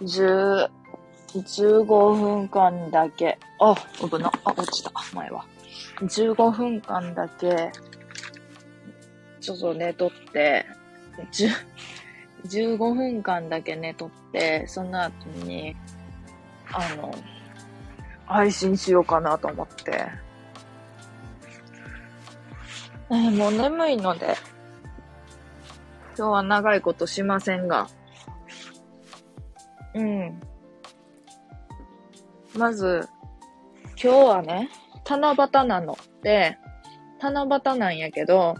[0.00, 0.68] 10、
[1.34, 5.44] 15分間だけ、あ、危な、あ、落ちた、前は。
[6.00, 7.72] 15分間だけ、
[9.40, 10.66] ちょっと寝とって、
[11.32, 11.50] 10、
[12.46, 15.74] 15分間だけ寝とって、その後に、
[16.72, 17.12] あの、
[18.26, 20.06] 配信しようかなと思って。
[23.10, 24.36] えー、もう眠いので、
[26.16, 27.88] 今日は長いことしませんが、
[29.94, 30.40] うん。
[32.56, 33.08] まず、
[34.02, 34.70] 今日はね、
[35.08, 36.58] 七夕なので、
[37.20, 38.54] 七夕なんやけど、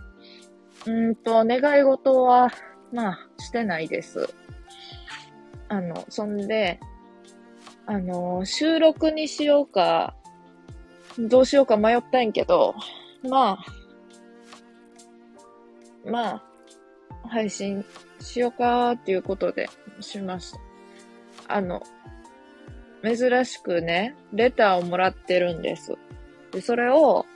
[0.87, 2.49] うんと、願い事は、
[2.93, 4.29] まあ、してないです。
[5.69, 6.81] あの、そんで、
[7.87, 10.15] あの、収録にしようか、
[11.19, 12.75] どうしようか迷ったんやけど、
[13.29, 13.59] まあ、
[16.05, 16.43] まあ、
[17.29, 17.85] 配信
[18.21, 19.69] しようかっていうことで
[20.01, 20.68] しました。
[21.49, 21.83] あの、
[23.03, 25.95] 珍しくね、レターをもらってるんです。
[26.53, 27.27] で、それを、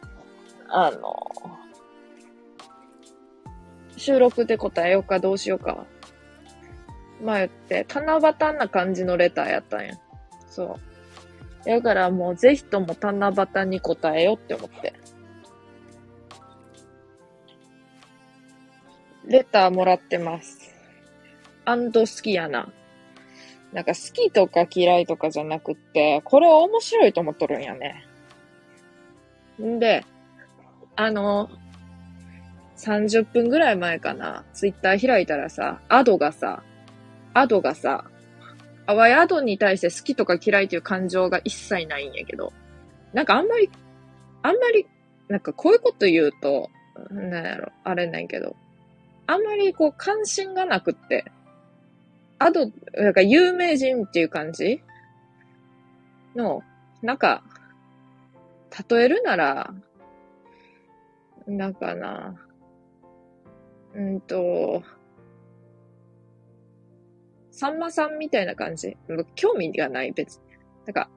[0.69, 1.17] あの、
[3.97, 5.87] 収録で答えようかどうしようか。
[7.21, 9.95] 迷って、七夕な感じのレターやったんや。
[10.49, 10.79] そ
[11.65, 11.69] う。
[11.69, 14.95] だからもうぜひとも七夕に答えようって思って。
[19.25, 20.59] レターもらってます。
[21.65, 22.73] アンド好きやな。
[23.73, 28.06] なんか好きとか嫌いとかじゃなくって、これは面白いと思っとるんやね。
[29.61, 30.05] んで、
[30.97, 31.48] あの、
[32.77, 36.62] 30分ぐらい前かな、ツイッター開いたらさ、アドがさ、
[37.33, 38.05] アドがさ、
[38.84, 42.53] あわいアドに対して好きとか嫌いという感情が一切ないんやけど、
[43.12, 43.70] なんかあんまり、
[44.42, 44.86] あんまり、
[45.29, 46.69] なんかこういうこと言うと、
[47.11, 48.57] なんやろ、あれないけど、
[49.27, 51.24] あんまりこう関心がなくって、
[52.45, 54.83] あと、なんか有名人っていう感じ？
[56.35, 56.63] の、
[57.03, 57.42] なんか、
[58.89, 59.75] 例えるなら、
[61.47, 62.35] なんかな、
[63.95, 64.83] うんと、
[67.51, 68.97] さんまさんみたいな感じ？
[69.35, 70.42] 興味がない、別に。
[70.86, 71.11] なんか、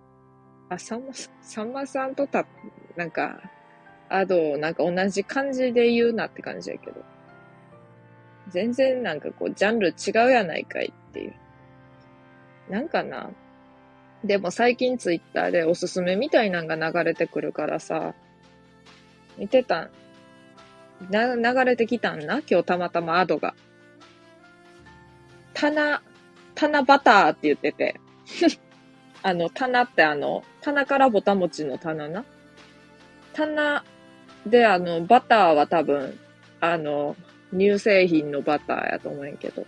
[0.70, 2.46] あ、さんま、さんまさんとた、
[2.96, 3.40] なんか、
[4.10, 7.04] あと、なんか同じ感じで言うなって感じやけど。
[8.50, 11.34] 全然なんかこう、ジャンル違うやないかいっていう。
[12.70, 13.30] なんかな。
[14.24, 18.14] でも最近ツイッターでおすすめみたいなんが流れてくるからさ、
[19.38, 19.90] 見てた。
[21.10, 22.42] な、流れてきたんな？
[22.50, 23.54] 今日たまたまアドが。
[25.54, 26.02] 棚、
[26.56, 28.00] 棚バターって言ってて。
[29.22, 32.26] あの、棚ってあの、棚からぼたもちの棚な？
[33.34, 33.84] 棚
[34.46, 36.18] であの、バターは多分、
[36.62, 37.16] あの、
[37.52, 39.66] 乳製品のバターやと思うんやけど、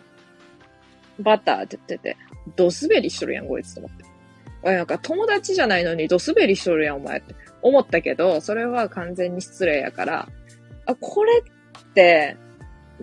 [1.20, 2.18] バターって言ってて、
[2.56, 4.06] ドスベリしとるやん、こいつと思って。
[4.64, 7.36] おい、なんか友達じゃないのにドスベリしとるやん、お前って。
[7.62, 10.28] 思ったけど、それは完全に失礼やから、
[10.86, 12.38] あ、これって、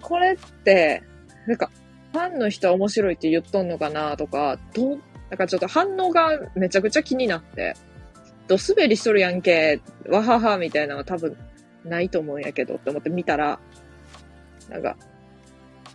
[0.01, 1.03] これって、
[1.47, 1.71] なんか、
[2.13, 4.99] ファンの人は面白いって言っとんのかなとか、ど、なん
[5.37, 7.75] かちょっと反応がめちゃくちゃ気になって、
[8.47, 11.37] ドスベリしとるやんけ、わはは、みたいなのは多分
[11.85, 13.59] ないと思うんやけどって思って見たら、
[14.69, 14.97] なんか、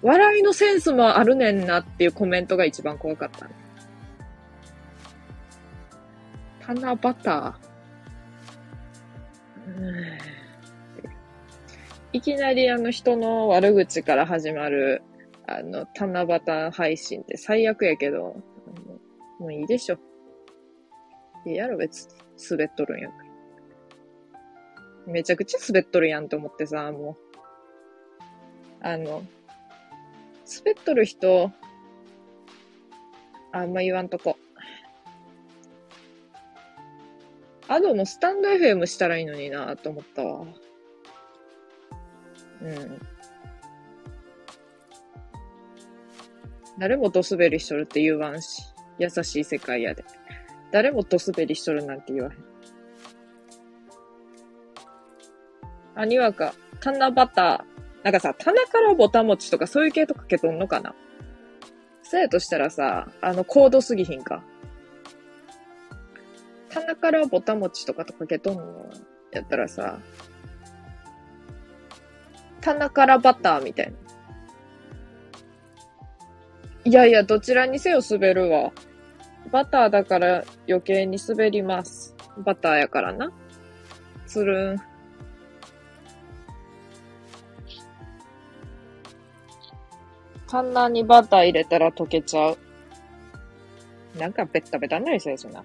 [0.02, 3.50] 笑いのセンスもあるねんなっていうコメントが一番怖かった。
[6.74, 7.70] 七夕。
[12.12, 15.02] いきなりあの人の悪口から始まる、
[15.48, 18.36] あの、七夕配信って最悪やけど、
[19.40, 19.98] もういいでしょ。
[21.46, 22.14] いいやろ別に。
[22.52, 23.30] 滑っとるんやから。
[25.12, 27.29] めちゃくちゃ滑っとるやんと思ってさ、もう。
[28.82, 29.24] あの、
[30.48, 31.52] 滑っとる人、
[33.52, 34.38] あんま言わんとこ。
[37.68, 40.46] アドのスタンド FM したらいいのになと思ったわ。
[42.62, 43.00] うん。
[46.80, 48.64] 誰もドスベリしとるって言わんし。
[48.98, 50.04] 優しい世界やで。
[50.72, 52.50] 誰もドスベリしとるなんて言わへん。
[55.96, 57.14] あ、にわか、七夕、
[58.04, 60.96] なんかさ、棚からぼたもちとかそういう系とかけとんのかな？
[62.04, 64.42] そうやとしたらさ、あの、高度すぎひんか？
[66.70, 68.90] 棚からぼたもちとかとかけとんの
[69.32, 70.00] やったらさ、
[72.62, 73.94] 棚からバターみたいな。
[76.86, 78.72] いやいや、どちらにせよ滑るわ。
[79.52, 82.16] バターだから余計に滑ります。
[82.38, 83.32] バターやからな。
[84.26, 84.82] つるん。
[90.50, 92.58] 棚にバター入れたら溶けちゃう。
[94.18, 95.64] なんかベッタベタになりそうやしな。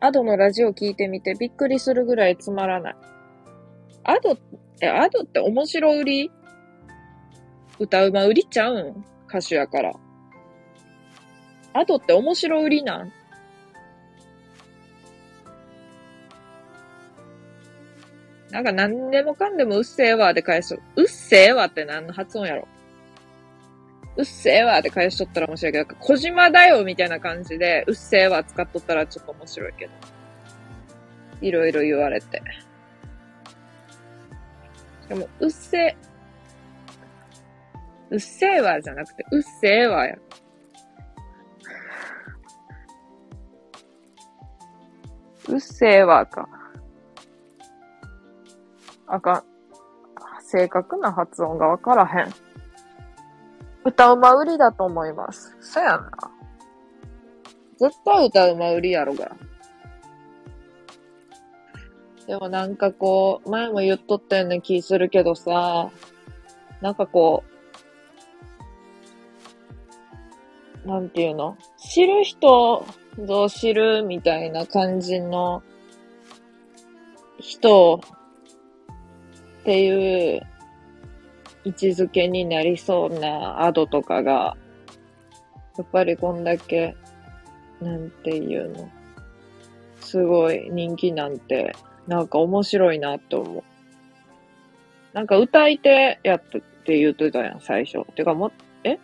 [0.00, 2.96] アドのラジオ聞いてみてびっくりするぐらいつまらない。
[4.02, 4.36] アド、
[4.82, 6.30] え、アドって面白売り
[7.78, 8.12] 歌う？
[8.12, 9.04] ま売りちゃうん？
[9.28, 9.92] 歌手やから。
[11.72, 13.12] アドって面白売りなん？
[18.54, 20.78] なんか何でもかんでもうっせえわで返す。
[20.94, 22.68] うっせえわって何の発音やろ？
[24.16, 29.92] うっせえわで返しとったら面白いけど、小島だよみたいな感じで、うっせえわ使っとったらちょっと面白いけど。
[31.40, 32.40] いろいろ言われて。
[35.08, 35.96] でも、うっせ、
[38.10, 40.16] うっせえわじゃなくて、うっせえわや。
[45.48, 46.48] うっせえわか。
[49.06, 49.42] あかん。
[50.40, 52.34] 正確な発音がわからへん。
[53.84, 55.56] 歌うま売りだと思います。
[55.60, 56.10] そやな。
[57.78, 59.36] 絶対歌うま売りやろが。
[62.26, 65.90] でもなんかこう、前も言っとったような気するけどさ、
[66.80, 67.44] なんかこ
[70.84, 71.56] う、なんていうの？
[71.78, 72.86] 知る人
[73.24, 75.62] ぞ知るみたいな感じの
[77.38, 78.00] 人
[79.64, 80.42] っていう
[81.64, 84.58] 位置づけになりそうなアドとかが、
[85.78, 86.94] やっぱりこんだけ、
[87.80, 88.90] なんていうの、
[90.00, 91.74] すごい人気なんて、
[92.06, 93.62] なんか面白いなって思う。
[95.14, 98.04] なんか歌い手やったって言ってたやん、最初。
[98.12, 98.52] てかも、
[98.84, 98.98] え？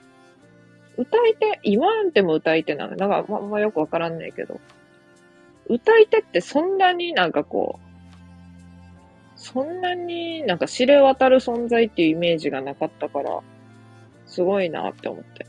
[0.99, 2.97] 歌い手、今んても歌い手なの？
[2.97, 4.61] なんか、ま、ま、よくわからんねえけど。
[5.71, 7.90] 歌い手ってそんなになんかこう、
[9.43, 13.41] そんなになんか知れ渡る存在っていうイメージがなかったから、
[14.27, 15.47] すごいなって思って。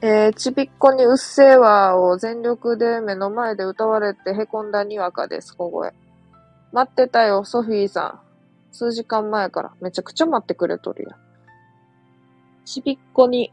[0.00, 5.92] えー、ちびっこにうっせぇわを全力で目の前で歌われて凹んだにわかです、小声。
[6.72, 8.22] 待ってたよ、ソフィーさ
[8.72, 8.74] ん。
[8.74, 11.18] 数時間前からめちゃくちゃ待ってくれとるやん。
[12.64, 13.52] ちびっこに、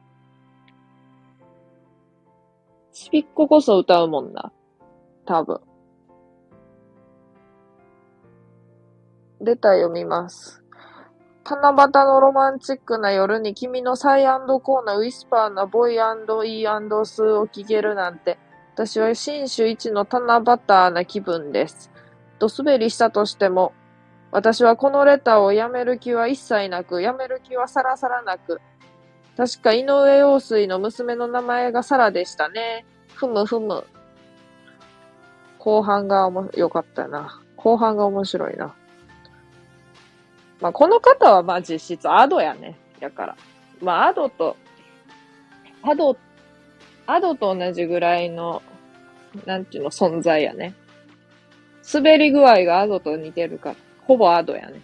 [2.94, 4.54] ちびっここそ歌うもんな。
[5.25, 5.59] 多分。
[9.42, 10.63] レター読みます。
[11.45, 14.25] 七夕のロマンチックな夜に君のサイ
[14.60, 15.98] コーナーウィスパーなボイ
[16.44, 18.38] イースーを聞けるなんて、
[18.74, 21.92] 私は新種一の七夕な気分です。
[22.39, 23.74] と滑りしたとしても、
[24.31, 28.60] 私はこのレターをやめる気は一切なく、やめる気はさらさらなく、
[29.38, 32.86] 確か井上陽水の娘の名前がサラでしたね。
[33.13, 33.86] ふむふむ。
[35.60, 37.42] 後半が良かったな。
[37.56, 38.75] 後半が面白いな。
[40.59, 42.77] まあ、この方はまあ実質アドやね。
[43.00, 43.36] やから。
[43.81, 44.57] まあ、アドと、
[45.83, 46.18] アド、
[47.06, 48.62] アドと同じぐらいの、
[49.45, 50.74] なんていうの、存在やね。
[51.94, 53.75] 滑り具合がアドと似てるから。
[54.01, 54.81] ほぼアドやね。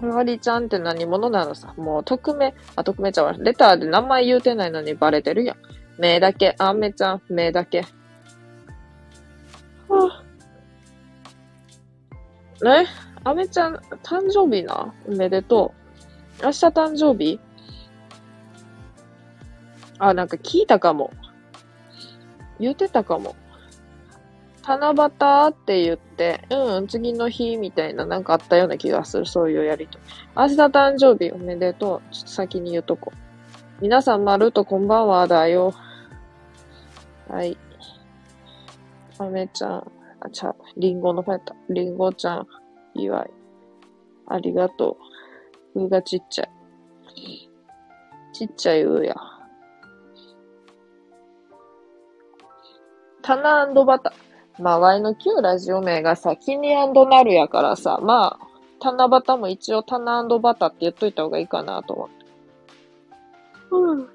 [0.00, 1.72] マリちゃんって何者なのさ？
[1.76, 3.34] もう、匿名、あ、匿名ちゃうわ。
[3.38, 5.56] レターで名前言うてないのにバレてるやん。
[5.96, 6.56] 目だけ。
[6.58, 7.86] あめちゃん、目だけ。
[9.88, 10.23] はあ
[12.62, 12.86] ね、
[13.24, 14.94] あめちゃん、誕生日な？
[15.06, 15.74] おめでと
[16.40, 16.44] う。
[16.44, 17.40] 明日誕生日？
[19.98, 21.10] あ、なんか聞いたかも。
[22.60, 23.34] 言ってたかも。
[24.66, 24.94] 七夕
[25.48, 29.26] って言って、うん、次の日みたいななんかあったような気がする。
[29.26, 30.04] そういうやりとり。
[30.36, 32.14] 明日誕生日おめでとう。
[32.14, 33.12] ちょっと先に言うとこ。
[33.80, 35.74] 皆さん、まるとこんばんはだよ。
[37.28, 37.58] はい。
[39.18, 39.92] あめちゃん。
[40.24, 41.72] あ、ちゃリンゴのファイター。
[41.72, 42.46] リンゴちゃん、
[42.94, 43.30] 祝い。
[44.26, 44.96] ありがと
[45.74, 45.84] う。
[45.84, 46.50] うがちっちゃい。
[48.32, 49.14] ちっちゃいうや。
[53.22, 54.12] タナバタ。
[54.58, 58.46] まあ、ワイの旧ラジオ名がさ、キニナルやからさ、まあ、
[58.80, 62.14] 七夕も一応タナバタって言っといた方がいいかなと思って。
[63.70, 64.13] うん。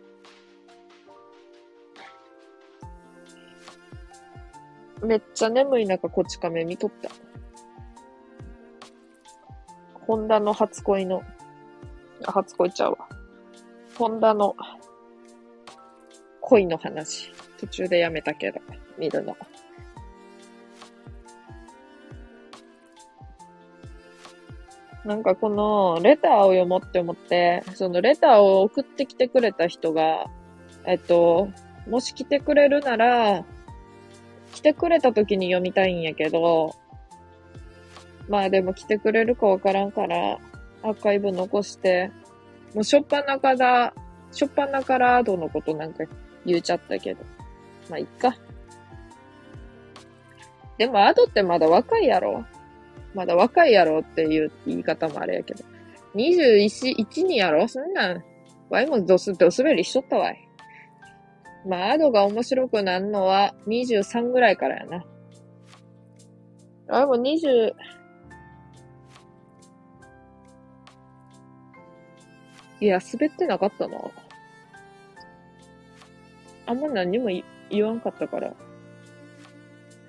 [5.02, 7.10] めっちゃ眠い中、こっち亀見とった。
[10.08, 11.24] ホンダの初恋の、
[12.26, 13.08] あ、初恋ちゃうわ。
[13.98, 14.56] ホンダの
[16.42, 17.32] 恋の話。
[17.60, 18.60] 途中でやめたけど、
[18.98, 19.36] 見るの。
[25.06, 30.26] なんかこのレターを読もうって思って、そのレターを送ってきてくれた人が、
[30.86, 31.50] えっと、
[31.88, 33.46] もし来てくれるなら、
[34.60, 36.76] 来てくれた時に読みたいんやけど、
[38.28, 40.38] まあでも来てくれるかわからんから、
[40.84, 42.12] アーカイブ残して、
[42.76, 43.94] もうしょっぱなから、
[44.34, 46.04] しょっぱなからアドのことなんか
[46.46, 47.24] 言っちゃったけど。
[47.90, 48.36] まあいっか。
[50.78, 52.44] でもアドってまだ若いやろ。
[53.16, 55.64] まだ若いやろっていう言い方もあれやけど。
[56.16, 57.66] 21、1にやろ？
[57.70, 58.24] そんなん、
[58.70, 60.49] ワイもドス、ドスベリしとったわい。
[61.66, 65.06] まあ、アドが面白くなるのは23ぐらいからやな。
[66.90, 67.74] あ、でも20、
[72.82, 73.98] いや、滑ってなかったな。
[76.66, 78.54] あんま何も言言わんかったから。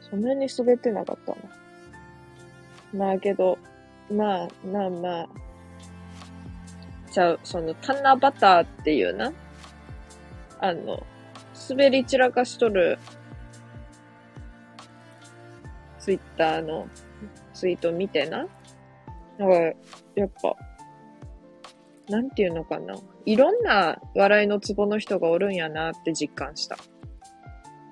[0.09, 1.39] そんなに滑ってなかったな。
[2.93, 3.59] まあけど、
[4.11, 5.29] まあ、まあまあ。
[7.13, 9.33] ちゃう、その、タナバターっていうな。
[10.61, 11.03] あの、
[11.69, 12.99] 滑り散らかしとる、
[15.99, 16.89] ツイッターの
[17.53, 18.47] ツイート見てな。
[19.39, 19.55] なんか、
[20.15, 20.57] やっぱ、
[22.09, 22.95] なんていうのかな。
[23.27, 26.77] いろんな笑いのツボの人がおるんやなって実感した。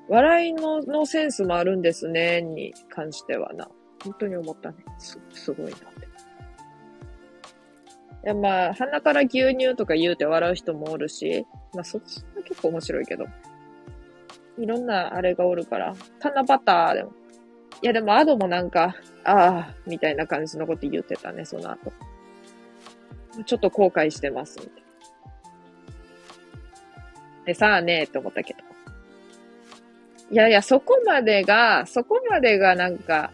[0.09, 3.69] 笑いののセンスもあるんですね、に関してはな。
[4.03, 4.77] 本当に思ったね。
[4.99, 6.09] す、すごいなって。
[8.25, 13.27] いや、まあ、鼻から牛乳とか言うて笑う人もおるし、まあ、そっちは結構面白いけど。
[14.59, 15.95] いろんなあれがおるから。
[16.19, 17.13] タナバターでも。
[17.81, 21.93] いや、でもアドもなんか、ああ、みたいな感じのこと言ってたね、その後。
[23.45, 24.89] ちょっと後悔してます、みたいな。
[27.47, 28.61] で、さあねって思ったけど。
[30.31, 33.31] いやいや、そこまでが、そこまでがなんか、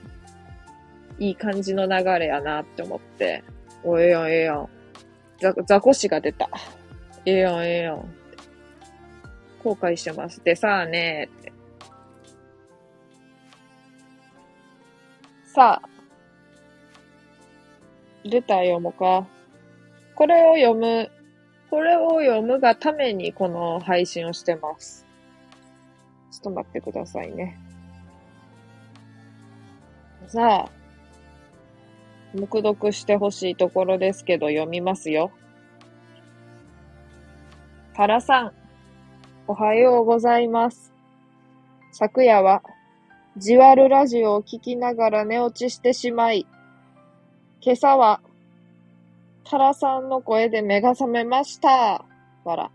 [1.18, 3.42] いい感じの流れやなって思って。
[3.82, 4.68] お、ええやん、ええやん。
[5.40, 6.48] ザ、ザコシが出た。
[7.24, 8.14] ええやん、ええやん。
[9.64, 10.44] 後悔してます。
[10.44, 11.52] で、さあねって。
[15.46, 15.88] さあ。
[18.24, 19.26] レター読もうか。
[20.14, 21.10] これを読む、
[21.70, 25.06] これを読むがためにこの配信をしてます。
[26.30, 27.58] ちょっと待ってくださいね。
[30.26, 30.70] さあ、
[32.34, 35.30] 目読してほしいところですけど読みますよ。
[37.94, 38.52] タラさん、
[39.46, 40.94] おはようございます。
[41.92, 42.62] 昨夜は、
[43.36, 46.46] じわるラジオを聞きながら寝落ちしてしまい、
[47.60, 48.22] 今朝は、
[49.44, 52.06] タラさんの声で目が覚めました。
[52.44, 52.70] わら。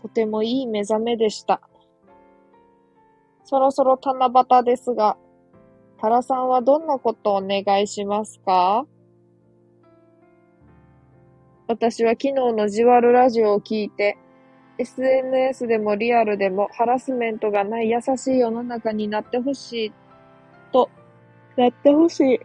[0.00, 1.60] とてもいい目覚めでした。
[3.44, 4.26] そろそろ七
[4.58, 5.16] 夕ですが、
[6.00, 8.86] タラさんはどんなことをお願いしますか？
[11.68, 14.18] 私は昨日のじわるラジオを聞いて、
[14.82, 19.92] SNS でもリアルでもハラスメントがない優しい世の中になってほしい
[20.72, 20.90] と、
[21.56, 22.40] なってほしい。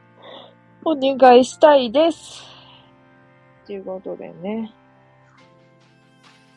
[0.85, 2.43] お願いしたいです。
[3.65, 4.71] ということでね。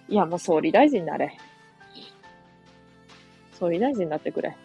[0.08, 1.36] いや、もう総理大臣になれ。
[3.58, 4.56] 総理大臣になってくれ。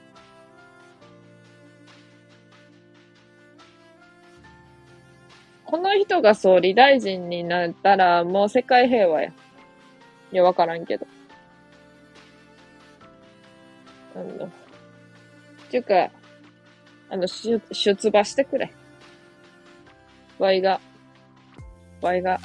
[5.66, 9.32] この人が総理大臣になったらもう世界平和や。
[10.32, 11.08] いや、わからんけど。
[14.16, 14.50] あの、っ
[15.70, 16.10] ていうか、
[17.10, 18.72] あの、出、出馬してくれ。
[20.40, 20.80] ワイが、
[22.02, 22.40] ワイが、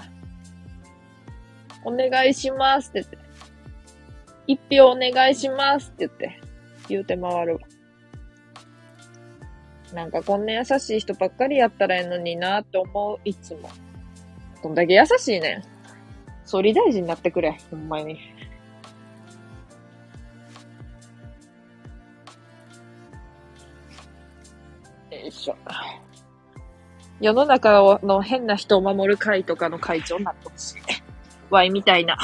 [1.84, 3.18] お願いしますって言って、
[4.46, 6.40] 一票お願いしますって言って、
[6.88, 7.60] 言うて回るわ。
[9.94, 13.70] なんかこんな優しい人ばっかりやったらええのになって思う、いつも。
[14.62, 15.69] どんだけ優しいねん。
[16.50, 18.14] 総理大臣になってくれ、ほんまに。
[18.14, 18.18] よ
[25.28, 25.56] いしょ。
[27.20, 30.78] 世の中の変な人を守る会とかの会長になってほしい。
[31.50, 32.16] ワイみたいな、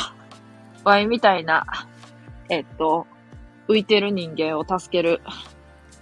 [0.82, 1.64] ワイみたいな、
[2.48, 3.06] えっと、
[3.68, 5.20] 浮いてる人間を助ける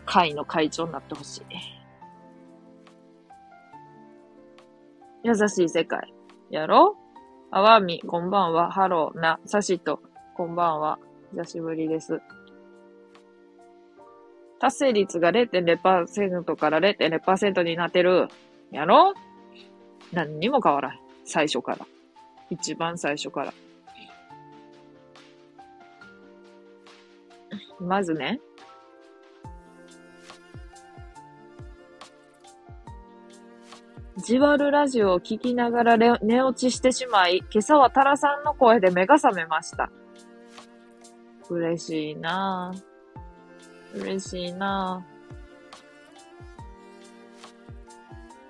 [0.07, 1.43] 会の会長になってほしい。
[5.25, 6.15] 優しい世界。
[6.49, 7.04] やろう
[7.57, 8.73] あわみ、こんばんは。
[8.73, 10.03] ハローな、さしと、
[10.37, 10.99] こんばんは。
[11.31, 12.21] 久しぶりです。
[14.59, 18.27] 達成率が0.0%から0.0%になってる。
[18.73, 19.15] やろ？
[20.13, 20.99] 何にも変わらん。
[21.25, 21.87] 最初から。
[22.51, 23.55] 一番最初から。
[27.79, 28.41] まずね。
[34.17, 39.91] じわるラジオを聞きながら寝落ちしてしまい、今朝はタラさんの声で目が覚めました。
[41.51, 44.01] 嬉しいなぁ。
[44.01, 45.05] 嬉しいな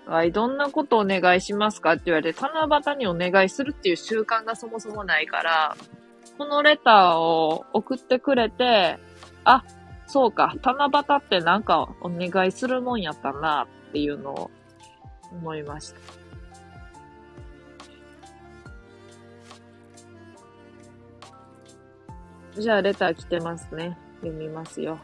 [0.07, 0.11] ぁ。
[0.11, 5.77] はい、どんなことお願いしますかって言われて、七夕にお願いするっていう習慣がそもそもないから、
[6.37, 8.99] このレターを送ってくれて、
[9.45, 9.65] あ、
[10.07, 14.51] そうか、七夕ってなんかお願いするもんやったなっていうのを
[15.35, 15.97] 思いました。
[22.61, 23.99] じゃあ、レター来てますね。
[24.21, 24.99] 読みますよ。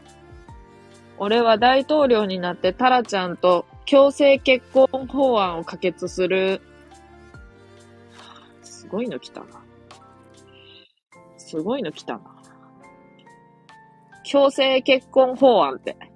[1.17, 6.61] 俺は大統領になってタラちゃんと強制結婚法案を可決する。
[8.63, 9.45] すごいの来たな。
[11.37, 12.21] すごいの来たな。
[14.23, 16.10] 強制結婚法案って。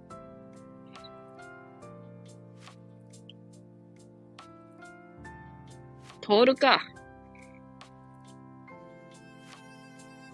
[6.25, 6.81] 通るか。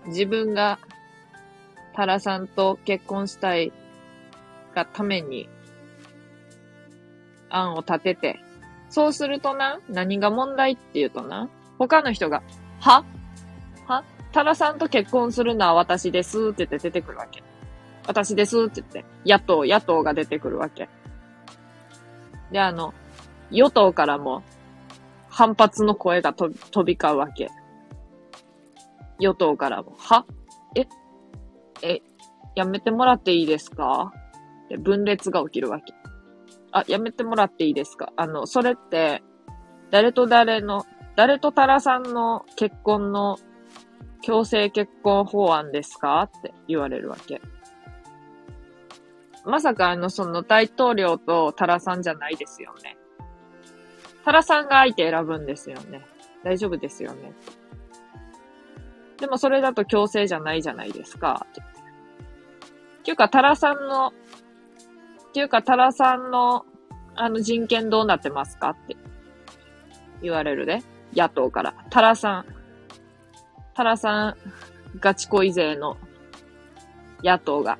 [0.07, 0.79] 自分が
[1.93, 3.73] タラさんと結婚したい
[4.73, 5.49] がために
[7.49, 8.39] 案を立てて、
[8.89, 12.41] そうするとな、何が問題って言うとな、他の人が、
[12.79, 13.03] は？
[13.85, 14.03] は？
[14.31, 17.43] タラさんと結婚するのは私ですって言って出てくるわけ。
[18.07, 20.87] 私ですって言って、野党、野党が出てくるわけ。
[22.51, 22.93] で、あの、
[23.51, 24.41] 与党からも
[25.31, 27.49] 反発の声が飛び交うわけ。
[29.17, 30.25] 与党からも、は？
[30.75, 30.85] え？
[31.81, 32.01] え、
[32.55, 34.11] やめてもらっていいですか？
[34.69, 35.93] で分裂が起きるわけ。
[36.71, 38.11] あ、やめてもらっていいですか？
[38.17, 39.23] あの、それって、
[39.89, 40.85] 誰と誰の、
[41.15, 43.37] 誰とタラさんの結婚の
[44.21, 46.21] 強制結婚法案ですか？
[46.21, 47.41] って言われるわけ。
[49.45, 52.97] まさかあの、その大統領とタラさんじゃないですよね。
[54.23, 56.05] タラさんが相手選ぶんですよね。
[56.43, 57.33] 大丈夫ですよね。
[59.17, 61.45] でもそれだと強制じゃないじゃないですか。
[61.49, 61.53] っ
[63.03, 64.11] ていうか、タラさんの、っ
[65.33, 66.65] ていうか、タラさんの、
[67.15, 68.69] あの人権どうなってますか？
[68.69, 68.95] って
[70.21, 70.81] 言われるで。
[71.13, 71.73] 野党から。
[71.89, 72.45] タラさん、
[73.73, 74.37] タラさん、
[74.99, 75.97] ガチ恋勢の
[77.23, 77.77] 野党が。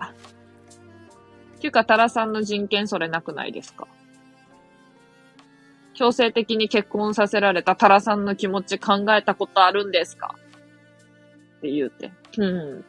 [1.56, 3.88] っていうか、タラさんの人権それなくないですか？
[6.01, 10.33] 強制的に結婚させられたタラさんの気持ち考えたことあるんですか？
[11.59, 12.11] って言うて。
[12.39, 12.85] うん。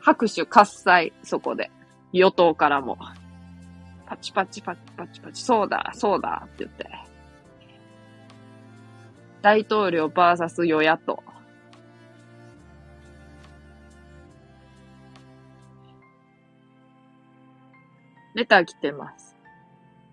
[0.00, 1.70] 拍手喝采、そこで。
[2.12, 2.98] 与党からも。
[4.06, 6.90] パチパチパチパチパチ、そうだ、そうだ、って言って。
[9.40, 11.22] 大統領バーサス与野党。
[18.34, 19.36] レター来てます。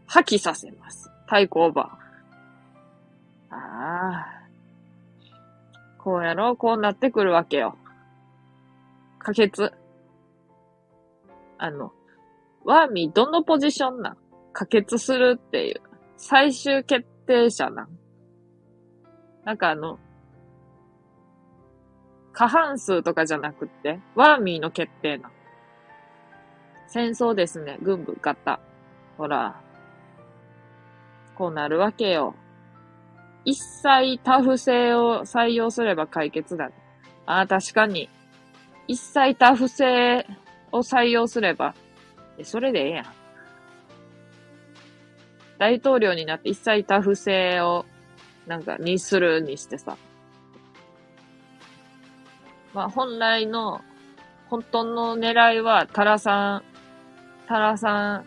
[0.05, 1.09] 破棄させます。
[1.27, 1.97] 対抗馬。
[3.49, 4.25] ああ。
[5.97, 7.77] こうやろう、こうなってくるわけよ。
[9.17, 9.73] 可決。
[11.57, 11.91] あの、
[12.63, 14.17] ワーミーどのポジションなん？
[14.53, 15.81] 可決するっていう。
[16.17, 17.89] 最終決定者なん
[19.43, 19.99] なんかあの、
[22.33, 25.31] 過半数とかじゃなくって、ワーミーの決定な
[26.87, 27.79] 戦争ですね。
[27.81, 28.59] 軍部型。
[29.17, 29.59] ほら。
[31.35, 32.35] こうなるわけよ。
[33.43, 36.71] 一切タフ性を採用すれば解決だ。
[37.25, 38.09] ああ、確かに。
[38.87, 40.25] 一切タフ性
[40.71, 41.75] を採用すれば、
[42.37, 43.05] えそれでええやん。
[45.57, 47.85] 大統領になって一切タフ性を、
[48.47, 49.97] なんか、にするにしてさ。
[52.73, 53.81] まあ、本来の、
[54.49, 56.63] 本当の狙いは、タラさん、
[57.47, 58.25] タラさん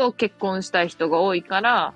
[0.00, 1.92] と結婚したい人が多いから、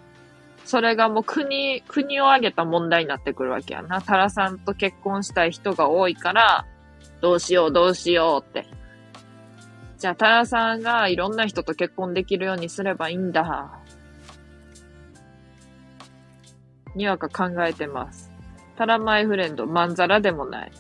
[0.67, 4.03] それがもう国、国を挙げた問題になってくるわけやな。
[4.03, 6.67] タラさんと結婚したい人が多いから、
[7.23, 8.67] どうしようどうしようって。
[9.97, 13.81] じゃあ、タラさんがいろんな人と結婚できるようにすればいいんだ。
[16.95, 18.31] にわか考えてます。
[18.77, 20.73] タラマイフレンド、まんざらでもない。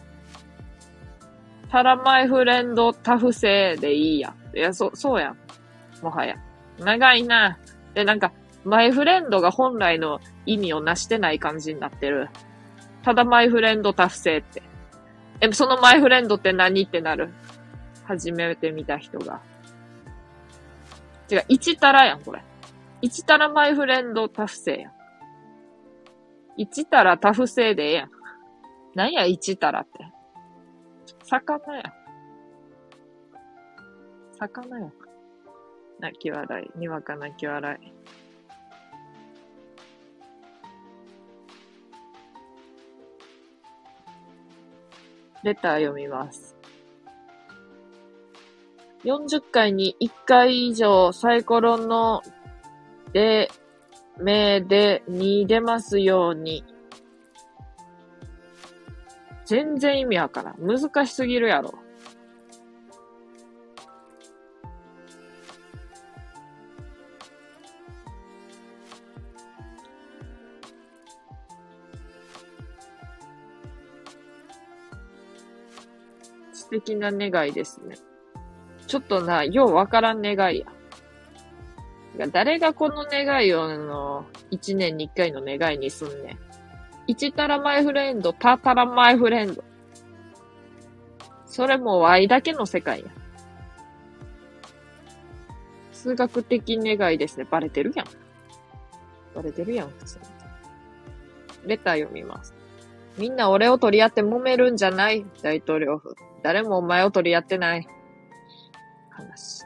[1.70, 4.34] タラマイフレンドタフ性でいいや。
[4.54, 5.38] いや、そ、そうやん。
[6.02, 6.36] もはや。
[6.78, 7.58] 長いな。
[7.94, 8.32] で、なんか、
[8.64, 12.30] マイフレンドが本来の意味をなしてない感じになってる。
[13.02, 14.62] ただマイフレンドタフ性って。
[15.40, 17.30] え、そのマイフレンドって何ってなる。
[18.04, 19.40] 初めて見た人が。
[21.30, 22.42] 違う、1タラやん、これ。
[23.02, 24.92] 1タラマイフレンドタフ性やん。
[26.58, 28.10] 1タラタフ性でええやん。
[28.94, 30.06] なんや、1タラって。
[31.24, 31.92] 魚やん。
[34.38, 35.03] 魚やん。
[36.00, 36.78] 泣き笑い。
[36.78, 37.92] にわか泣き笑い。
[45.42, 46.56] レター読みます。
[49.04, 52.22] 40回に1回以上サイコロの
[53.12, 53.50] で
[54.18, 56.64] 目で、に出ますように。
[59.44, 60.56] 全然意味わからん。
[60.58, 61.74] 難しすぎるやろ。
[76.74, 77.96] 素敵な願いですね。
[78.86, 80.60] ちょっとな、ようわからん願い
[82.18, 82.26] や。
[82.32, 86.38] 誰がこの願いを、あの、一年に一回の願いにすんねん。
[87.06, 89.62] 一たらマイフレンド、たたらマイフレンド。
[91.46, 93.06] それも愛だけの世界や。
[95.92, 97.46] 数学的願いですね。
[97.50, 98.06] バレてるやん。
[99.34, 100.24] バレてるやん、普通に。
[101.66, 102.53] レター読みます。
[103.16, 105.24] みんな俺を取り合って揉めるんじゃない？
[105.42, 106.16] 大統領府。
[106.42, 107.86] 誰もお前を取り合ってない。
[109.10, 109.62] 話。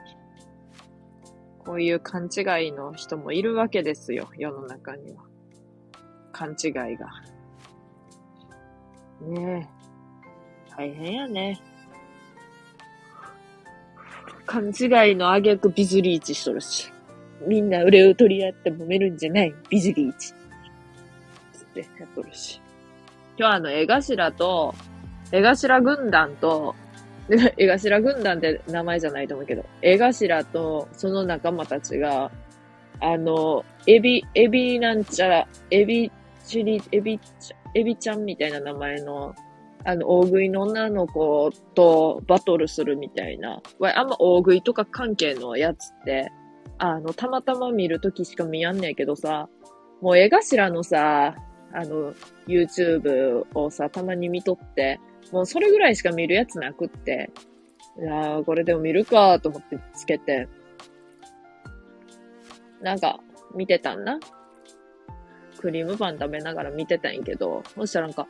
[1.59, 5.25] こういう勘違いの人もいるわけですよ、世の中には。
[6.33, 7.09] 勘違いが。
[9.21, 9.69] ね
[10.71, 10.75] え。
[10.77, 11.61] 大変やね。
[14.47, 16.93] 勘違いの挙句ビズリーチしとるし。
[17.47, 20.29] みんな俺を取り合って揉めるんじゃない、ビズリーチ。
[21.53, 22.61] つってやっとるし。
[23.39, 24.75] 今日あの、絵頭と、
[25.31, 26.75] 絵頭軍団と、
[27.57, 32.33] 絵頭軍団って名前じゃないと思うけど、絵頭とその仲間たちが、
[33.01, 36.11] あの、エビ、エビなんちゃら、エビ
[36.45, 39.37] チリ、エビちゃ、エビちゃんみたいな名前の、
[39.85, 43.63] あの、大食いの女の子とバトルするみたいな。
[43.95, 46.33] あんま大食いとか関係のやつって、
[46.79, 49.49] あの、たまたま見るときしか見やんねえけどさ、
[50.01, 51.37] もう絵頭のさ、
[51.73, 52.15] あの、
[52.47, 55.01] YouTube をさ、たまに見とって、
[55.33, 57.31] もうそれぐらいしか見るやつなくって、
[58.01, 60.49] いやー、これでも見るかと思ってつけて、
[62.81, 63.21] なんか、
[63.55, 64.19] 見てたんな。
[65.59, 68.29] クリームパン食べながら見てたんやけど、そしたらなんか、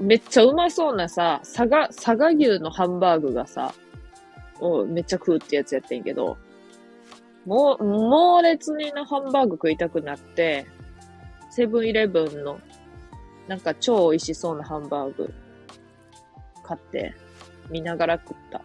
[0.00, 3.74] めっちゃうまそうなさ、佐賀、佐賀牛のハンバーグがさ、
[4.60, 6.38] をめっちゃ食うってやつやってんけど、
[7.44, 10.66] もう、猛烈になハンバーグ食いたくなって、
[11.58, 12.60] セブンイレブンの、
[13.48, 15.34] なんか超美味しそうなハンバーグ
[16.62, 17.16] 買って
[17.68, 18.62] 見ながら食った。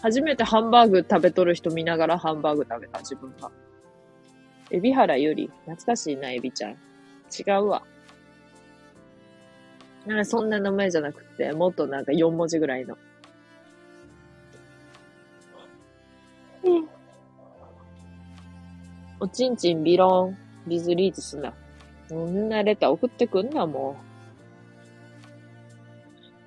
[0.00, 3.50] 初めてハンバーグ食べとる人見ながらハンバーグ食べた自分が。
[4.70, 6.70] エビ原より懐かしいな、エビちゃん。
[6.70, 7.82] 違うわ。
[10.06, 12.96] なんかそんな名前じゃなくて、もっとなんか4文字ぐらいの。
[16.62, 16.88] うん。
[19.18, 21.52] おちんちんビロン、ビズリーズすな。
[22.08, 23.96] そんなレター送ってくんな、も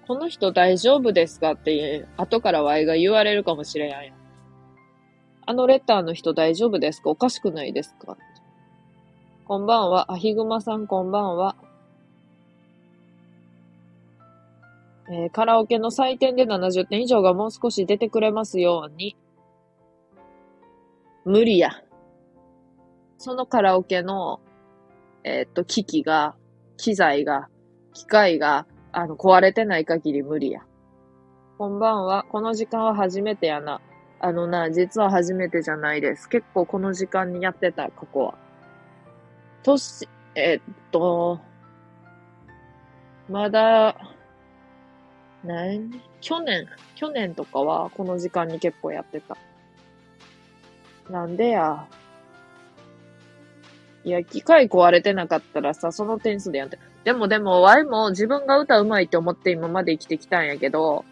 [0.03, 0.07] う。
[0.07, 4.13] この人大丈夫ですかって、後からワイが言われるかもしれんやん。
[5.45, 7.09] あのレターの人大丈夫ですか？
[7.09, 8.17] おかしくないですか？
[9.45, 10.11] こんばんは。
[10.11, 11.55] アヒグマさんこんばんは。
[15.09, 19.17] えー、カラオケの採点で70点以上がもう少し出てくれますように。
[21.25, 21.71] 無理や。
[23.17, 24.39] そのカラオケの、
[25.23, 26.35] え、っと、機器が、
[26.77, 27.49] 機材が、
[27.93, 30.61] 機械が、あの、壊れてない限り無理や。
[31.57, 32.25] こんばんは。
[32.29, 33.81] この時間は初めてやな。
[34.19, 36.27] あのな、実は初めてじゃないです。
[36.27, 38.33] 結構この時間にやってた、ここは。
[39.63, 41.39] 年、えっと、
[43.29, 43.95] まだ、
[45.43, 46.01] 何？
[46.19, 49.37] 去年、去年とかはこの時間に結構やってた。
[51.09, 51.87] なんでや。
[54.03, 56.79] いや、機械壊れてなかったらさ、その点数でやって。
[57.03, 61.05] でもでも、ワイも自分が歌うまいって思って今まで生きてきたんやけど、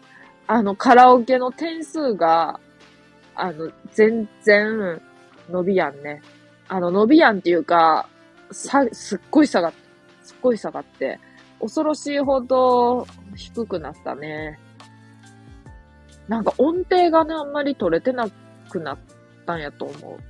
[0.46, 2.58] あの、カラオケの点数が、
[3.36, 5.00] あの、全然、
[5.48, 6.22] 伸びやんね。
[6.68, 8.08] あの、伸びやんっていうか、
[8.50, 9.72] さ、すっごい下がっ、
[10.22, 11.18] すっごい下がって、
[11.60, 14.58] 恐ろしいほど低くなったね。
[16.28, 18.28] なんか音程がね、あんまり取れてな
[18.68, 18.98] くなっ
[19.46, 20.29] たんやと思う。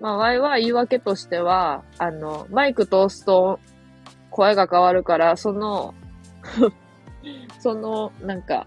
[0.00, 3.58] まあ、ワイは言い訳としては、あの、マイク通すと
[4.30, 5.94] 声が変わるから、その
[7.58, 8.66] その、なんか、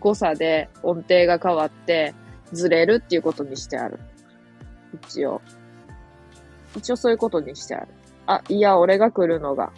[0.00, 2.14] 誤差で音程が変わって
[2.52, 3.98] ずれるっていうことにしてある。
[4.94, 5.40] 一応。
[6.76, 7.88] 一応そういうことにしてある。
[8.26, 9.72] あ、いや、俺が来るのが。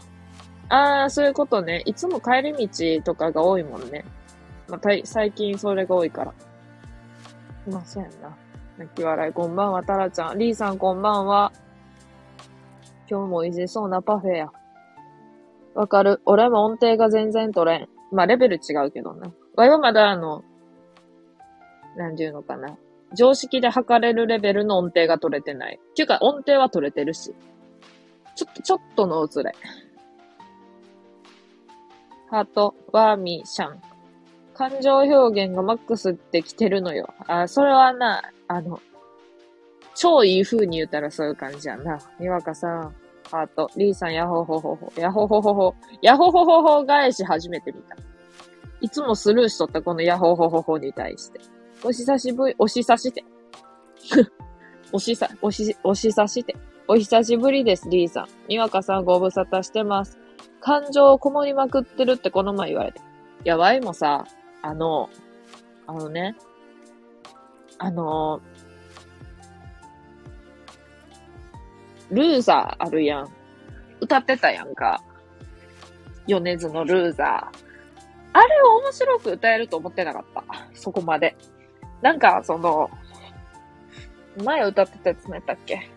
[0.68, 1.82] ああ、そういうことね。
[1.86, 4.04] いつも帰り道とかが多いもんね。
[4.68, 6.34] まあ、最近それが多いから。
[7.70, 8.36] まあ、そうやんな。
[8.78, 10.38] 泣き笑い、こんばんは、タラちゃん。
[10.38, 11.52] リーさん、こんばんは。
[13.10, 14.52] 今日も美味しそうなパフェや。
[15.74, 16.20] わかる。
[16.26, 17.88] 俺も音程が全然取れん。
[18.12, 19.32] まあ、レベル違うけどね。
[19.56, 20.44] わいはまだあの、
[21.96, 22.78] なんていうのかな。
[23.16, 25.80] 常識で測れるレベルの音程が取れてない。
[25.82, 27.34] っていうか、音程は取れてるし。
[28.36, 29.56] ちょっと、ちょっとのずれ。
[32.30, 33.82] ハート、ワーミー、シャン。
[34.54, 37.12] 感情表現がマックスって来てるのよ。
[37.26, 38.80] あ、それはな、あの、
[39.94, 41.98] 超いい風に言ったらそういう感じやんな。
[42.18, 42.94] にわかさん、
[43.30, 47.96] ハート、リーさん、ヤホホホホ、ヤホホホホ、ヤホホホホ返し初めて見た。
[48.80, 51.40] いつもスルーしとったこのヤホホホホに対して。
[51.84, 53.24] お久しぶり、お久して。
[54.92, 56.56] おしさ、おし、おしさして。
[56.86, 58.28] お久しぶりです、リーさん。
[58.48, 60.18] にわかさんご無沙汰してます。
[60.60, 63.00] 感情をこもりまくってるってこの前言われて。
[63.48, 64.26] や、ワイもさ、
[64.62, 65.08] あの、
[65.86, 66.36] あのね、
[67.78, 68.40] あの、
[72.10, 73.28] ルーザーあるやん。
[74.00, 75.02] 歌ってたやんか。
[76.26, 77.58] 米津のルーザー。
[78.32, 80.44] あれを面白く歌えると思ってなかった。
[80.74, 81.36] そこまで。
[82.02, 82.90] なんか、その、
[84.44, 85.90] 前歌ってたやつ何やったっけ？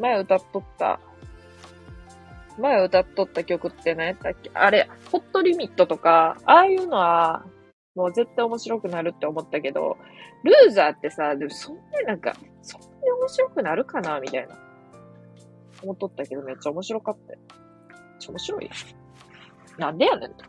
[0.00, 1.00] 前歌っとった、
[2.58, 4.50] 前歌っとった曲って何やったっけ？
[4.54, 7.44] あれ、ホットリミットとか、ああいうのは、
[7.98, 9.96] もう絶対面白くなるって思ったけど、
[10.44, 12.32] ルーザーってさ、でもそんななんか、
[12.62, 12.86] そんな
[13.20, 14.56] 面白くなるかなみたいな。
[15.82, 17.32] 思っとったけどめっちゃ面白かった。
[17.32, 17.38] めっ
[18.20, 18.70] ちゃ面白い。
[19.78, 20.44] なんでやねんと。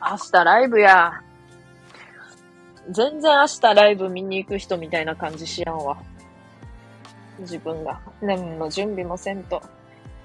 [0.00, 1.12] 明日ライブや。
[2.90, 5.98] 全然明日ライブ見に行く人みたいな感じしやんわ。
[7.40, 8.00] 自分が。
[8.20, 9.62] 何の準備もせんと。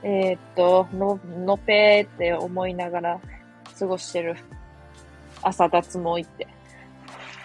[0.03, 3.19] えー、っと、の、のぺーって思いながら
[3.77, 4.35] 過ごしてる。
[5.41, 6.47] 朝脱毛行って。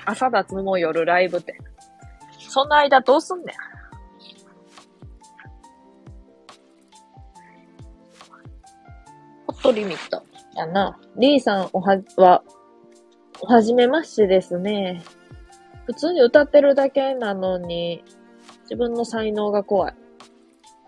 [0.05, 1.59] 朝脱毛夜ライブって。
[2.39, 3.47] その間どうすんねん。
[9.47, 10.23] ホットリミット。
[10.57, 10.99] やな。
[11.17, 12.43] リーさんおは、は、
[13.43, 15.03] はじめましてですね。
[15.87, 18.03] 普通に歌ってるだけなのに、
[18.67, 19.95] 自分の才能が怖い。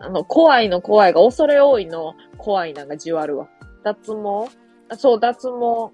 [0.00, 3.48] あの、怖いの怖いが恐れ多いの怖いなんかじわるわ。
[3.84, 4.50] 脱毛？
[4.88, 5.92] あそう、脱毛。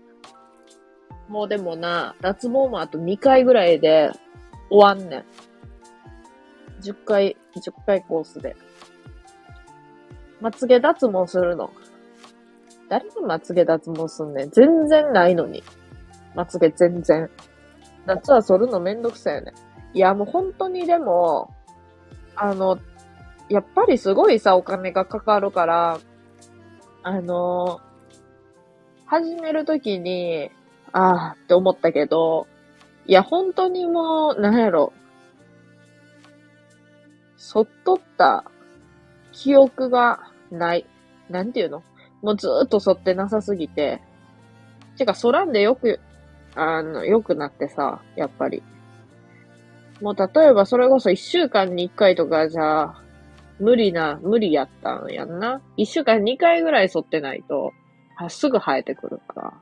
[1.28, 4.10] もうでもな、脱毛もあと2回ぐらいで
[4.70, 5.24] 終わんねん。
[6.82, 8.56] 10回、10回コースで。
[10.40, 11.70] まつげ脱毛するの。
[12.90, 14.50] 誰がまつげ脱毛すんねん？
[14.50, 15.62] 全然ないのに。
[16.34, 17.30] まつげ全然。
[18.04, 19.54] 夏は剃るのめんどくさいよね。
[19.94, 21.53] いや、もう本当にでも、
[22.36, 22.78] あの、
[23.48, 26.00] やっぱりすごいさ、お金がかかるから、
[27.02, 27.80] あの、
[29.06, 30.50] 始めるときに、
[30.92, 32.46] ああって思ったけど、
[33.06, 34.92] いや、本当にもう、なんやろ、
[37.36, 38.44] そっとった
[39.32, 40.86] 記憶がない。
[41.28, 41.82] なんていうの？
[42.22, 44.00] もうずーっと沿ってなさすぎて。
[44.96, 46.00] てか、そらんでよく、
[46.54, 48.62] あの、良くなってさ、やっぱり。
[50.00, 52.94] もう例えばそれこそ一週間に一回とかじゃ、
[53.61, 55.62] 無理な、無理やったんやんな。
[55.76, 57.72] 一週間二回ぐらい剃ってないと、
[58.28, 59.54] すぐ生えてくるから。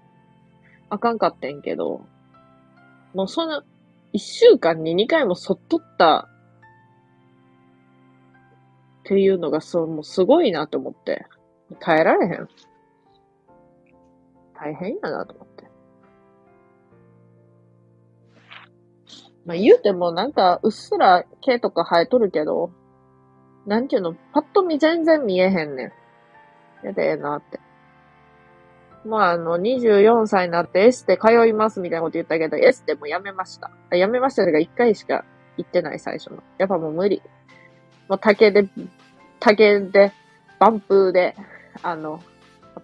[0.89, 2.07] あかんかってんけど、
[3.15, 3.63] もうその、
[4.13, 6.29] 一週間に二回も剃っとった
[9.01, 11.27] っていうのがそう、もうすごいなと思って。
[11.81, 12.49] 耐えられへん。
[14.55, 15.52] 大変やなと思って。
[19.45, 22.71] まあ言うてもなんかうっすら毛とか生えとるけど、
[23.67, 25.93] なんていうの、パッと見全然見えへんねん。
[26.87, 27.61] やでええなって。
[29.05, 33.71] まああの、24歳になってエステ通いますみたいなこと言ったけど、エステもやめました。
[33.97, 35.25] やめましたが1回しか
[35.57, 36.43] 行ってない最初の。
[36.59, 37.23] やっぱもう無理。
[38.09, 38.69] もう竹で、
[39.41, 40.13] 竹で、
[40.59, 41.35] バンプーで、
[41.83, 42.23] あの、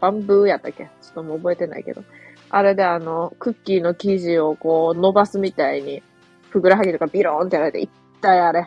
[0.00, 0.84] バンブーやったっけ？
[1.00, 2.02] ちょっともう覚えてないけど。
[2.50, 6.02] あれであの、クッキーの生地をこう伸ばすみたいに、
[6.50, 8.66] ふぐらはぎとかビローンってやられて、一体あれ、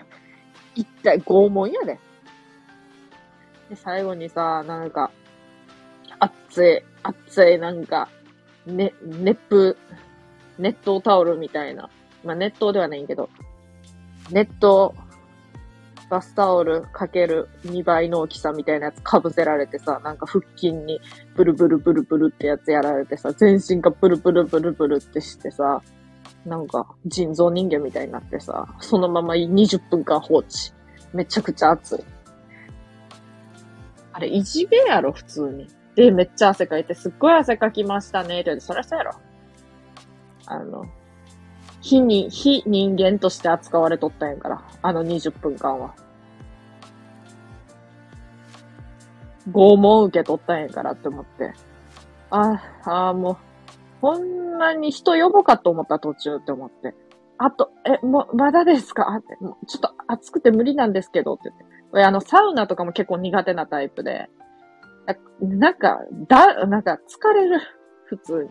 [0.75, 1.99] 一体拷問やで。
[3.69, 5.11] で、最後にさ、なんか、
[6.19, 8.09] 熱い、熱い、なんか、
[8.65, 9.75] ね、熱風、
[10.59, 11.89] 熱湯タオルみたいな。
[12.23, 13.29] まあ、熱湯ではないけど、
[14.29, 14.91] 熱湯、
[16.11, 20.99] バスタオルかける2倍の大きさみたいなやつかぶせられてさ、なんか腹筋に
[21.37, 25.81] ブルブルブルブルってやつやられてさ、全身がブルブルブルブルってしてさ、
[26.45, 30.73] なんか、人造人間みたいになってさ、そのまま20分間放置。
[31.13, 32.03] めちゃくちゃ暑い。
[34.13, 35.67] あれ、いじめやろ、普通に。
[35.95, 39.13] で、めっちゃ汗かいて、すっごい汗かきましたね、って言て、そりゃそうやろ。
[40.47, 40.85] あの、
[41.81, 45.95] 非に、非人間として扱われとったんやから、あの20分間は。
[49.49, 51.53] 拷問受け取ったんやからって思って。
[52.29, 53.37] ああ、ああ、もう、
[54.01, 56.93] ほんまに人呼ぼうかと思った途中って思って。
[57.37, 59.03] あと、え、もう、まだですか？
[59.17, 61.65] って、もうちょっと暑くて無理なんですけどって言って。
[61.91, 64.29] 俺、あの、サウナとかも結構苦手なタイプで。
[65.41, 67.59] なんか、だ、なんか疲れる。
[68.05, 68.49] 普通に。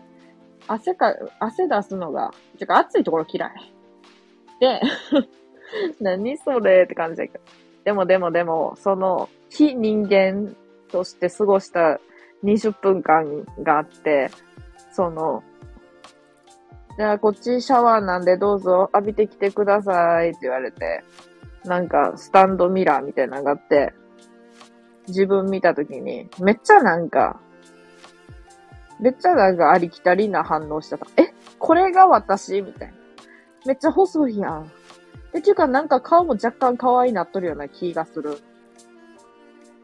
[0.67, 3.51] 汗か、汗出すのが、てか暑いところ嫌い。
[4.59, 4.81] で、
[6.01, 7.43] 何それって感じだけど。
[7.85, 10.55] でもでもでも、その、非人間
[10.91, 11.99] として過ごした
[12.43, 14.29] 20分間があって、
[14.91, 15.43] その、
[16.97, 21.03] じゃあこっちシャワーなんでどうぞ浴びてきてくださいって言われて、
[21.65, 23.93] なんかスタンドミラーみたいなのがあって、
[25.07, 27.39] 自分見たときに、めっちゃなんか、
[28.99, 31.07] めっちゃなんかありきたりな反応してた。
[31.17, 32.93] えこれが私みたいな。
[33.65, 34.71] めっちゃ細いやん。
[35.33, 38.37] え、ていうかなんか顔も若干可愛いなっとるような気がする。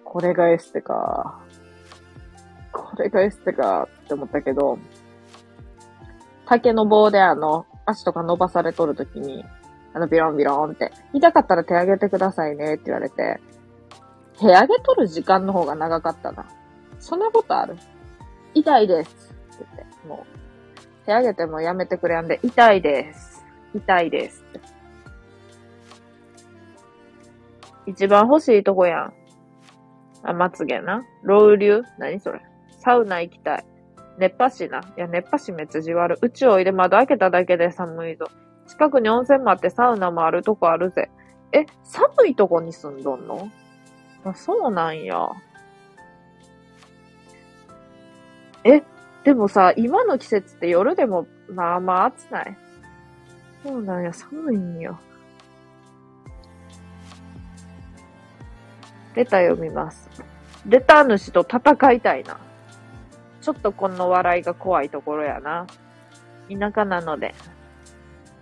[0.04, 1.39] これがエステか。
[2.72, 4.78] これがエステかって思ったけど、
[6.48, 9.46] 竹の棒であの、足とか伸ばされとるときに、
[9.94, 13.40] あの、ビロンビロンって、痛かったら手上げてくださいねって言われて、
[14.40, 16.46] 手上げとる時間の方が長かったな。
[17.00, 17.76] そんなことある？
[18.54, 23.46] 痛いですって言って、もう、手上げてもやめてくれやんで、痛いです。
[23.76, 24.60] 痛いですって。
[27.88, 29.14] 一番欲しいとこやん。
[30.24, 31.04] あ、まつげな。
[31.24, 31.84] ロウリュ？
[31.98, 32.42] 何それ？
[32.80, 33.66] サウナ行きたい。
[34.18, 34.80] 熱波師な。
[34.80, 36.18] いや、熱波師めっちゃじわる。
[36.22, 38.26] 宇宙おいで窓開けただけで寒いぞ。
[38.68, 41.10] 近くに温泉もあってサウナもあるとこあるぜ。
[41.52, 43.50] え、寒いとこに住んどんの？
[44.26, 45.30] あ、そうなんや。
[48.64, 48.84] え、
[49.24, 52.58] でもさ、今の季節って夜でもまあまあ暑ない？
[53.64, 55.00] そうなんや、寒いんや。
[59.16, 60.10] レター読みます。
[60.66, 62.38] レター主と戦いたいな。
[63.48, 65.68] ちょっとこの笑いが怖いところやな。
[66.50, 67.34] 田舎なので。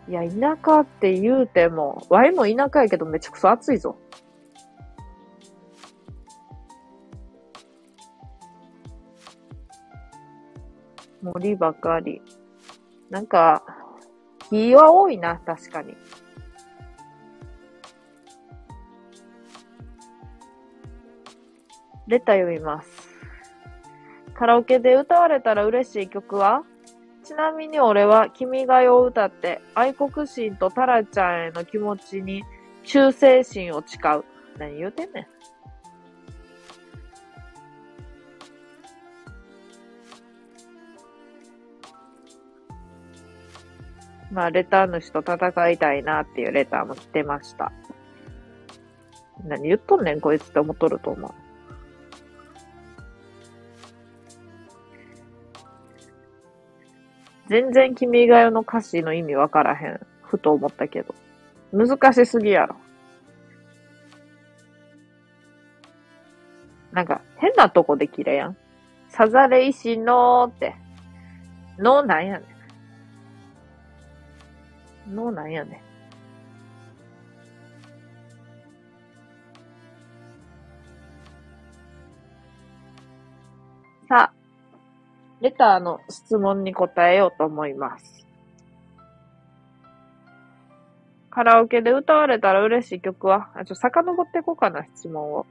[0.09, 3.99] いや、田舎って言うても、ワイも田舎やけどめちゃくそ暑いぞ。
[11.21, 12.23] 森ばかり。
[13.11, 13.63] なんか、
[14.49, 15.95] 木は多いな、確かに。
[22.07, 23.04] レタ読みます。
[24.35, 26.63] カラオケで歌われたら嬉しい曲は？
[27.23, 32.43] ちなみに俺は君が代を歌って愛国心とタラちゃんへの気持ちに
[32.83, 34.23] 忠誠心を誓う。
[34.59, 35.27] 何言うてんねん。
[44.33, 47.71] まあ、レター主と戦いたいなっていうレターも来てました。
[49.45, 51.31] 何言っとんねんこいつって思っとると思う。
[57.47, 59.99] 全然君が代の歌詞の意味わからへん。
[60.23, 61.13] ふと思ったけど。
[61.71, 62.75] 難しすぎやろ。
[66.91, 68.57] なんか、変なとこで切れやん。
[69.09, 70.75] さざれ石のーって。
[71.77, 72.45] のなんやね
[75.07, 75.15] ん。
[75.15, 75.85] のなんやねん。
[84.07, 84.44] さあ、
[85.41, 88.25] レターの質問に答えようと思います。
[91.29, 93.49] カラオケで歌われたら嬉しい曲は？
[93.55, 95.45] あ、ちょ、遡っていこうかな、質問を。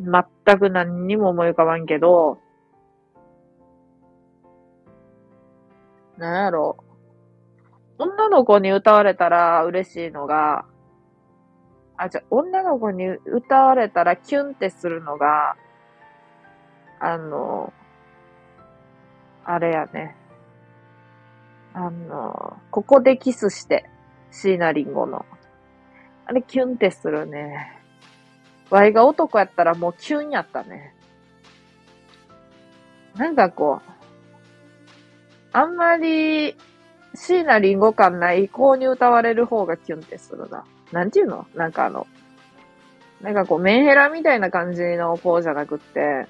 [0.00, 2.38] 全く何にも思い浮かばんけど、
[6.16, 6.78] なんやろ。
[7.98, 10.64] 女の子に歌われたら嬉しいのが、
[11.98, 15.56] あ、じゃ、女の子に歌われたらキュンってするのが、
[17.04, 17.72] あの、
[19.44, 20.14] あれやね。
[21.74, 23.84] あの、ここでキスして、
[24.30, 25.26] 椎名林檎の。
[26.26, 27.80] あれキュンってするね。
[28.70, 30.94] ワイが男やったらもうキュンやったね。
[33.16, 33.90] なんかこう、
[35.52, 36.56] あんまり、
[37.14, 40.64] 椎名林檎感ない子に歌われる方がキュンってするな。
[40.92, 41.46] なんていうの？
[41.56, 42.06] なんかあの、
[43.20, 46.28] なんかこう、メンヘラみたいな感じの子じゃなくって、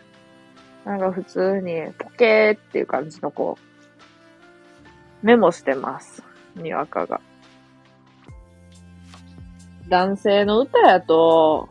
[0.84, 3.56] なんか普通に、ポケーっていう感じのこ
[5.22, 6.22] う、メモしてます。
[6.56, 7.20] にわかが。
[9.88, 11.68] 男性の歌やと、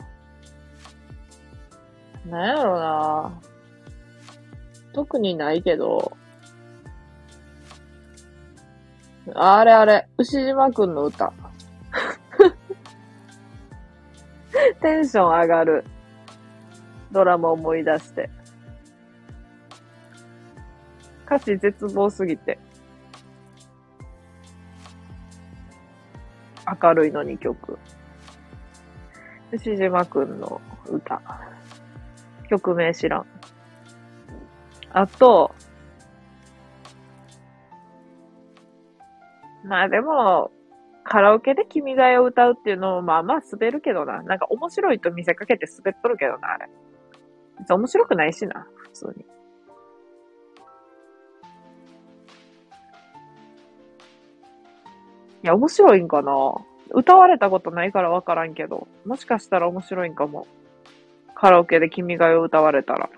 [2.26, 3.41] なんやろな
[4.93, 6.16] 特にないけど、
[9.34, 11.32] あれあれ、牛島くんの歌。
[14.82, 15.84] テンション上がる。
[17.12, 18.30] ドラマ思い出して。
[21.32, 22.60] 歌詞絶望すぎて。
[26.84, 27.80] 明るいのに曲。
[29.54, 30.60] 牛島くんの
[30.90, 31.22] 歌。
[32.50, 33.26] 曲名知らん。
[34.92, 35.56] あと、
[39.64, 40.52] まあでも、
[41.06, 44.22] カラオケで君が代を歌うっていうのもまあまあ滑るけどな。
[44.24, 46.68] なんか面白いと見せかけて滑っとるけどな、あれ。
[47.70, 49.26] 面白くないしな、普通に。
[55.44, 56.32] いや、面白いんかな
[56.89, 60.48] 歌われたことないからわからんけど、もしかしたら面白いんかも。
[61.34, 63.10] カラオケで君が代を歌われたら。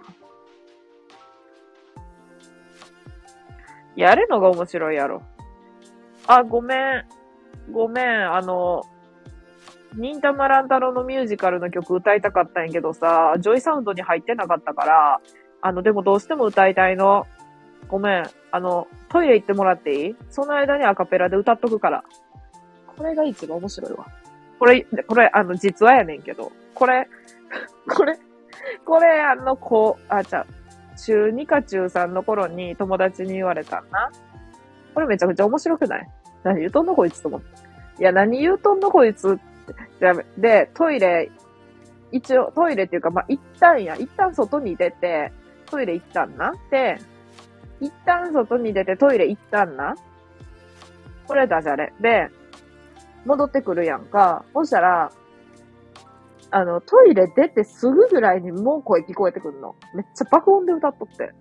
[3.95, 5.21] やるのが面白いやろ。
[6.28, 7.05] あ、ごめん。
[7.71, 8.34] ごめん。
[8.34, 8.84] あの、
[9.95, 15.21] 忍たま乱太郎のミュージカルの曲歌いたかったんやけどさ、ジョイサウンドに入ってなかったから、
[15.61, 17.28] あの、でもどうしても歌いたいの。
[17.93, 18.29] ごめん。
[18.51, 20.15] あの、トイレ行ってもらっていい？
[20.31, 22.03] その間にアカペラで歌っとくから。
[22.97, 24.07] これが一番面白いわ。
[24.57, 26.51] これ、これ、あの、実話やねんけど。
[26.73, 27.07] これ、
[27.87, 28.17] これ、
[28.83, 30.43] これ、あの、こう、あ、じゃ
[30.97, 34.11] 中2か中3の頃に友達に言われたんな。
[34.95, 36.09] これめちゃくちゃ面白くない？
[36.41, 37.47] 何言うとんのこいつと思って。
[37.99, 39.37] いや、何言うとんのこいつっ
[39.99, 40.25] て。
[40.39, 41.29] で、トイレ、
[42.11, 45.31] 一応、トイレっていうか、まあ、一旦や、一旦外に出て、
[45.67, 46.55] トイレ行ったんな。
[46.71, 46.97] で、
[47.84, 49.95] 一旦外に出てトイレ行ったんな？
[51.27, 51.93] これダジャレ。
[51.99, 52.29] で、
[53.25, 54.45] 戻ってくるやんか。
[54.53, 55.11] そしたら、
[56.51, 59.75] あの、トイレ出てすぐぐらいにもう声聞こえてくんの。
[59.93, 61.34] めっちゃ爆音で歌っとって。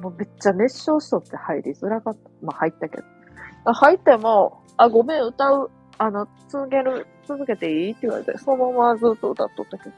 [0.00, 2.30] もうめっちゃ熱唱しとって入りづらかった。
[2.42, 3.72] まあ入ったけど。
[3.72, 7.90] 入っても、あ、ごめん、歌う、あの、続ける、続けていい？
[7.92, 9.94] って言われて、そのままずっと歌っとったけど。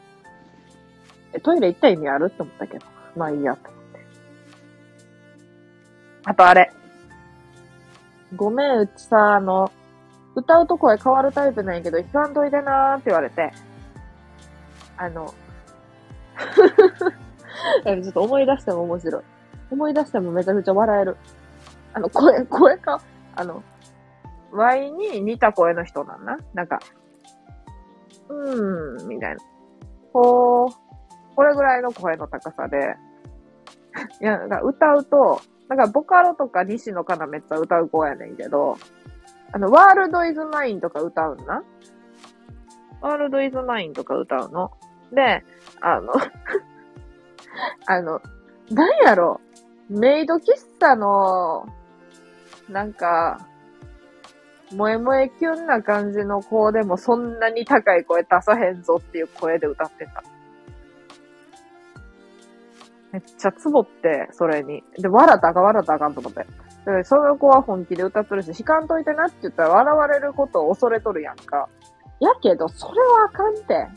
[1.35, 2.31] え、トイレ行った意味ある？
[2.33, 2.87] って思ったけど。
[3.17, 4.01] まあいいや、と思って。
[6.25, 6.73] あとあれ。
[8.37, 9.73] ごめん、うちさ、あの、
[10.35, 13.53] 歌うと声変わるタイプなんやけど、弾かんといてなーって言われて、
[14.97, 15.33] あの、
[17.85, 19.23] ちょっと思い出しても面白い。
[19.71, 21.17] 思い出してもめちゃくちゃ笑える。
[21.95, 23.01] あの、声、声か、
[23.35, 23.63] あの、
[24.53, 26.39] Y に似た声の人なんな。
[26.55, 26.81] なんか、
[28.29, 29.41] うーん、みたいな。
[30.13, 30.88] こう、
[31.39, 32.97] これぐらいの声の高さで、
[34.21, 38.77] いや、か歌うと、なんかボカロとか西野カナめっちゃ歌う子やねんけど、
[39.53, 41.63] あの、ワールドイズマインとか歌うんな？
[43.01, 44.73] ワールドイズマインとか歌うの？
[45.13, 45.45] で、
[45.81, 46.13] あの
[47.87, 48.21] あの、
[48.73, 49.41] なんやろ、
[49.89, 51.67] メイド喫茶の、
[52.69, 53.47] なんか、
[54.71, 60.25] 萌え萌えキュンな感じの子でもそんなに高い声出さへんぞっていう声で歌ってた。
[63.13, 64.85] めっちゃツボって、それに。
[64.99, 66.47] で、笑ったか笑ったあかんと思って。
[66.85, 71.69] で、その子は本気で歌ってるし、弾かんといてなって言ったら笑われることを恐れとるやんか。
[72.21, 73.89] やけど、それはあかんて。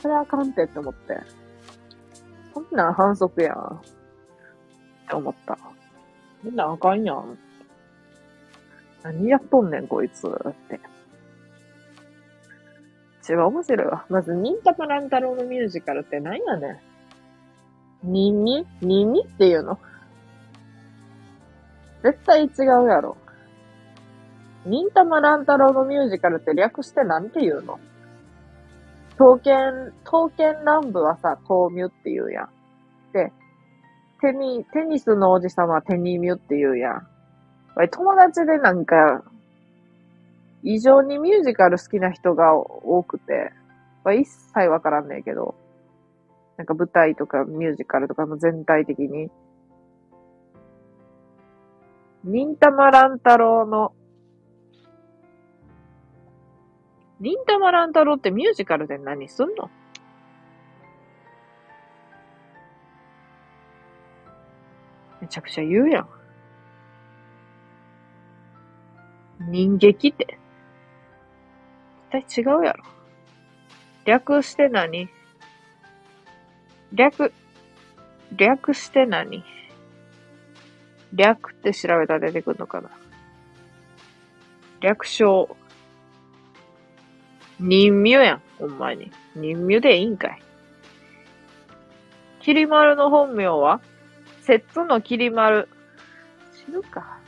[0.00, 1.18] それはあかんてって思って。
[2.54, 3.56] そんなん反則やん。
[3.56, 3.80] っ
[5.08, 5.58] て思った。
[6.42, 7.38] みんなんあかんやん。
[9.02, 10.26] 何やっとんねん、こいつ。
[10.26, 10.30] っ
[10.68, 10.80] て。
[13.22, 14.04] 一番面白いわ。
[14.08, 16.93] まず、忍たま乱太郎のミュージカルって何やねん。
[18.04, 18.66] 耳？
[18.80, 19.78] 耳っていうの？
[22.02, 22.48] 絶対違
[22.84, 23.16] うやろ。
[24.66, 27.78] 忍たま乱太郎のミュージカルって略してなんて言うの？
[29.18, 32.48] 刀剣、刀剣乱舞はさ、刀ミュって言うやん。
[33.12, 33.32] で、
[34.20, 37.06] テニ、テニスのおじさまはテニミュって言うやん。
[37.90, 39.22] 友達でなんか、
[40.62, 43.52] 異常にミュージカル好きな人が多くて、
[44.18, 44.24] 一
[44.54, 45.54] 切わからんねんけど、
[46.56, 49.30] なんか舞台とかミュージカルとかも全体的に、
[52.22, 53.92] 忍たま乱太郎の、
[57.20, 59.70] 忍たま乱太郎ってミュージカルで何すんの？
[65.20, 66.08] めちゃくちゃ言うやん。
[69.50, 70.38] 人劇って。
[72.12, 72.84] 絶対違うやろ。
[74.04, 75.08] 略して何？
[76.94, 77.32] 略、
[78.36, 79.44] 略して何？
[81.12, 82.90] 略って調べたら出てくるのかな？
[84.80, 85.56] 略称。
[87.58, 89.10] 任務やん、ほんまに。
[89.34, 90.42] 任務でいいんかい。
[92.40, 93.80] きり丸の本名は？
[94.42, 95.68] 摂津のきり丸。
[96.52, 97.18] 死ぬか。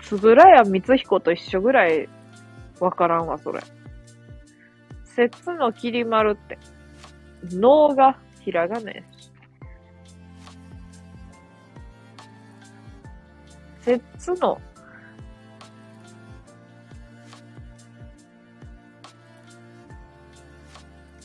[0.00, 2.08] つぶらやみつひこと一緒ぐらい
[2.80, 3.60] わからんわ、それ。
[5.04, 6.58] 節のきり丸って。
[7.52, 9.32] 脳がひらがなやし。
[13.80, 14.60] 節の、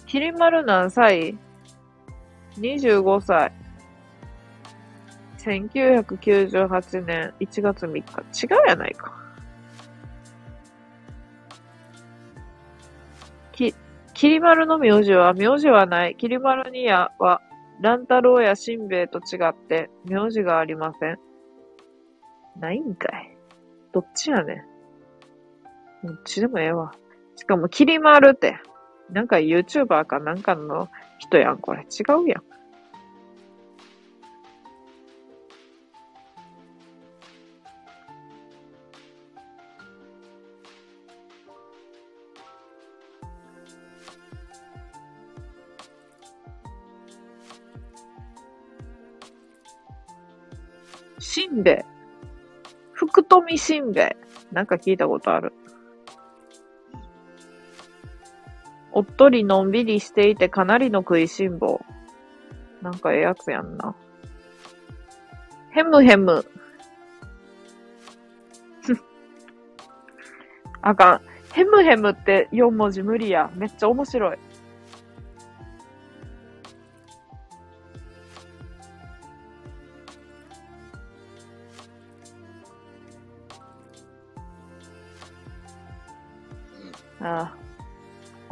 [0.06, 1.38] きり丸何歳
[2.58, 3.52] ?25 歳。
[5.40, 8.46] 1998年1月3日。
[8.46, 9.23] 違うやないか。
[14.14, 16.16] き、り丸の名字は名字はない。
[16.16, 17.42] きり丸にやは、
[17.82, 21.18] 乱太郎やしんべヱと違って、名字がありません。
[22.60, 23.38] ないんかい。
[23.92, 24.64] どっちやね
[26.04, 26.08] ん。
[26.08, 26.92] どっちでもええわ。
[27.36, 28.60] しかも、きり丸って、
[29.10, 30.90] なんか YouTuber かなんかの
[31.20, 31.82] 人やん、これ。
[31.82, 32.44] 違うやん。
[51.24, 51.86] しんべヱ。
[52.92, 54.18] 福富しんべヱ。
[54.52, 55.54] なんか聞いたことある。
[58.92, 61.80] おっとりのんびりしていてかなりの食いしん坊。
[62.82, 63.96] なんかええやつやんな。
[65.72, 66.46] ヘムヘム。
[70.82, 71.22] あかん。
[71.54, 73.50] ヘムヘムって4文字無理や。
[73.56, 74.38] めっちゃ面白い。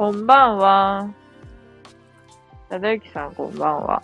[0.02, 1.14] こんばんは。
[2.68, 4.02] ただゆきさん、こんばんは。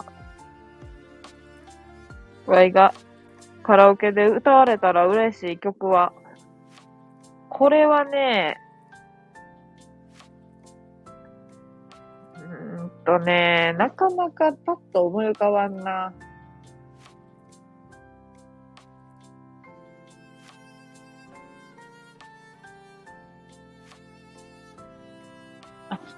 [2.46, 2.94] わいが
[3.64, 6.12] カラオケで歌われたら嬉しい曲は、
[7.48, 8.56] これはね、
[12.36, 16.12] うーんとね、なかなかパッと思い浮かばんな。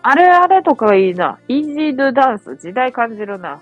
[0.02, 1.38] あれあれとかいいな。
[1.48, 3.60] イージードゥダンス、時代感じるな。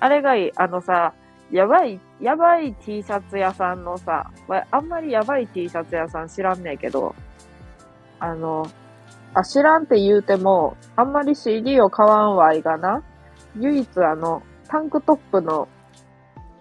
[0.00, 0.52] あれがいい。
[0.56, 1.14] あのさ、
[1.50, 4.30] やばい、やばい T シャツ屋さんのさ、
[4.70, 7.14] あんまりやばい T シャツ屋さん知らんねんけど、
[8.20, 8.66] あの、
[9.32, 13.02] あ、知らんって言うても、あんまり CD を買わんわいがな。
[13.58, 15.68] 唯一あの、タンクトップの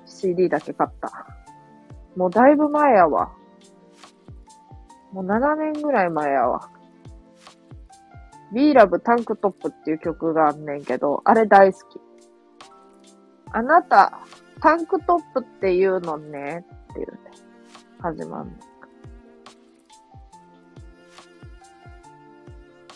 [0.05, 1.27] CD だけ買った。
[2.15, 3.31] もうだいぶ前やわ。
[5.11, 6.69] もう7年ぐらい前やわ。
[8.53, 11.83] We Love タンクトップっていう曲があんねんけど、あれ大好き。
[13.51, 14.19] あなた、
[14.61, 17.13] タンクトップっていうのねって言うて、
[17.99, 18.51] 始まるの。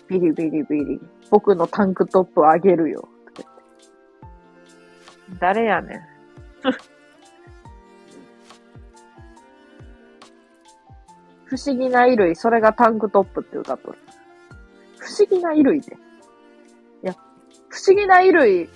[0.07, 1.01] ビリビリビリ。
[1.29, 3.07] 僕のタンクトップあげるよ。
[5.39, 6.01] 誰やねん。
[11.45, 13.97] 不思議な衣類、それがタンクトップって歌っとる。
[15.01, 15.97] 不思議な衣類で。
[17.03, 17.15] いや、
[17.69, 18.69] 不思議な衣類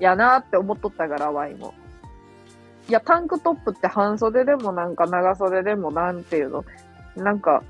[0.00, 1.74] やなって思っとったから、ワイも。
[2.88, 6.64] いや、タンクトップって半袖でもなんか長袖でもなんていうの、
[7.16, 7.62] なんか、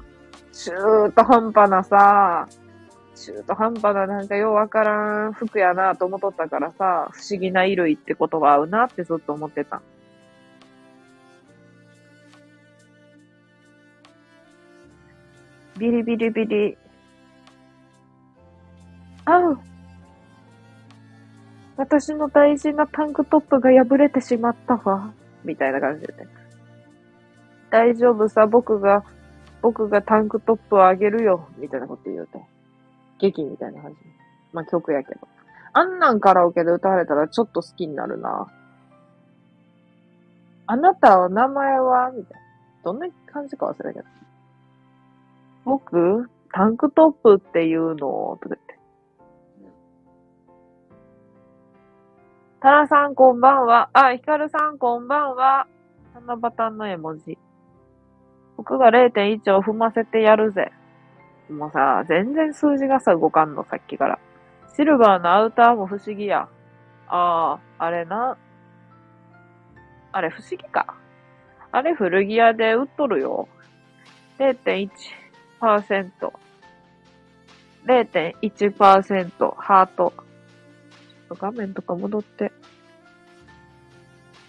[0.53, 0.73] 中
[1.11, 2.49] 途半端なさ、
[3.17, 9.83] 中途半端ななんかようわからん服やなと思っとったからさ、不思議な衣類ってことが合うなってずっと思ってた。
[15.77, 16.79] ビリビリビリ。
[19.31, 19.59] あう。
[21.77, 25.13] 私の大事なタンクトップが破れてしまったわ。
[25.45, 26.27] みたいな感じでね。
[27.71, 29.05] 大丈夫さ、僕が、
[29.61, 31.47] 僕がタンクトップをあげるよ。
[31.59, 32.41] みたいなこと言うて。
[33.19, 33.99] 劇みたいな感じ。
[34.55, 35.29] まあ、曲やけど。
[35.75, 38.47] あんなんカラオケで歌われたらちょっと好きになるな。
[40.67, 42.11] あなたは名前は？
[42.11, 42.47] みたいな。
[42.83, 44.05] どんな感じか忘れたけど。
[45.67, 48.57] 僕、タンクトップっていうのとか
[52.61, 53.89] タラさんこんばんは。
[53.93, 55.69] あ、ヒカルさんこんばんは。
[56.13, 57.39] 七夕の絵文字。
[58.57, 60.73] 僕が0.1を踏ませてやるぜ。
[61.49, 64.19] もうさ、全然数字がさ、動かんの、さっきから。
[64.75, 66.49] シルバーのアウターも不思議や。
[67.07, 68.37] ああ、あれな。
[70.11, 70.97] あれ不思議か。
[71.71, 73.49] あれ古着屋で売っとるよ。
[74.41, 76.33] 0.1%。
[77.87, 80.13] 0.1%ハート。
[81.29, 82.53] ちょっと画面とか戻って。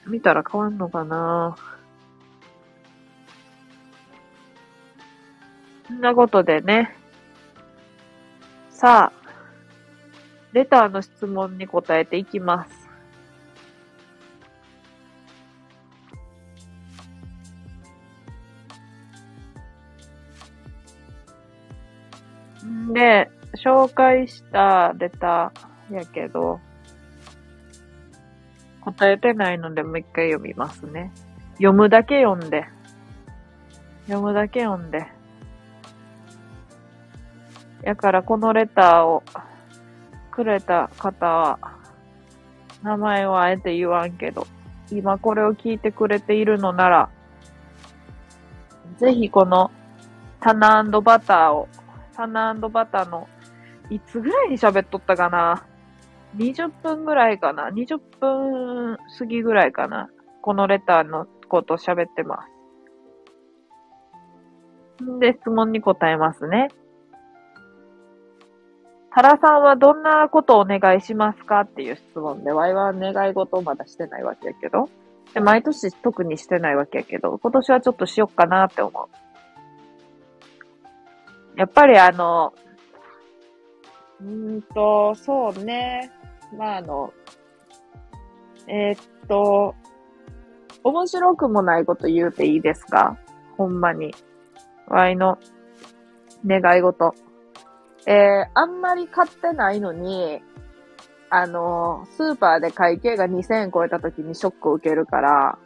[0.08, 1.56] 見たら変わんのかな
[5.88, 6.96] そんなことでね。
[8.70, 9.20] さあ、
[10.54, 12.90] レターの質問に答えていきます。
[22.94, 23.30] で、
[23.64, 26.60] 紹介したレターやけど、
[28.94, 31.12] 答えてないのでもう一回読みますね。
[31.54, 32.66] 読むだけ読んで。
[34.08, 35.08] 読むだけ読んで。
[37.84, 39.24] やからこのレターを
[40.32, 41.60] くれた方は、
[42.82, 44.48] 名前はあえて言わんけど、
[44.92, 47.10] 今これを聞いてくれているのなら、
[48.98, 49.72] ぜひこの
[50.40, 51.68] タナバターを、
[52.16, 53.28] タナバターの、
[53.90, 55.66] いつぐらいに喋っとったかな
[56.38, 60.10] ?20 分ぐらいかな ?20 分過ぎぐらいかな
[60.42, 62.46] このレターのこと喋ってま
[65.00, 65.04] す。
[65.04, 66.70] んで、質問に答えますね。
[69.12, 74.90] 原さんはどんなことをお願いしますかっていう質問で、ワイは願い事をまだしてないわけやけど、
[75.34, 79.10] で毎年特にしてないわけやけど、今年はちょっとしよっかなって思
[81.56, 81.60] う。
[81.60, 82.54] やっぱりあの、
[84.22, 86.12] うんと、そうね。
[86.58, 87.14] まああの、
[88.68, 89.76] えー、っと、
[90.84, 93.18] 面白くもないこと言うていいですか？
[93.58, 94.14] ほんまに。
[94.88, 95.38] ワイの
[96.46, 97.14] 願い事。
[98.08, 100.42] えー、あんまり買ってないのに、
[101.30, 105.60] あの、スーパーで会計が2000円超えた時にショックを受けるから、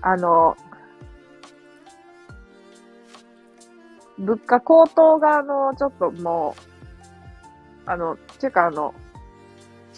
[0.00, 0.56] あの、
[4.18, 6.54] 物価高騰が、あの、ちょっとも
[7.86, 8.94] う、あの、ていうかあの、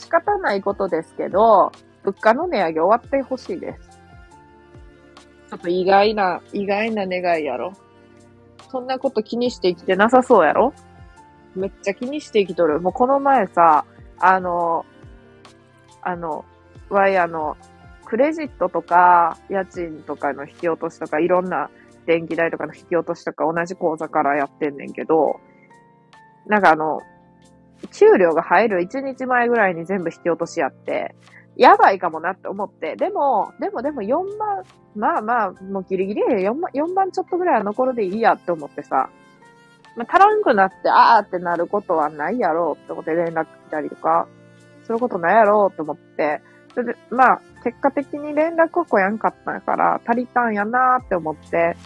[0.01, 1.73] 仕方ないことですけど、
[2.03, 4.01] 物価の値上げ終わってほしいです。
[5.51, 7.75] ちょっと意外な、意外な願いやろ。
[8.71, 10.73] そんなこと気にして生きてなさそうやろ
[11.55, 12.81] めっちゃ気にして生きとる。
[12.81, 13.85] もうこの前さ、
[14.19, 14.87] あの、
[16.01, 16.45] あの、
[16.89, 17.57] わいあの、
[18.07, 21.69] クレジットとか、家賃とかの引き落としとか、いろんな
[22.07, 25.41] 電気代とかの引き落としとか同じ口座からやってんねんけど、
[26.47, 27.03] なんかあの、
[27.89, 31.15] 給料が入る1日前ぐらいに全部引き落としやって、
[31.57, 34.65] やばいかもなって思って、でも、でもでも4万、
[34.95, 39.11] まあまあ、もうギリギリ4万、4万ちょっとぐらいは残るでいいやって思ってさ、
[39.97, 44.27] まあ、足らんくなって、あーってなることはないやろうって思って連絡来たりとか、
[44.85, 46.41] そういうことないやろうって思って、
[46.75, 51.77] それで、まあ、結果的に連絡は来やんかったんやから、足りたんやなーって思って、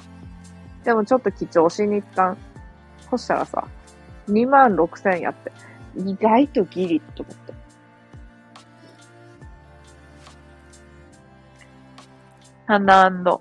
[0.85, 2.39] でもちょっと貴重しに行ったん。
[3.11, 3.67] そしたらさ、
[4.29, 5.51] 2万6千やって、
[5.97, 7.55] 意外とギリって思って。
[12.67, 13.41] ハンダ物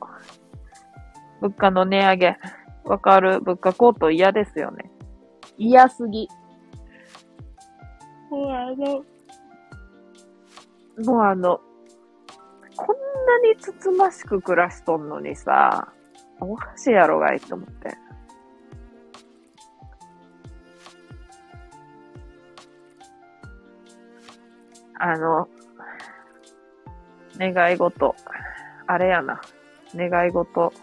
[1.58, 2.38] 価の値上げ。
[2.84, 3.40] わかる？
[3.40, 4.92] 物価高騰嫌ですよね。
[5.58, 6.28] 嫌すぎ。
[8.30, 9.06] もうあの、
[11.06, 11.62] もうあの、
[12.76, 12.96] こん
[13.44, 15.94] なにつつましく暮らしとんのにさ、
[16.40, 18.03] おかしいやろがいって思って。
[25.00, 25.48] あの、
[27.38, 28.16] 願い事、
[28.88, 29.42] あれやな。
[29.96, 30.74] 願い事、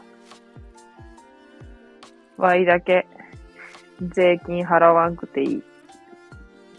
[2.37, 3.07] Y だけ
[4.01, 5.63] 税金払わんくていいっ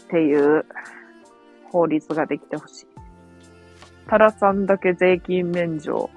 [0.08, 0.64] ていう
[1.70, 2.86] 法律ができてほしい。
[4.08, 6.10] タラさんだけ税金免除。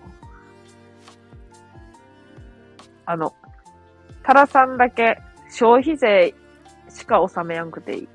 [3.05, 3.33] あの、
[4.23, 6.33] タラさんだけ消費税
[6.89, 8.09] しか納めやんくていい。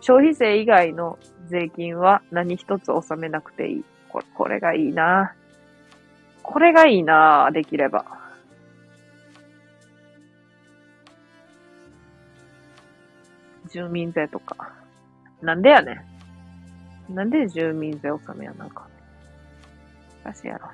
[0.00, 1.18] 消費税以外の
[1.48, 3.84] 税金は何一つ納めなくていい。
[4.08, 5.34] これ、これがいいな。
[6.42, 8.04] これがいいな、できれば。
[13.70, 14.72] 住民税とか。
[15.42, 16.04] なんでやね
[17.08, 17.14] ん。
[17.14, 18.86] なんで住民税納めやなんか。
[20.24, 20.68] おかしいやろ。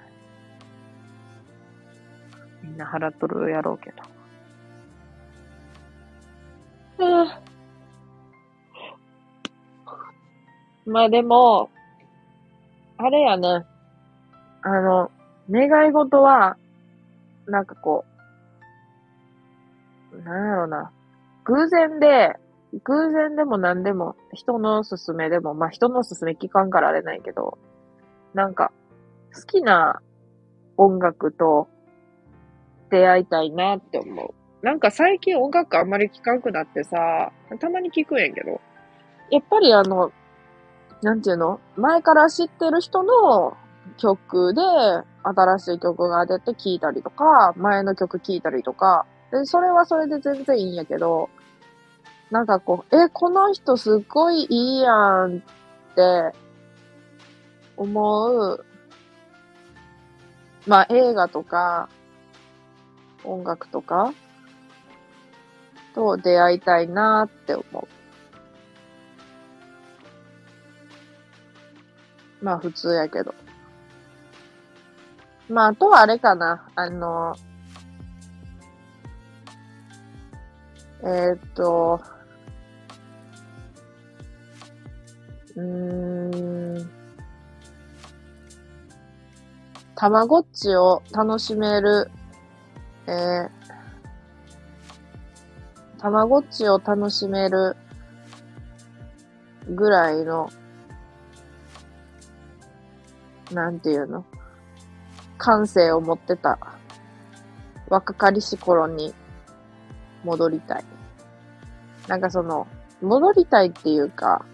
[2.62, 4.03] みんな払っとるやろうけど。
[7.05, 7.41] は
[10.87, 11.70] まあでも、
[12.99, 13.64] あれやね。
[14.62, 15.11] あの、
[15.51, 16.57] 願い事は、
[17.47, 18.05] なんかこ
[20.12, 20.91] う、なんやろうな。
[21.45, 22.37] 偶然で、
[22.85, 27.59] 偶然でも何でも、人のおすすめでも、まあ人のおすすめ聞かんからあれないけど、
[28.32, 28.72] なんか、
[29.35, 30.01] 好きな
[30.76, 31.68] 音楽と
[32.91, 34.35] 出会いたいなって思う。
[34.64, 38.61] なんか最近音楽あんまり聴かんくなってさ、たまに聞くんやけど、
[39.30, 40.12] やっぱりあの、
[41.05, 41.61] なんていうの？
[41.76, 43.59] 前から知ってる人の
[43.98, 44.62] 曲で
[45.22, 51.28] 新しい曲が出て聴いたりとか、前の曲聴いたりとか、で、それはそれで全然いいんやけど、
[52.30, 54.94] なんかこう、え、この人すっごいいいや
[55.26, 55.40] んっ
[55.94, 56.32] て
[57.76, 58.64] 思う、
[60.66, 61.90] まあ映画とか、
[63.24, 64.14] 音楽とか、
[65.94, 68.03] と出会いたいなって思う。
[72.45, 73.34] まあ普通やけど。
[75.49, 76.68] まああとはあれかな。
[76.74, 77.34] あの、
[81.03, 82.03] えー、っと、
[85.57, 86.90] うーん、
[89.97, 92.11] たまごっちを楽しめる、
[93.07, 93.49] えー、
[95.99, 97.74] たまごっちを楽しめる
[99.70, 100.51] ぐらいの、
[103.55, 104.24] なんていうの？
[105.38, 106.59] 感性を持ってた
[107.88, 109.14] 若かりし頃に
[110.24, 110.84] 戻りたい。
[112.09, 112.66] なんかその、
[113.02, 114.44] 戻りたいっていうか、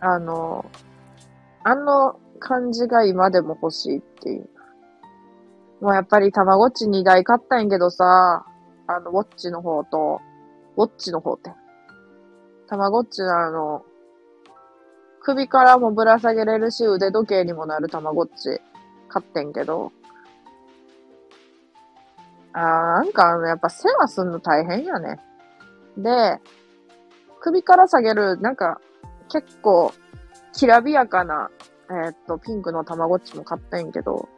[0.00, 0.64] あの、
[1.64, 4.48] あの感じが今でも欲しいっていう。
[5.80, 8.44] もうやっぱりたまごっち2台買ったんやけどさ、
[8.86, 10.20] あの、ウォッチの方と、
[10.76, 11.52] ウォッチの方って。
[12.68, 13.84] たまごっちのあの、
[15.20, 18.60] 首からもぶら下げれるし、腕時計にもなるたまごっち
[19.08, 19.92] 買ってんけど、
[22.52, 25.20] あー、なんかあの、やっぱ世話すんの大変やね。
[25.96, 26.38] で、
[27.40, 28.80] 首から下げる、なんか、
[29.30, 29.92] 結構、
[30.52, 31.50] きらびやかな、
[31.90, 34.28] えー、っと、ピンクのたまごっちも買ったんけど、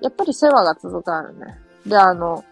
[0.00, 1.58] やっぱり世話が続かんよね。
[1.86, 2.44] で、あの、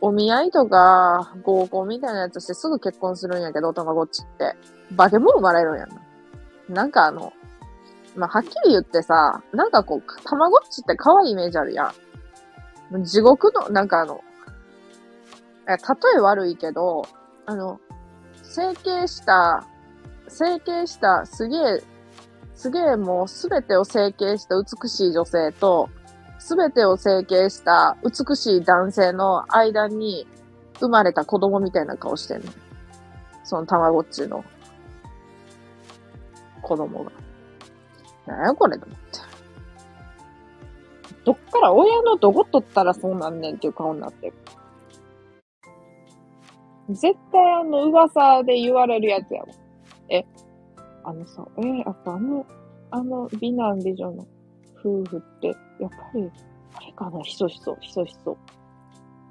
[0.00, 4.54] お見合いとか合コンみたいなやつしてすぐ結婚するんやけど、たまごっちって。
[4.96, 5.94] 化け物生まれるんやな。
[6.68, 7.32] なんかあの、
[8.16, 11.92] まあ、はっきり言ってさ、なんかこう、たまごっちって可愛いイメージあるや
[12.92, 13.04] ん。
[13.04, 14.22] 地獄の、なんかあの、
[15.66, 15.78] え、例
[16.16, 17.06] え悪いけど、
[17.46, 17.80] あの、
[18.42, 19.66] 整形した、
[20.28, 21.82] 整形した、すげえ、
[22.54, 25.88] すげえもうすべてを整形した美しい女性と、
[26.38, 30.26] すべてを整形した美しい男性の間に
[30.78, 32.52] 生まれた子供みたいな顔してんの。
[33.44, 34.44] そのたまごっちの
[36.64, 37.12] 子供が。
[38.26, 39.04] なんやこれと思って。
[41.24, 44.34] どっから親のどこ取ったらそうなんねんっていう顔になってる。
[46.90, 49.54] 絶対あの噂で言われるやつやもん。
[50.10, 50.24] え、
[51.02, 52.46] あのさ、えー、やっぱあの、
[52.90, 54.26] あの美男美女の
[54.78, 56.30] 夫婦って、やっぱり、
[56.74, 58.30] あれかな、ひそひそ、ひそひそ。
[58.30, 58.36] や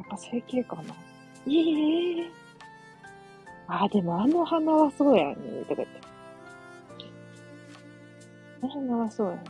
[0.05, 0.81] っぱ整形かな。
[1.47, 2.43] ええー。
[3.67, 5.35] あ、でもあの花はそうやね、
[5.69, 6.02] とか言って。
[8.63, 9.41] あの花はそうやね。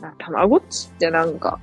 [0.00, 1.58] な、たまごっちってなんか、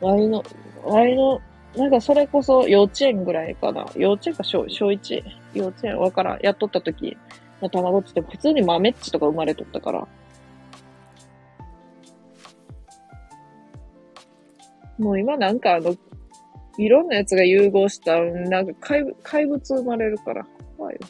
[0.00, 0.42] ワイの、
[0.84, 1.40] ワイの、
[1.74, 3.86] なんかそれこそ幼稚園ぐらいかな。
[3.96, 5.22] 幼稚園か小、小 1?
[5.54, 6.40] 幼稚園わからん。
[6.42, 7.16] やっとった時
[7.62, 10.08] のたまごっちって普通に豆っちとか生まれとったから。
[14.98, 15.94] もう今なんかあの、
[16.78, 20.46] いろんなやつが融合した、なんか怪怪物生まれるから
[20.76, 21.00] 怖いよ。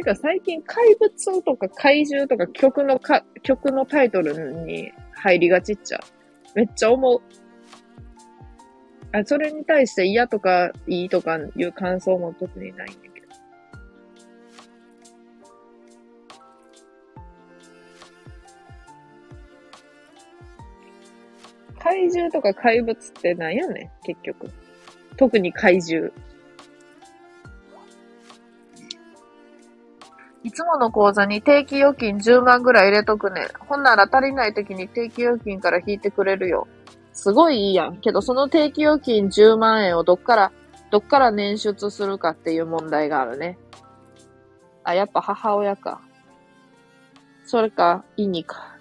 [0.00, 6.00] てか最近怪物とか怪獣とか曲のか、曲のタイトルに入りがちっちゃ。
[6.54, 7.20] めっちゃ思う。
[9.12, 13.26] あ、それに対して嫌とかいいとかいう感想も特にないんだけど。
[21.78, 24.50] 怪獣とか怪物ってなんやねん、結局。
[25.18, 26.10] 特に怪獣。
[30.42, 33.48] いつもの口座に定期預金10万ぐらい入れとくね。
[33.68, 36.66] ほんなら足りない時に定期預金から引いてくれるよ。
[37.12, 37.98] すごいいいやん。
[37.98, 40.52] けどその定期預金10万円をどっから、
[40.90, 43.58] どっから捻出するかっていう問題があるね。
[44.82, 46.00] あ、やっぱ母親か。
[47.44, 48.76] それか、意味か。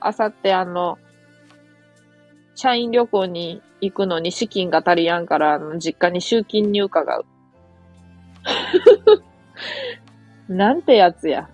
[0.00, 0.98] あさってあの、
[2.54, 7.26] 社員旅行に行くのに資金が足りやんから、あの実家に集金に伺う。
[10.48, 11.48] なんてやつや。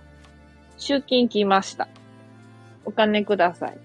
[0.79, 1.89] 集金来ました。
[2.85, 3.79] お金ください。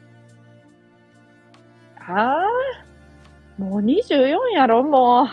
[1.95, 5.27] はあもう24やろ、も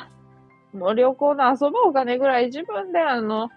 [0.75, 0.77] う。
[0.77, 3.51] もう旅行の遊ぶお金ぐらい自分であの、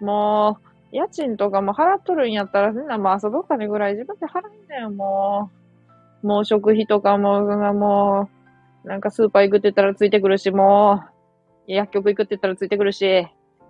[0.00, 0.58] も
[0.92, 5.50] う、家賃とかも払っとるんやったら、みんなもう遊ぶお金ぐらい自分で払うんだよ、も
[6.22, 6.26] う。
[6.26, 7.42] もう食費とかも、
[7.74, 8.28] も
[8.84, 11.04] う、なんかスーパー行くって言ったらついてくるし、も
[11.68, 13.26] う、薬局行くって言ったらついてくるし、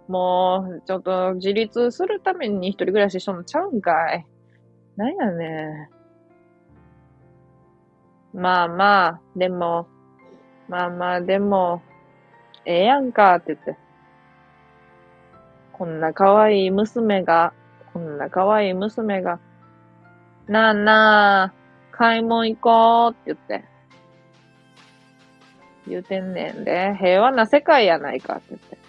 [0.09, 4.26] もう、ちょっと自立するために一人暮らししとんのちゃうんかい。
[4.96, 5.88] なんやね。
[8.34, 9.86] まあまあ、でも、
[10.68, 11.82] まあまあ、でも、
[12.66, 13.76] ええやんかって言って。
[15.72, 17.52] こんな可愛い娘が、
[17.92, 19.40] こんな可愛い娘が、
[20.46, 21.52] なあなあ、
[21.90, 23.74] 買い物行こうって言って。
[25.86, 28.84] 言うてんねんで、平和な世界やないかって言って。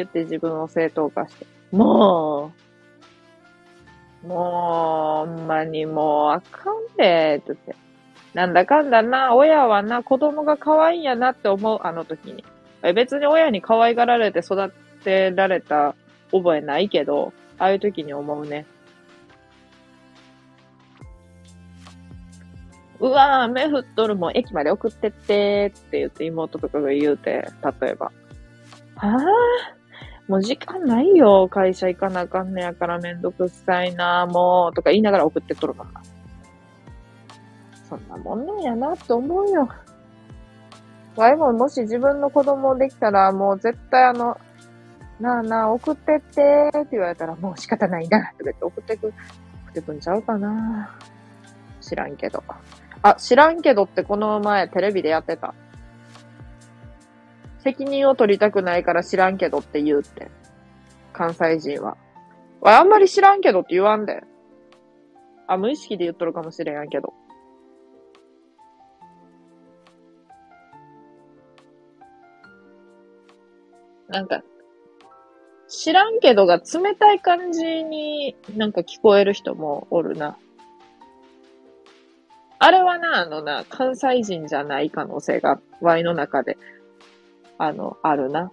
[0.00, 1.46] って言って自分を正当化して。
[1.70, 2.52] も
[4.24, 7.76] う、もう、ほんまにもう、あかんで、ってって。
[8.34, 12.44] なんだかんだな、親はな、子供が可愛いんやなって思う、あの時に。
[12.94, 14.72] 別に親に可愛がられて育
[15.04, 15.94] てられた
[16.32, 18.66] 覚えないけど、ああいう時に思うね。
[22.98, 27.48] うわぁ、雨降っとるもん、駅まで送ってってって言って妹とかが言うて、
[27.80, 28.12] 例えば。
[28.96, 29.18] はぁ、
[30.32, 36.02] もう時間ないよ、会社行かなあかんねやからめんどくさいなもう、とか言いながら送ってっとるから。
[37.86, 39.68] そんなもんなんやなって思うよ。
[41.16, 44.38] ワイももし自分の子供できたら、もう絶対あの、
[45.20, 49.14] なあなあ、送ってってって言われたら、もう仕方ないな、って言って送ってく、送
[49.68, 50.96] ってくんちゃうかな。
[51.82, 52.42] 知らんけど。
[53.02, 55.52] あ、知らんけどってこの前テレビでやってた。
[57.62, 60.30] 責任を取りたくないから知らんけどって言うって。
[61.12, 61.96] 関西人は。
[62.62, 64.22] あんまり知らんけどって言わんで。
[65.46, 67.12] あ、無意識で言っとるかもしれんやけど。
[74.08, 74.42] なんか、
[75.68, 80.36] 知らんけどが冷たい感じになんか聞こえる人もおるな。
[82.58, 86.58] あれはな、あのな、関西人じゃない可能性が、Y の中で、
[87.64, 88.50] あの、あるな。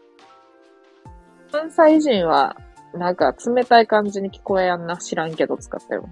[1.51, 2.55] 関西人は、
[2.93, 4.97] なんか冷たい感じに聞こえやんな。
[4.97, 6.07] 知らんけど使ったよ。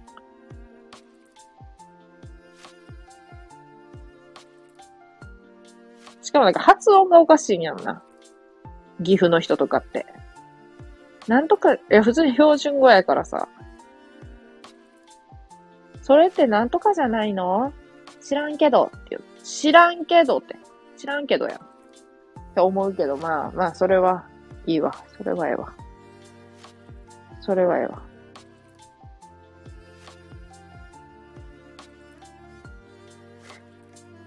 [6.23, 8.01] しかもなんか発音がおかしいんやんな。
[9.03, 10.07] 岐阜の人とかって。
[11.27, 13.47] なんとか、いや、普通に標準語やからさ。
[16.01, 17.73] それってなんとかじゃないの？
[18.21, 19.23] 知らんけどって言う。
[19.43, 20.55] 知らんけどって。
[20.97, 21.59] 知らんけどやん。
[22.57, 24.25] って思うけど、まあまあ、それは
[24.65, 24.91] いいわ。
[25.15, 25.73] それはええわ。
[27.39, 28.01] それはええわ。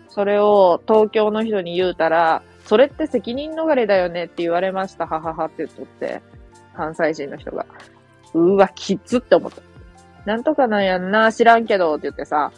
[0.09, 6.23] それを東京の人に言うたら、それって責任逃れだよねって言われました、はははって言っとって、
[6.77, 7.67] 関西人の人が。
[8.35, 9.61] うわ、きつって思った。
[10.25, 12.53] なんとかなんやんな、知らんけどって言ってさ、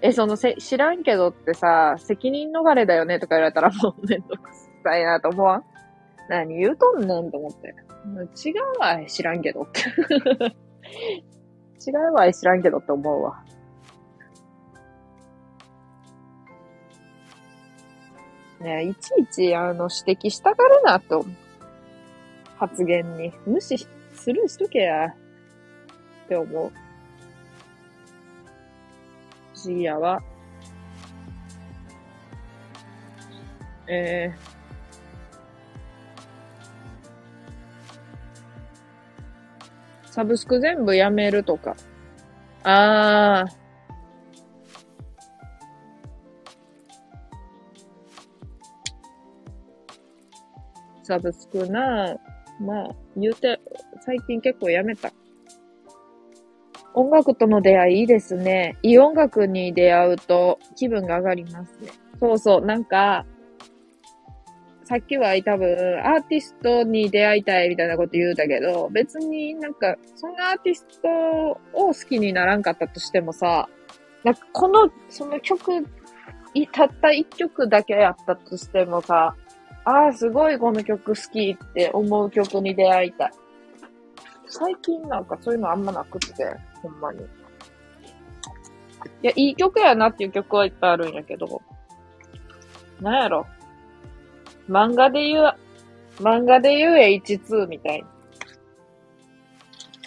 [0.00, 5.64] え、そのせ、知らんけどってさ、責任逃れだよねとか言われたらもうめんどくさいなと思わん？
[6.28, 7.74] 何言うとんねんと思って。
[8.48, 9.80] 違うわ、知らんけどって。
[11.90, 13.44] 違うわ、知らんけどって思うわ。
[18.60, 21.24] ねいちいち、あの、指摘したがるなと。
[22.56, 23.32] 発言に。
[23.46, 23.78] 無視
[24.14, 25.06] スルーしとけや。
[25.08, 25.14] っ
[26.28, 26.72] て思う。
[29.54, 30.22] 不思議やわ。
[33.86, 34.57] えー、
[40.18, 41.76] サブスク全部やめるとか。
[42.64, 52.16] あー、サブスクな、
[52.60, 53.60] まあ、言うて、
[54.04, 55.12] 最近結構やめた。
[56.94, 58.76] 音楽との出会いいいですね。
[58.82, 61.92] いい音楽に出会うと気分が上がりますね。
[62.18, 63.24] そうそう、なんか、
[64.88, 65.68] さっきは多分、
[66.02, 71.08] アーティストに出会いたいみたいなこと言うたけど、別になんか、そんなアーティスト
[71.74, 73.68] を好きにならんかったとしてもさ、
[74.24, 75.86] なんかこの、その曲、
[76.72, 79.36] たった一曲だけやったとしてもさ、
[79.84, 83.30] ああ、すごいこの曲好きって思う曲に出会いたい。
[84.46, 87.20] 最近なんかそういうのあんまなくって、ほんまに。
[87.20, 87.24] い
[89.20, 91.60] や、いい曲やなっていう曲はいっぱいあるんやけど、
[93.02, 93.46] なんやろ？
[94.68, 95.54] 漫画で言う、
[96.16, 98.08] 漫画で言う H2 みたいな。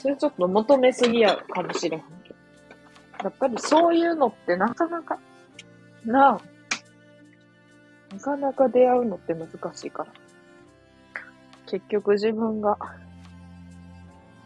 [0.01, 2.35] それちょっと求めすぎやかもしれへんけど。
[3.23, 5.19] やっぱりそういうのってなかなか、
[6.05, 6.41] なあ、
[8.13, 10.11] なかなか出会うのって難しいから。
[11.67, 12.77] 結局自分が、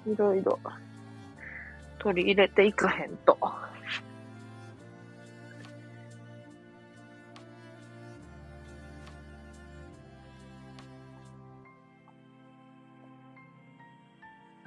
[0.07, 0.59] いろいろ
[1.99, 3.37] 取り入れていかへんと。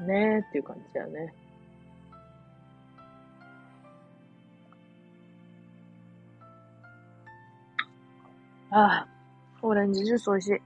[0.01, 1.35] ねえっていう感じだよね。
[8.71, 9.09] ああ、
[9.63, 10.61] オレンジジュース美味しい。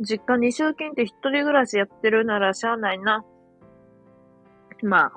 [0.00, 3.24] 実家に集金って一人暮らしやってるならしゃあないな。
[4.82, 5.12] まあ、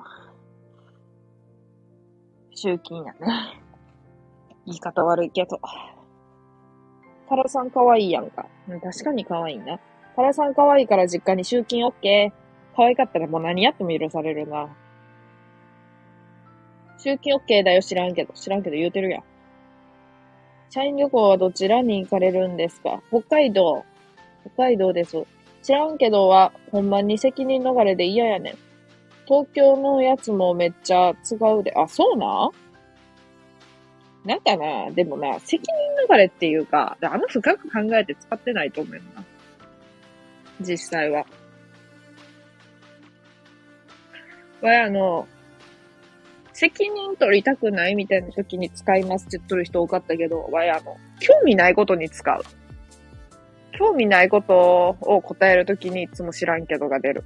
[2.54, 3.18] 集金やね。
[4.66, 5.60] 言い方悪いけど。
[7.28, 8.46] タラさん可愛いやんか。
[8.82, 9.78] 確かに可愛いな。
[10.16, 12.39] タラさん可愛いから実家に集金オッケー。
[12.80, 14.74] 可愛かったらもう何やっても許されるな。
[16.96, 18.32] 集金オッケーだよ、知らんけど。
[18.32, 19.22] 知らんけど言うてるやん。
[20.70, 23.02] 社員旅行はどちらに行かれるんですか？
[23.10, 23.84] 北海道。
[24.54, 25.26] 北海道です。
[25.62, 28.54] 知らんけどは、ほんまに責任逃れで嫌やねん。
[29.26, 31.74] 東京のやつもめっちゃ違うで。
[31.76, 32.50] あ、そうな？
[34.24, 35.74] なんかな、でもな、責任
[36.08, 39.22] 逃れっていうか、あの深く考えて使ってないと思うな。
[40.62, 41.26] 実際は。
[44.62, 45.26] わや、あの、
[46.52, 52.42] 責任取りたくないみたいな時に使いますって言っとる人多かったけど、わや、あの、興味ないことに使う。
[53.72, 57.24] 興味ないことを答えるときにいつも知らんけどが出る。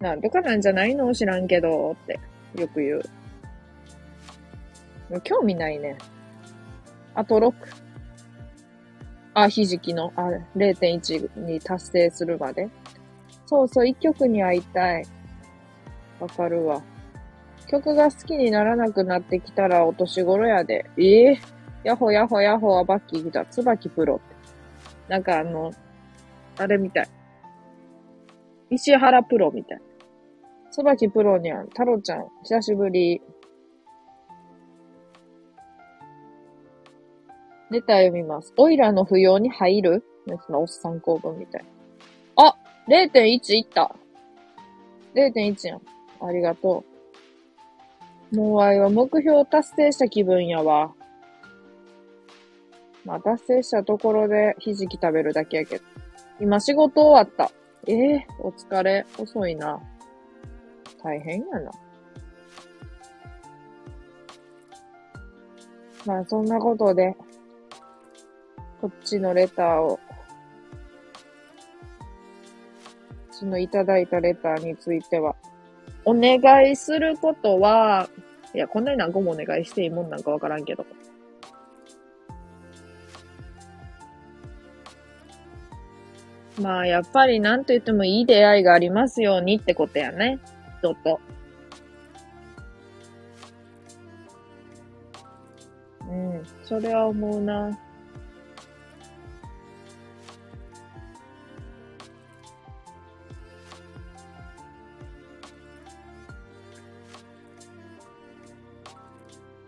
[0.00, 2.18] なんとかなんじゃないの知らんけどって
[2.58, 2.96] よく言。
[5.10, 5.98] う興味ないね。
[7.14, 7.81] あと6。
[9.34, 12.68] あ、ひじきの、あ、0.1に達成するまで。
[13.46, 15.04] そうそう、1曲に会いたい。
[16.20, 16.82] わかるわ。
[17.66, 20.84] 曲が好きにならなくなってきたらお年頃やで。
[20.98, 21.88] ええー？
[21.88, 23.46] やほやほやほはバッキー来た。
[23.46, 24.36] つばきプロって。
[25.08, 25.72] なんかあの、
[26.58, 27.08] あれみたい。
[28.70, 29.82] 石原プロみたい。
[30.70, 33.20] つばきプロにゃん、太郎ちゃん、久しぶり。
[37.72, 38.52] ネタ読みます。
[38.58, 40.04] オイラの扶養に入る？
[40.46, 41.64] そのおっさん公文みたい。
[42.36, 42.54] あ
[42.86, 43.96] !0.1 いった。
[45.14, 45.80] 0.1やん。
[46.20, 46.84] ありがと
[48.30, 48.36] う。
[48.36, 50.92] もうあいは目標達成した気分やわ。
[53.06, 55.84] まあ、達成したところでひじき食べるだけやけど。
[56.40, 57.50] 今仕事終わった。
[57.86, 59.06] ええー、お疲れ。
[59.18, 59.80] 遅いな。
[61.02, 61.70] 大変やな。
[66.04, 67.16] まあ、そんなことで、
[68.82, 70.00] こっちのレターを、こ
[73.30, 75.36] っちのいただいたレターについては、
[76.04, 78.08] お願いすることは、
[78.52, 80.84] いや、こんなに何個もお願いしていいもんなんかわからんけど。
[86.60, 90.40] まあ、やっぱりなんと言ってもいい出会いがありますようにってことやね。
[90.80, 91.20] 人と。
[96.10, 97.78] うん、それは思うな。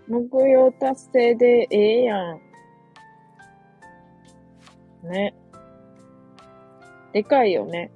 [0.09, 2.41] 目標達成でええやん。
[5.05, 5.35] ね。
[7.13, 7.91] でかいよね。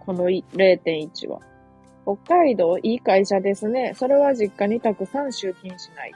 [0.00, 1.40] この0.1は。
[2.04, 3.92] 北海道いい会社ですね。
[3.96, 6.12] それは実家にたくさん集金しない。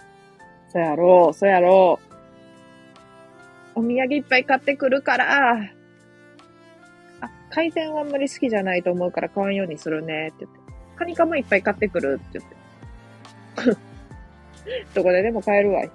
[0.69, 1.99] そやろう、そやろ
[3.75, 3.81] う。
[3.81, 5.55] お土産いっぱい買ってくるから。
[5.55, 10.61] あ、海鮮はあんまり好きじゃないと思うから買わんようにするねって言って。
[10.97, 12.60] カニカマいっぱい買ってくるって言って。
[14.95, 15.91] どこででも買えるわい。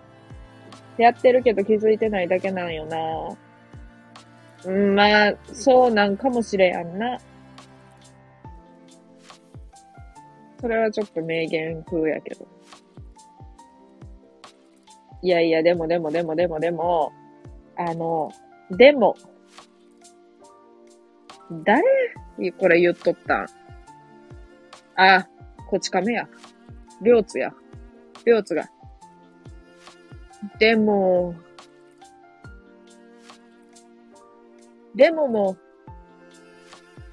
[0.97, 2.97] やってるけど気づいてないだけなんよな。
[4.66, 7.20] うん、まあ、そうなんかもしれやんな。
[10.59, 12.47] それはちょっと名言風やけど。
[15.22, 17.11] いやいや、でもでもでもでもでも、
[17.76, 18.32] あの、
[18.72, 19.16] でも、
[21.63, 21.84] 誰？
[22.57, 23.47] これ言っとったん
[24.95, 25.28] あ、
[25.68, 26.28] こち亀や。
[27.02, 27.54] りょうつや。
[28.26, 28.70] りょうつが。
[30.60, 31.36] でも、
[34.96, 35.58] でももう、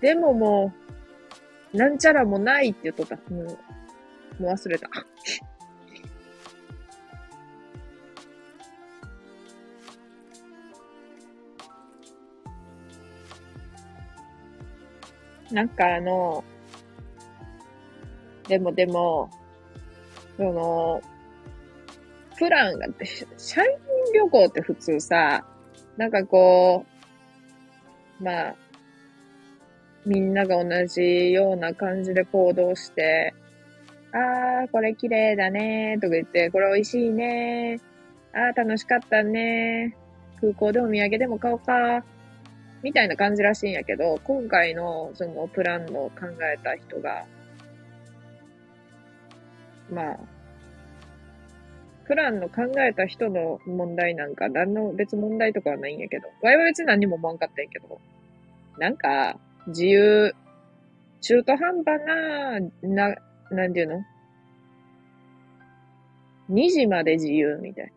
[0.01, 0.73] でもも
[1.73, 3.17] う、なんちゃらもないって言っとった。
[3.33, 3.47] もう、
[4.43, 4.89] もう忘れた。
[15.51, 16.45] なんかあの、
[18.49, 19.29] でもでも、
[20.37, 21.01] その、
[22.39, 22.87] プランが、
[23.37, 23.71] 社員
[24.15, 25.45] 旅行って普通さ、
[25.97, 26.85] なんかこ
[28.21, 28.55] う、まあ、
[30.05, 33.35] みんなが同じような感じで行動して、
[34.13, 42.05] あー、これ綺麗だねーとか言って、これ美味しいねーあー、楽しかったねー空港でお土産でも買おうか
[42.83, 47.25] みたいな感じらしいんやけど、今回のそのプランの考えた人が、
[49.93, 50.19] まあ、
[52.07, 58.01] プランの考えた人の問題なんか、何の別問題とかはないんやけど、わいは別に何にも思わんかったんやけど、
[58.79, 59.39] なんか、
[59.69, 60.35] 自由、
[61.21, 63.15] 中途半端な、な、
[63.51, 64.05] なんていうの
[66.51, 67.93] ?2 時まで自由みたいな。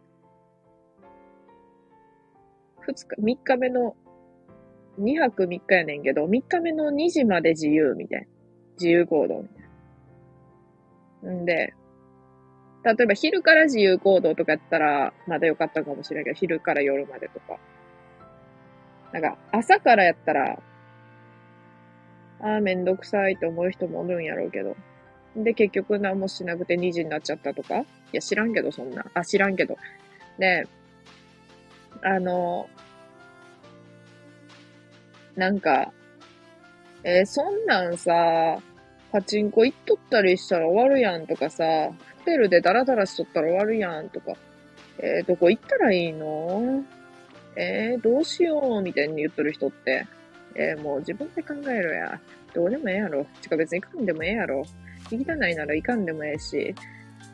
[2.82, 3.96] 二日、三日目の、
[5.00, 8.28] 2泊3日やねんけど、3日目の2時まで自由みたいな。
[8.74, 9.66] 自由行動みたい
[11.24, 11.32] な。
[11.32, 11.74] んで、
[12.86, 17.58] 例えば昼から自由行動とかやったら、まだよかったかもしれないけど、昼から夜までとか。
[19.12, 20.60] なんか、朝からやったら、
[22.42, 24.78] ああ、めんどくさいと思う人もおるんやろうけど。
[25.36, 29.04] で、結局何もしなくて2時になっちゃったとかいや、知らんけど、そんな。
[29.16, 29.78] あ、知らんけど。
[30.38, 30.68] で、
[32.04, 32.70] あの、
[35.36, 35.92] なんか、
[37.04, 38.60] えーそんなんさ、
[39.16, 41.64] パチンコ行っとったりしたら終わるやんとかさ、
[42.20, 44.34] ホテルでダラダラしとったら終わるやんとか、
[45.00, 46.84] えーどこ行ったらいいの？
[47.56, 50.06] えーどうしようみたいに言っとる人って、
[50.56, 52.20] えーもう自分で考えろや。
[52.54, 53.26] どうでもええやろ。
[53.42, 54.66] ちか別に行かんでもええやろ。
[55.10, 56.76] 行きたないなら行かんでもええし、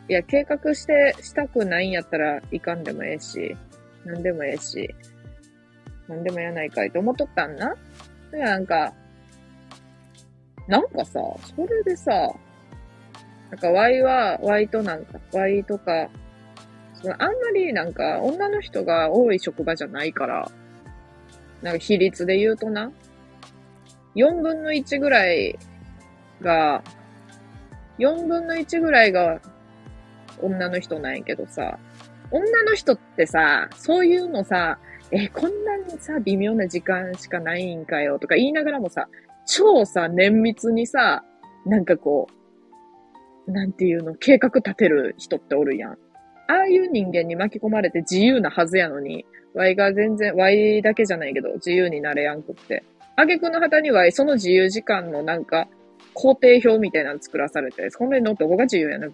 [0.08, 3.58] いや、計画して、したくないんやったら行かんでもええし、
[4.06, 4.94] なんでもええし、
[6.08, 7.76] なんでもやないかいと思っとったんな。
[8.32, 8.94] なんか、
[10.72, 11.19] なんかさ、
[11.53, 12.11] それでさ、
[13.49, 16.07] なんか Y は、Y となんか、Y とか、
[16.93, 20.49] そのあんまりなんか女の人が多い職場じゃないから、
[21.61, 22.89] なんか比率で言うとな、
[24.15, 25.59] 4分の1ぐらい
[26.39, 26.82] が、
[27.99, 29.41] 4分の1ぐらいが
[30.41, 31.80] 女の人なんやけどさ、
[32.32, 34.80] 女の人ってさ、そういうのさ、
[35.11, 39.09] え、こんなにさ、微妙な時間しかないんかよとか言いながらもさ、
[39.46, 41.24] 超さ、綿密にさ、
[41.66, 42.28] なんかこ
[43.48, 45.92] う、なんていうの、計画立てる人っておるやん。
[45.92, 45.96] あ
[46.48, 52.84] あいう人間に巻き込まれて自由なはずやのに、Y が全然、Y だけじゃないけど、自由になれやんくって。
[53.16, 55.68] 挙句の果てには、その自由時間のなんか、
[56.14, 59.10] 工程表みたいなの作らされて、それのどこが自由やね。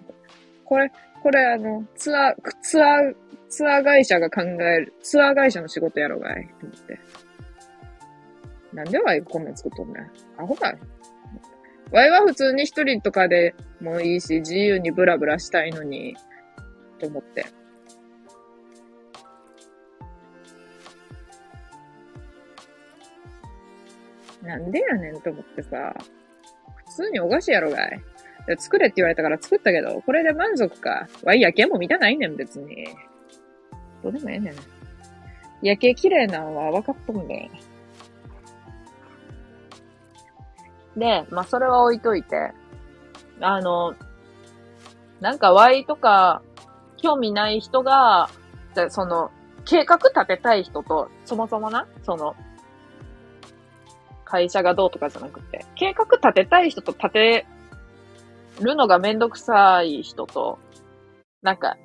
[0.66, 3.16] これ、これあの、ツアー、ツアー、
[3.50, 7.00] ツアー会社が考える、ツアー会社の仕事やろがい、と思って。
[8.74, 10.12] なんでワイこんなん作っとんねん。
[10.42, 10.78] アホかい。
[11.92, 16.16] ワイは普通に一人とかでもいいし、自由にブラブラしたいのに、
[17.00, 17.46] と思って。
[24.44, 25.96] なんでやねんと思ってさ、
[26.88, 28.02] 普通にお菓子やろがい。
[28.58, 31.08] 作れって言われたから作ったけど、これで満足か。
[31.24, 32.88] わい夜景も見たないねん、別に。
[34.04, 34.54] どうでもええねん。
[35.62, 37.77] 夜景綺麗なんは分かっとんねん。
[40.98, 42.52] で、まあ、それは置いといて、
[43.40, 43.94] あの、
[45.22, 46.42] なんか Y とか、
[46.98, 48.30] 興味ない人が、
[48.74, 49.32] でその、
[49.66, 52.36] 計画立てたい人と、そもそもな、その、
[54.26, 57.46] 会社がどうとかじゃなくて、計画立てたい人と立て
[58.60, 60.58] るのがめんどくさい人と、
[61.42, 61.78] なんか、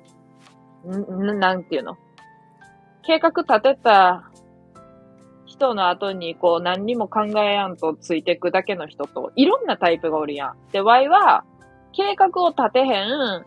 [0.85, 1.97] ん、んなんていうの？
[3.05, 4.31] 計画立てた
[5.63, 10.55] 人の後に、こう、何にも考えやんとついてくだけの人と、いろんなタイプがおるやん。
[10.73, 11.45] で、Y は、
[11.93, 13.45] 計画を立てへん、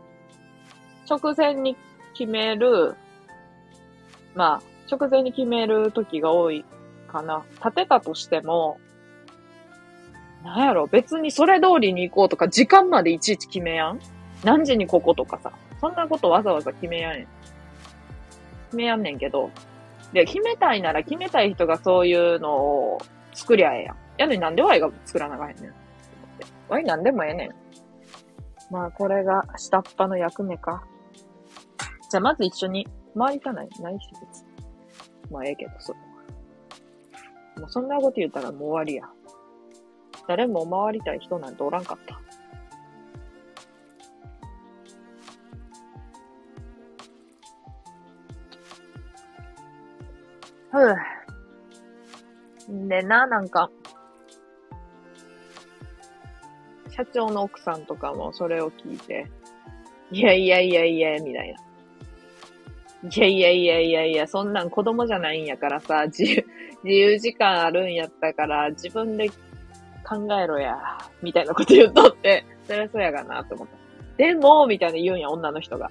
[1.08, 1.76] 直前に
[2.14, 2.94] 決める、
[4.34, 6.64] まあ、直前に決める時が多い
[7.08, 7.44] かな。
[7.56, 8.78] 立てたとしても、
[10.42, 14.00] なんやろ、別にそれ通りに行こうとか、時間までいちいち決めやん
[14.42, 15.52] 何時にこことかさ。
[15.80, 17.26] そんなことわざわざ決めやんやん。
[18.66, 19.50] 決めやんねんけど。
[20.16, 22.98] で、決めたいなら決めたい人がそういうのを
[23.34, 23.96] 作りゃええやん。
[24.16, 25.74] やのになんでワイが作らなあかへんねん。
[26.70, 27.54] ワイなんでもええねん。
[28.70, 30.86] まあ、これが下っ端の役目か。
[32.10, 34.48] じゃあ、まず一緒に回りたないないし、別に。
[35.30, 36.06] まあ、ええけど、それは。
[37.60, 39.04] もうそんなこと言ったらもう終わりや。
[40.26, 42.18] 誰も回りたい人なんておらんかった。
[50.70, 50.96] ふぅ。
[52.88, 53.70] でな、なんか、
[56.90, 59.30] 社長の奥さんとかもそれを聞いて、
[60.10, 61.60] いやいやいやいや、みたいな。
[63.08, 66.46] いやいやいやいやいや、そんなん子供じゃないんやからさ、自由、
[66.82, 70.76] 自由時間あるんやったから、自分で考えろや、
[71.22, 73.76] みたいなこと言うとって、そりゃそうやがな、と思った。
[74.16, 75.90] でも、みたいな言うんや、女の人が。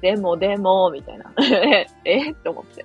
[0.00, 1.32] でも、でも、みたいな。
[1.40, 2.30] え、え？
[2.32, 2.84] って思って。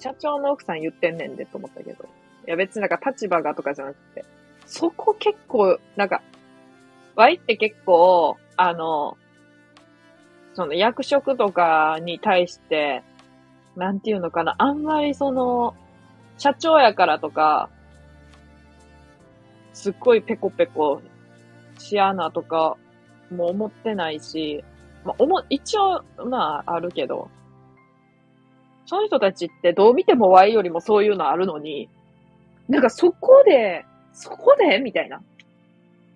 [0.00, 2.04] 社長の奥さん言ってんねんで、と思ったけど。
[2.04, 4.24] いや、別になんか立場がとかじゃなくて。
[4.66, 6.22] そこ結構、なんか、
[7.14, 9.16] ワイって結構、あの、
[10.54, 13.02] その役職とかに対して、
[13.76, 15.74] なんていうのかな、あんまりその、
[16.38, 17.68] 社長やからとか、
[19.72, 21.02] すっごいペコペコ
[21.78, 22.76] しやなとか
[23.30, 24.64] も思ってないし、
[25.04, 27.30] まあ、おも、一応、まあ、あるけど、
[28.86, 31.88] そういう人たちってどう見ても Y よりもそういうのあるのに、
[32.68, 35.20] なんかそこで、そこでみたいな。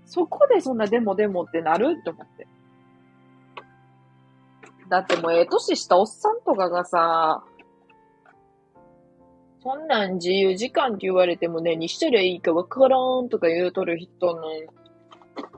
[0.06, 2.46] そこでそんなデモデモってなるって思って。
[4.88, 7.44] だってもうええ年したおっさんとかがさ、
[9.62, 14.42] そんなん自由時間って言われてもね、にしたらいいかわからんとか言うとる人の、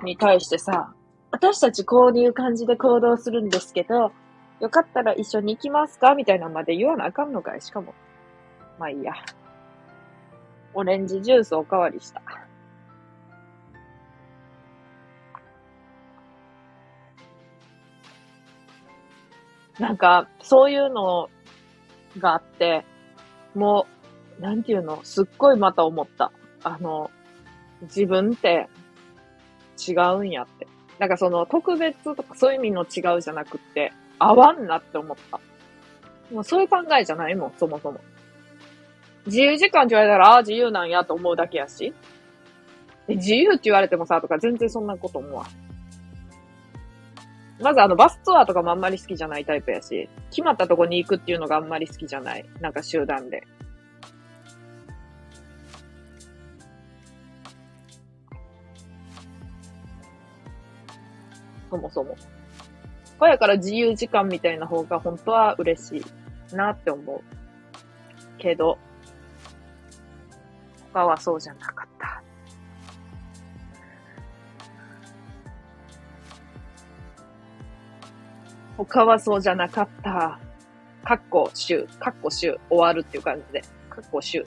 [0.04, 0.92] に対してさ、
[1.30, 4.12] 私たちこういう感じで行動するんですけど、
[4.62, 6.14] よかったら一緒に行きますか？
[6.14, 7.60] みたいなまで言わなあかんのかい？
[7.60, 7.94] しかも。
[8.78, 9.12] まあいいや。
[10.72, 12.22] オレンジジュースおかわりした。
[19.80, 21.28] なんか、そういうの
[22.18, 22.84] があって、
[23.56, 23.86] も
[24.38, 26.30] う、なんていうの、すっごいまた思った。
[26.62, 27.10] あの、
[27.82, 28.68] 自分って
[29.88, 30.68] 違うんやって。
[31.00, 35.40] なんかその特別とかそういう意味の違うじゃなくって、合わんなって思った。
[36.32, 38.00] もうそういう考えじゃないもん、そもそも。
[39.26, 41.94] 自由時間って言われたら、ああ、自由なんやと思うだけやし。
[43.08, 45.46] 自由って言われてもさ、とか全然そんなこと思わん。
[47.60, 52.44] まずあのバスツアーとかもあんまり好きじゃないタイプやし、決まったとこに行くっていうのがあんまり好きじゃない。
[52.60, 53.44] なんか集団で。
[61.70, 62.16] そもそも。
[63.22, 67.22] ほやから自由時間みたいな方が本当は嬉しいなって思う。
[68.36, 68.76] けど、
[70.92, 72.20] 他はそうじゃなかった。
[78.76, 80.40] 他はそうじゃなかった。
[81.04, 83.60] かっこ週、かっこ週、終わるっていう感じで。
[83.88, 84.44] かっこ週。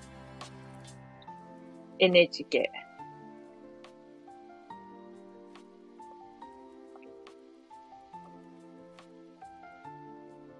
[1.99, 2.84] NHK。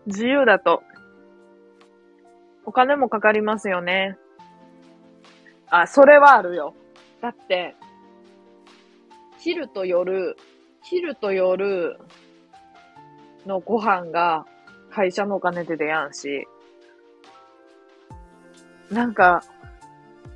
[0.06, 0.84] 自由だと、
[2.66, 4.18] お金もかかりますよね。
[5.70, 6.74] あ、それはあるよ。
[7.22, 7.76] だって、
[9.40, 10.36] 昼と夜、
[10.82, 11.98] 昼と夜、
[13.46, 14.46] のご飯が
[14.92, 16.48] 会社のお金で出やんし、
[18.92, 19.44] なんか、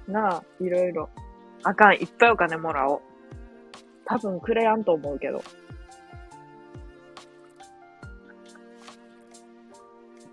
[0.08, 1.10] なあ、いろいろ。
[1.64, 3.02] あかん、いっぱいお金もらおう。
[4.06, 5.44] 多分くれやんと思うけど。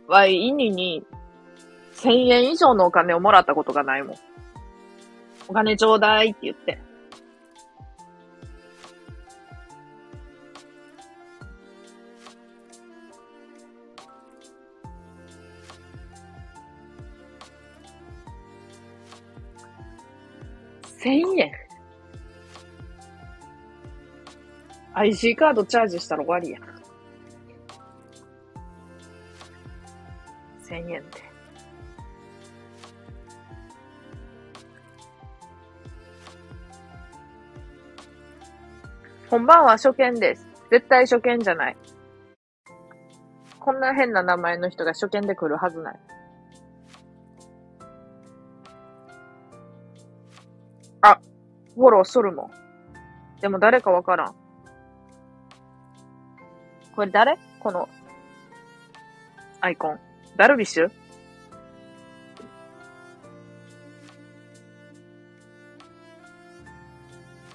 [0.09, 1.05] わい、イニに
[1.97, 4.17] 1000円以上のお金をもらったことがないもん。
[5.49, 6.79] お金ちょうだいって言って。
[21.07, 21.53] 1000円
[24.95, 26.76] ?IC カードチャージしたら終わりや。
[30.69, 31.23] 1000円で。
[39.29, 40.47] 本番は初見です。
[40.71, 41.77] 絶対初見じゃない。
[43.59, 46.01] こんな変な名前の人が初見で来るはずない。
[51.01, 51.21] あ、
[51.75, 52.51] フォローしとるもん。
[53.41, 54.35] でも誰かわからん。
[56.95, 57.37] これ誰？
[57.59, 57.89] この、
[59.61, 60.06] アイコン。
[60.37, 60.91] ダルビッシュ？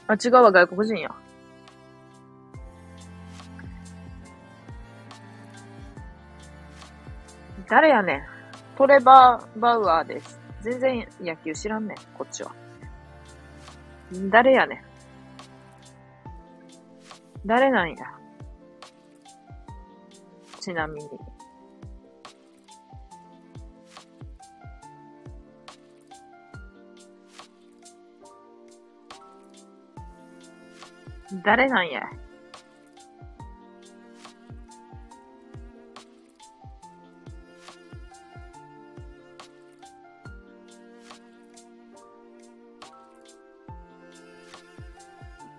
[0.07, 1.15] あ、違うわ、外国人や。
[7.69, 8.23] 誰やねん。
[8.75, 10.39] トレバー・バウアーです。
[10.61, 12.51] 全然野球知らんねん、こっちは。
[14.29, 14.83] 誰やねん。
[17.45, 17.95] 誰なんや。
[20.59, 21.09] ちなみに。
[31.43, 32.01] 誰なんや？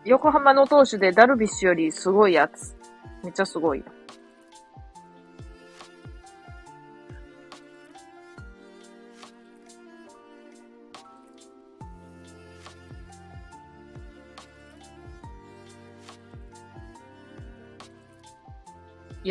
[0.04, 2.76] 横浜の投手でダルビッシュよりすごいやつ。
[3.22, 3.84] めっちゃすごい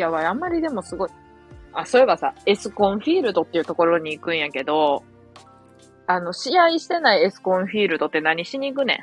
[0.02, 1.10] や、わい、あんまりでもすごい。
[1.72, 5.02] あ、そういえばさ、エスコンフィールドっていうところに行くんやけど、
[6.06, 8.98] あの、試合してないエスコンフィールドって何しに行くねん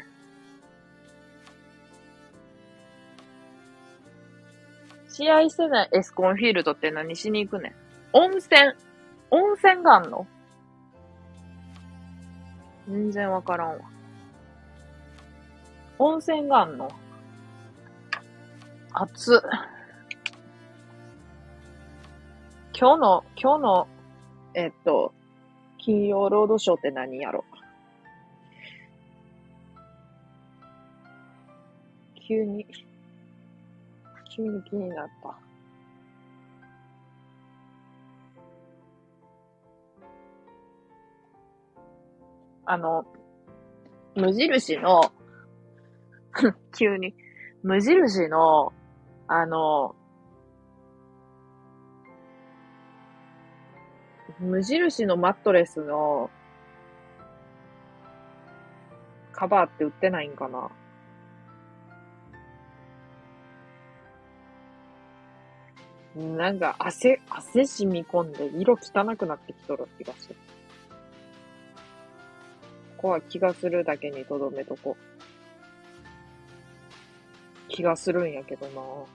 [5.11, 7.73] 試合してないエスコンフィールドって何しに行くねん
[8.13, 8.73] 温泉。
[9.31, 10.25] 温泉があんの
[12.87, 13.75] 全然わからんわ。
[15.99, 16.89] 温泉があんの
[18.93, 19.78] 暑っ。
[22.79, 23.87] 今日の、今日の、
[24.53, 25.13] えっと、
[25.79, 27.43] 金曜ロードショーって何やろ
[32.25, 32.65] 急に、
[34.33, 35.37] 急に気になった。
[42.65, 43.05] あの、
[44.15, 45.01] 無印の
[46.77, 47.13] 急に、
[47.61, 48.71] 無印の、
[49.27, 49.95] あの、
[54.39, 56.29] 無印のマットレスの
[59.33, 60.69] カバーって売ってないんかな？
[66.15, 70.35] なんか汗、汗染み込んで色汚くなってきとる気がする。
[72.97, 75.03] ここは気がするだけにとどめとこう。
[77.69, 79.05] 気がするんやけどなぁ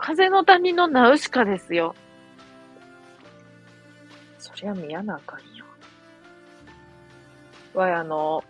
[0.00, 1.94] 風の谷のナウシカですよ。
[4.38, 5.66] そりゃ見やなあかんよ。
[7.74, 8.42] わい、あの、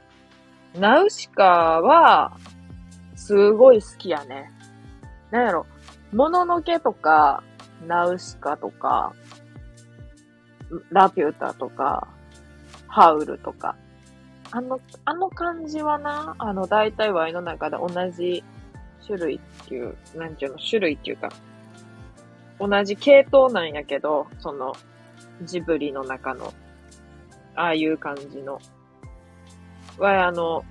[0.78, 1.44] ナウシカ
[1.82, 2.36] は、
[3.16, 4.50] すごい好きやね。
[5.32, 5.66] なんやろ、
[6.12, 7.42] もののけとか、
[7.84, 9.12] ナウシカとか、
[10.90, 12.06] ラピュータとか、
[12.86, 13.74] ハウルとか。
[14.52, 18.44] あの、あの感じはな、あの、大体ワイの中で同じ
[19.06, 21.30] 種類っていう、なんていうの、種類っていうか、
[22.58, 24.74] 同じ系統なんやけど、その、
[25.42, 26.52] ジブリの中の、
[27.54, 28.60] ああいう感じの。
[29.98, 30.64] は、あの、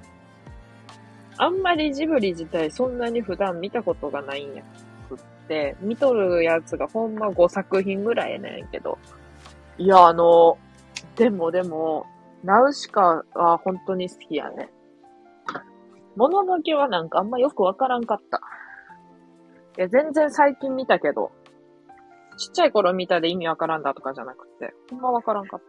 [1.38, 4.64] あんまりジブリ自体そんなに普段見たことがないんや
[5.08, 8.98] くって、見とるやつがほんま5作品ぐらいやねんけど、
[9.78, 10.58] いや、あの、
[11.16, 12.06] でもでも、
[12.44, 14.70] ナウシカは本当に好きやね。
[16.20, 18.42] もののけはなんかあんまよくわからんかった。
[19.78, 21.32] いや、全然最近見たけど、
[22.38, 25.62] ちっちゃい頃見たで意味わからんだとかじゃなくて、ほんまわからんかっ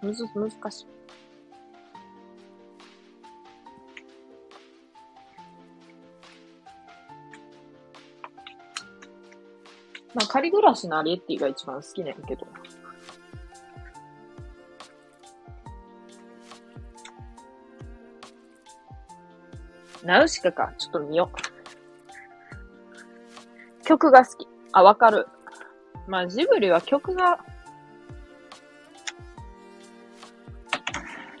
[0.00, 0.06] た。
[0.06, 0.86] むず、難しい。
[10.14, 12.46] まあ、仮暮らしのアリエッティが一番好きなんやけど。
[20.06, 20.72] ナウシカか。
[20.78, 21.32] ちょっと見よ
[23.82, 23.84] う。
[23.84, 24.46] 曲が好き。
[24.70, 25.26] あ、わかる。
[26.06, 27.40] まあ、ジブリは曲が、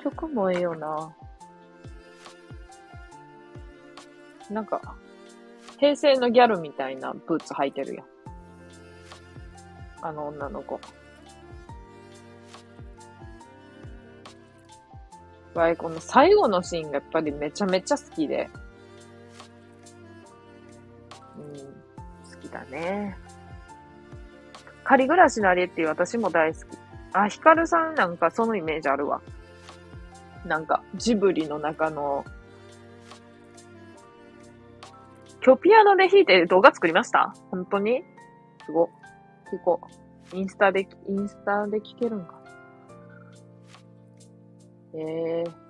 [0.02, 1.14] 曲もええよな。
[4.50, 4.96] なんか、
[5.78, 8.06] 平成のギャルみたいなブーツ履いてるやん。
[10.02, 10.80] あの女の子。
[15.56, 18.48] わい、この最後のシーンがやっぱりめちゃめちゃ好きで。
[21.36, 23.16] うん、好きだね。
[24.84, 26.64] 仮暮らしのアリエっていう私も大好き。
[27.12, 29.20] あ、ヒカルさんなんかそのイメージあるわ。
[30.44, 32.24] なんか、ジブリの中の、
[35.44, 37.34] 今日ピアノで弾いて動画作りました？
[37.50, 38.04] 本当に？
[38.64, 38.90] すご。
[39.52, 39.80] 聞こ
[40.32, 40.36] う。
[40.36, 42.45] インスタで、インスタで聞けるんかな？
[44.96, 45.66] へえー。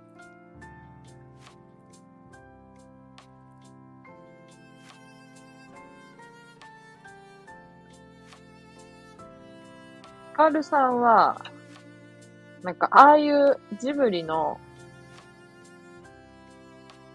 [10.36, 11.40] カールさんは、
[12.62, 14.60] なんか、ああいうジブリの、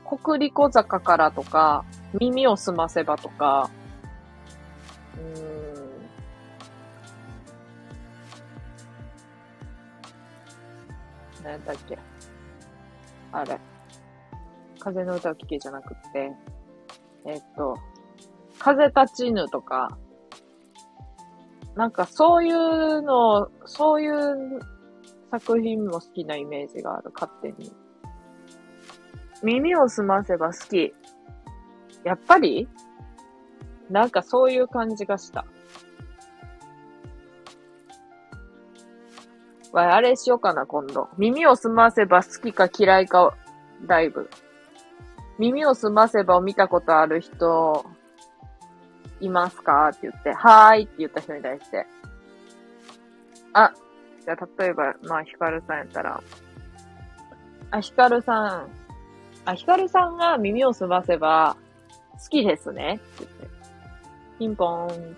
[0.03, 1.85] 国立小坂からとか、
[2.19, 3.69] 耳をすませばとか、
[5.17, 5.50] うん、
[11.51, 11.97] 何だっけ？
[13.33, 13.59] あれ。
[14.79, 16.31] 風の歌を聴けじゃなくて、
[17.25, 17.77] えっと、
[18.57, 19.97] 風立ちぬとか、
[21.75, 24.59] なんかそういうの、そういう
[25.29, 27.73] 作品も好きなイメージがある、勝手に。
[29.43, 30.93] 耳を澄ませば好き。
[32.05, 32.69] やっぱり？
[33.89, 35.45] なんかそういう感じがした。
[39.71, 41.09] わ、あれしようかな、今度。
[41.17, 43.35] 耳を澄ませば好きか嫌いか、
[43.87, 44.29] ライブ。
[45.39, 47.85] 耳を澄ませばを見たことある人、
[49.19, 49.89] いますか？
[49.89, 51.85] って言って、はーいって言った人に対して。
[53.53, 53.73] あ、
[54.23, 56.23] じゃあ例えば、まあ、ヒカルさんやったら、
[57.71, 58.67] あ、ヒカルさん、
[59.45, 61.55] あ、ヒカルさんが耳を澄ませば、
[62.13, 63.47] 好きですねって言って。
[64.39, 65.17] ピンポーン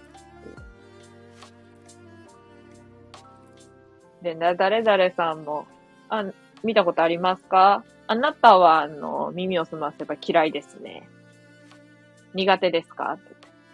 [4.24, 5.68] で、な、誰々さんも、
[6.10, 6.24] あ、
[6.64, 7.84] 見たことありますか？
[8.08, 11.08] あなたは、あの、耳を澄ませば嫌いですね。
[12.34, 13.20] 苦手ですか？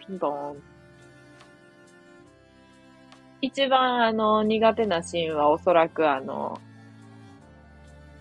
[0.00, 0.62] ピンポーン。
[3.42, 6.60] 一番、あの、苦手なシーンはおそらく、あの、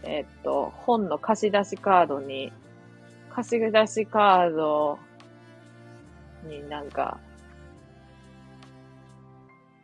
[0.03, 2.53] えっと、本の貸し出しカードに、
[3.31, 4.99] 貸し出しカード
[6.43, 7.17] になんか、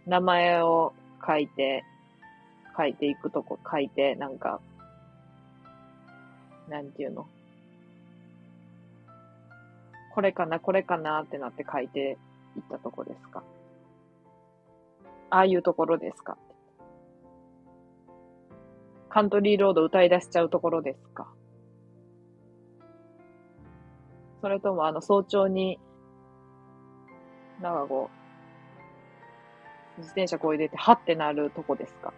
[0.05, 0.93] 名前を
[1.25, 1.83] 書いて、
[2.77, 4.59] 書いていくとこ書いて、なんか、
[6.69, 7.27] なんていうの？
[10.13, 12.17] これかな、これかなってなって書いて
[12.55, 13.43] いったとこですか？
[15.29, 16.37] ああいうところですか？
[19.09, 21.27] カントリーロード歌い出しちゃうところですか？
[24.41, 25.79] それともあの早朝に、
[27.61, 28.09] なんかこ
[29.97, 32.13] う、自転車こいでて、はってなるとこですか？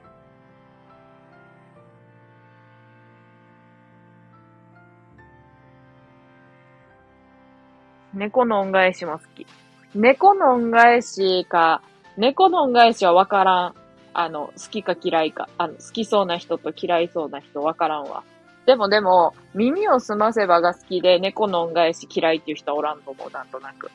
[8.18, 9.46] 猫の恩返しも好き。
[9.94, 11.84] 猫の恩返しか、
[12.18, 13.76] 猫の恩返しはわからん。
[14.14, 15.48] あの、好きか嫌いか。
[15.60, 18.24] あの、好きそうな人と嫌いそうな人わからんわ。
[18.66, 23.92] でもでも、耳を澄ませばが好きで、猫の恩返し嫌いっていう人はおらんと思う、なんとなく。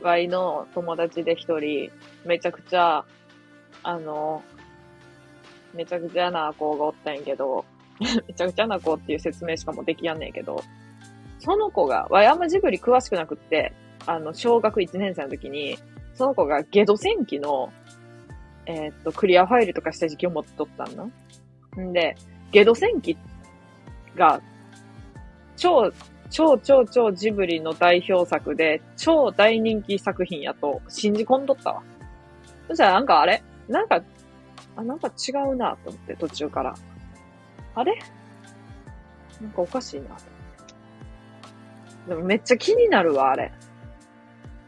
[0.00, 1.90] ワイの友達で一人、
[2.24, 3.04] めちゃくちゃ、
[3.82, 4.44] あの、
[5.74, 7.64] めちゃくちゃな子がおったんやけど、
[8.28, 10.62] めちゃくちゃな子っていう説明しかもできやんねんけど、
[11.38, 13.72] その子が、わいあんまジブリ詳しくなくって、
[14.06, 15.78] あの、小学1年生の時に、
[16.14, 17.72] その子がゲド戦記の、
[18.66, 21.82] えー、っと、クリアファイルとかした時期を持っとったんな。
[21.82, 22.16] んで、
[22.50, 23.16] ゲド戦記
[24.16, 24.40] が、
[25.56, 25.92] 超、
[26.30, 31.82] 超超超ジブリの代表作で、超大人気作品やと信じ込んどったわ。
[32.68, 33.42] そしたらなんかあれ？
[33.68, 34.02] なんか、
[34.76, 36.74] あ、なんか違うなと思って途中から。
[37.74, 37.98] あれ？
[39.40, 40.16] なんかおかしいな。
[42.08, 43.52] でもめっちゃ気になるわ、あれ。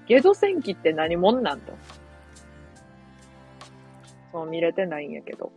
[0.06, 1.72] ゲド戦記って何者なんと。
[4.32, 5.52] そう見れてないんやけど。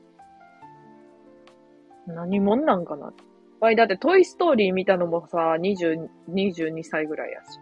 [2.07, 3.13] 何者なんかな
[3.59, 7.59] わい、だってトイストーリー見たのもさ、20、22歳ぐらいやし。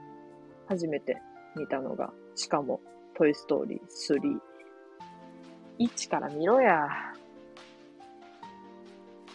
[0.68, 1.22] 初めて
[1.55, 2.11] 見たのが。
[2.35, 2.80] しかも、
[3.18, 3.81] トイストーリー
[5.80, 5.85] 3。
[5.89, 6.88] 1から見ろや。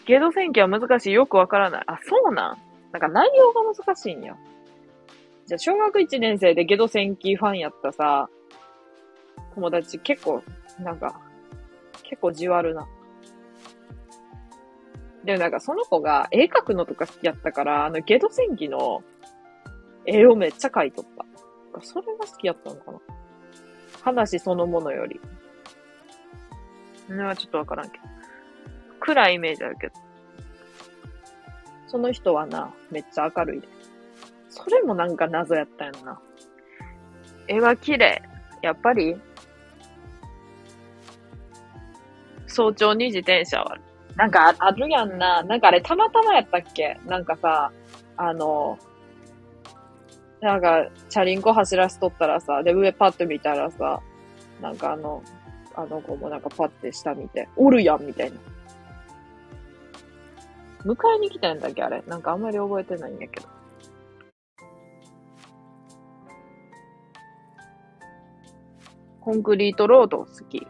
[0.05, 1.13] ゲド戦記は難しい。
[1.13, 1.83] よくわからない。
[1.87, 2.57] あ、そうなん？
[2.91, 4.35] なんか内容が難しいんや。
[5.45, 8.29] じゃ、小学1年生でゲド戦記ファンやったさ、
[9.55, 10.43] 友達結構、
[10.79, 11.19] なんか、
[12.03, 12.87] 結構じわるな。
[15.23, 19.03] でもなんかその子が絵描くのとか好きやったから、あのゲド戦記の
[20.05, 21.25] 絵をめっちゃ描いとった。
[21.81, 22.99] それが好きやったのかな
[24.01, 25.19] 話そのものより。
[27.07, 28.12] それはちょっとわからんけど。
[29.05, 29.93] 暗いイメージあるけど。
[31.87, 33.67] その人はな、めっちゃ明るいで。
[34.49, 36.19] それもなんか謎やったよな。
[37.47, 38.21] 絵は綺麗。
[38.61, 39.19] やっぱり、
[42.47, 43.77] 早朝に自転車は、
[44.15, 45.43] なんかあるやんな。
[45.43, 46.97] なんかあれたまたまやったっけ？
[47.05, 47.71] なんかさ、
[48.15, 48.79] あの、
[50.39, 54.01] なんか、チャリンコ走らしとったらさ、で、上パッと見たらさ、
[54.61, 55.21] なんかあの、
[55.75, 58.37] あの子もなんかパッて下見て、おるやんみたいな。
[60.85, 62.01] 迎えに来たんだっけあれ？
[62.07, 63.47] なんかあんまり覚えてないんやけど。
[69.21, 70.67] コンクリートロード好き。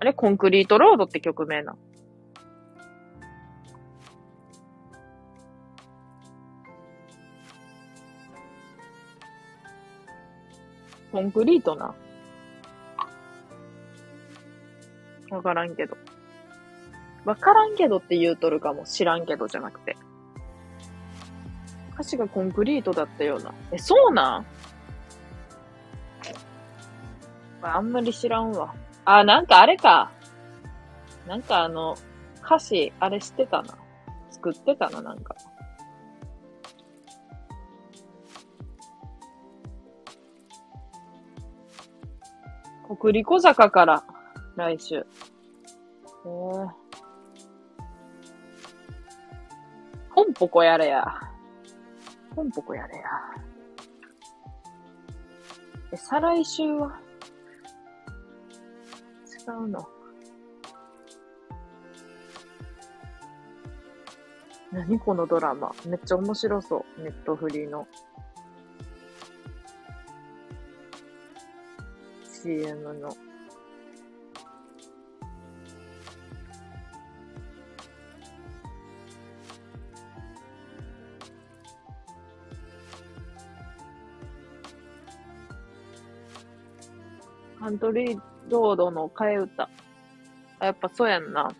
[0.00, 0.12] あれ？
[0.12, 1.76] コンクリートロードって曲名な。
[11.10, 11.94] コンクリートな？
[15.30, 15.96] わからんけど。
[17.24, 18.84] わからんけどって言うとるかも。
[18.84, 19.96] 知らんけどじゃなくて。
[21.92, 23.52] 歌詞がコンクリートだったような。
[23.72, 24.46] え、そうなん？
[27.60, 28.74] あんまり知らんわ。
[29.04, 30.10] あ、なんかあれか。
[31.26, 31.96] なんかあの、
[32.42, 33.76] 歌詞、あれ知ってたな。
[34.30, 35.34] 作ってたな、なんか。
[43.00, 44.04] 国立小坂から
[44.56, 45.06] 来週。
[46.24, 46.77] えー
[50.26, 51.04] ぽこやれや。
[52.34, 53.02] ポンポコやれや。
[55.92, 57.00] え、再来週は？
[59.48, 59.88] 違うの。
[64.70, 65.74] 何このドラマ？
[65.86, 67.02] めっちゃ面白そう。
[67.02, 67.86] ネットフリーの。
[72.24, 73.08] CM の。
[87.58, 89.68] カントリーロードの替え歌。
[90.60, 91.52] あ、やっぱそうやんな。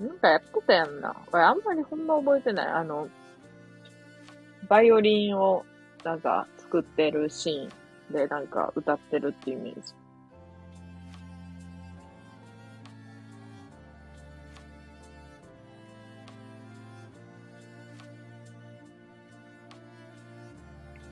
[0.00, 1.14] なんかやってたやんな。
[1.32, 2.66] 俺あんまりほんま覚えてない。
[2.66, 3.08] あの、
[4.68, 5.64] バイオリンを
[6.04, 7.66] なんか作ってるシー
[8.10, 9.94] ンでなんか歌ってるっていうイメージ。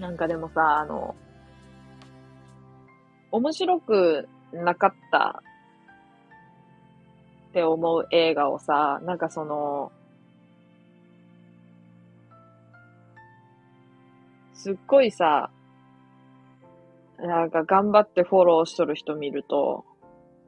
[0.00, 1.14] なんかでもさ、あの、
[3.32, 5.42] 面白くなかった
[7.50, 9.92] って思う映画をさ、なんかその、
[14.54, 15.50] すっごいさ、
[17.18, 19.84] なんか頑張ってフォローしとる人見ると、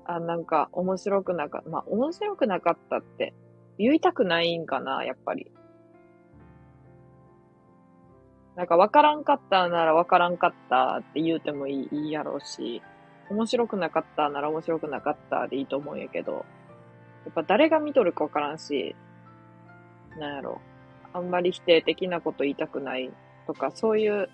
[0.05, 1.71] あ、なんか面白くなかった。
[1.71, 3.35] まあ面白くなかったって
[3.79, 5.51] 言いたくないんかな、やっぱり。
[8.57, 12.83] なんか分からんかったなら分からんかったって言うてもいいやろうし、
[13.31, 16.45] 面白くなかったなら面白くなかったでいいと思うんやけど、
[17.24, 18.95] やっぱ誰が見とるか分からんし、
[20.19, 20.61] なんやろ。
[21.15, 23.11] あんまり否定的なこと言いたくない
[23.47, 24.29] とか、そういう、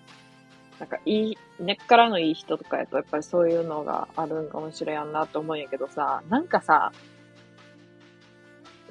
[0.79, 6.91] なんかいい、根っからのいい人とかやとやっぱりそういうのがあるんかもしれんなと思うんやけどさ、なんかさ、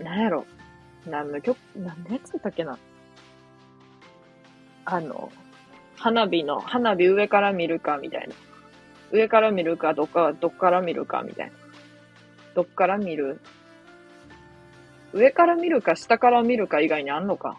[0.00, 0.44] なんやろ。
[1.06, 2.78] なんの曲、なんのやつだったっけな。
[4.90, 5.30] あの、
[5.96, 8.34] 花火の、花火上から見るかみたいな。
[9.12, 11.52] 上から見るか、どっか、どっから見るかみたいな。
[12.54, 13.38] どっから見る？
[15.12, 17.58] 上から見るか、下から見るか以外にあんのか？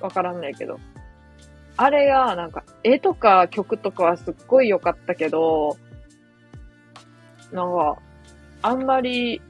[0.00, 0.78] わからんないけど。
[1.78, 5.78] あれが、なんか、絵とか曲とかはすっごい良かったけど、
[7.52, 7.96] なんか、
[8.60, 9.40] あんまり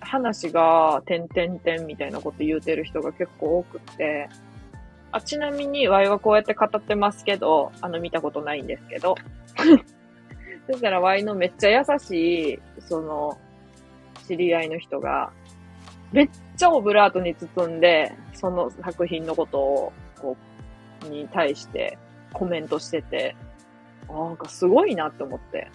[0.00, 4.28] 話が、てんてんてんみたいなこと言うてる人が結構多くって、
[5.14, 9.14] あ、ちなみに、ワイはこうやって語ってますけど、あの、見たことないんですけど。
[10.66, 13.38] だから、ワイのめっちゃ優しい、その、
[14.26, 15.30] 知り合いの人が、
[16.10, 20.36] めっちゃオブラートに包んで、その作品のことを、こ
[21.06, 21.96] う、に対して
[22.32, 23.36] コメントしてて、
[24.08, 25.70] なんかすごいなって思って。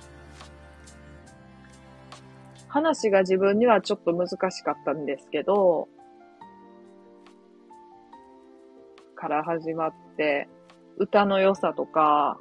[2.67, 5.87] 話が自分にはちょっと難しかったんですけど、
[9.19, 10.47] から始まって、
[10.97, 12.39] 歌の良さとか、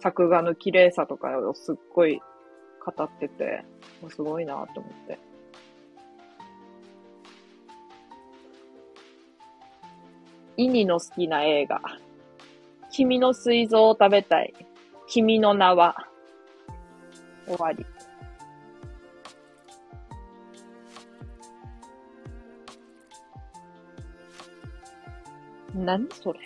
[0.00, 2.20] 作画の綺麗さとかをすっごい
[2.84, 3.64] 語ってて、
[4.08, 5.18] すごいなと思って。
[10.56, 11.80] イニの好きな映画。
[12.90, 14.52] 君の水蔵を食べたい。
[15.06, 16.08] 君の名は。
[17.46, 17.86] 終わり。
[25.76, 26.40] 何それ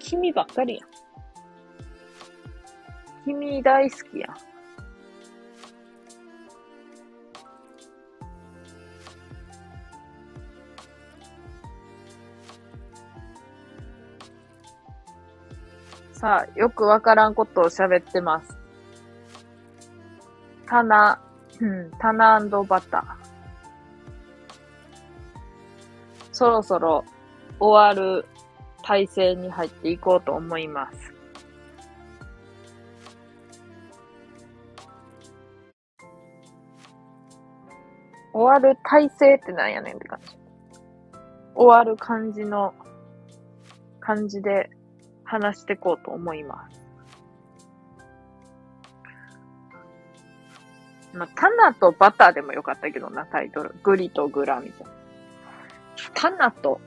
[0.00, 0.88] 君ばっかりやん。
[3.24, 4.36] 君大好きやん。
[16.12, 18.55] さあ、よくわからんことを喋ってます。
[20.66, 21.20] タナ、
[21.60, 23.26] うん、タナバター。
[26.32, 27.04] そろそろ
[27.58, 28.26] 終わる
[28.82, 31.14] 体制に入っていこうと思います。
[38.34, 40.36] 終わる体制ってなんやねんって感じ。
[41.54, 42.74] 終わる感じの、
[43.98, 44.68] 感じで
[45.24, 46.85] 話していこうと思います。
[51.16, 53.74] まあ、タナとバターでもよかったけどな、タイトル。
[53.82, 54.92] グリとグラみたいな。
[56.14, 56.80] タナと、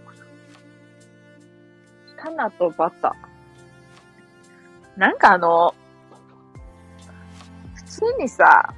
[2.15, 4.99] タナとバター。
[4.99, 5.73] なんかあの、
[7.73, 8.73] 普通にさ、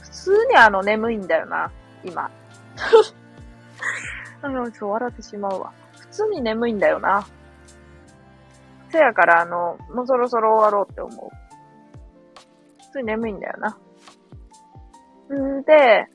[0.00, 1.72] 普通にあの眠いんだよな、
[2.04, 2.30] 今。
[4.42, 5.72] あの、ちょ、笑ってしまうわ。
[5.98, 7.26] 普通に眠いんだよな。
[8.90, 11.41] せやから、あの、もうそろそろ終わろうって思う。
[12.92, 13.78] 普通に眠いんだよな。
[15.34, 16.06] んで、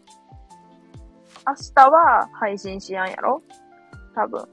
[1.48, 3.42] 明日は配信しやんやろ？
[4.14, 4.48] 多分。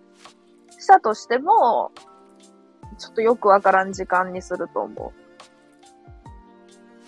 [0.71, 1.93] したとしても、
[2.97, 5.13] ちょっとよくわからん時間にすると思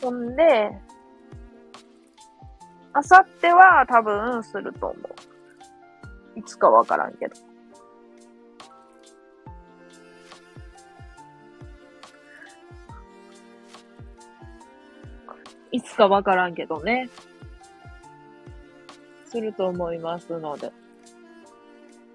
[0.00, 0.04] う。
[0.04, 0.70] ほんで、
[2.92, 6.38] あさっては多分すると思う。
[6.38, 7.34] いつかわからんけど。
[15.76, 17.10] いつかわからんけどね。
[19.26, 20.72] すると思いますので。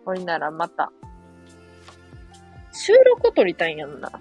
[0.03, 0.91] ほいならまた。
[2.71, 4.11] 収録撮りたいんやんな。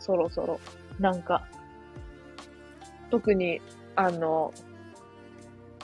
[0.00, 0.58] そろそろ。
[0.98, 1.46] なんか、
[3.12, 3.60] 特に、
[3.94, 4.52] あの、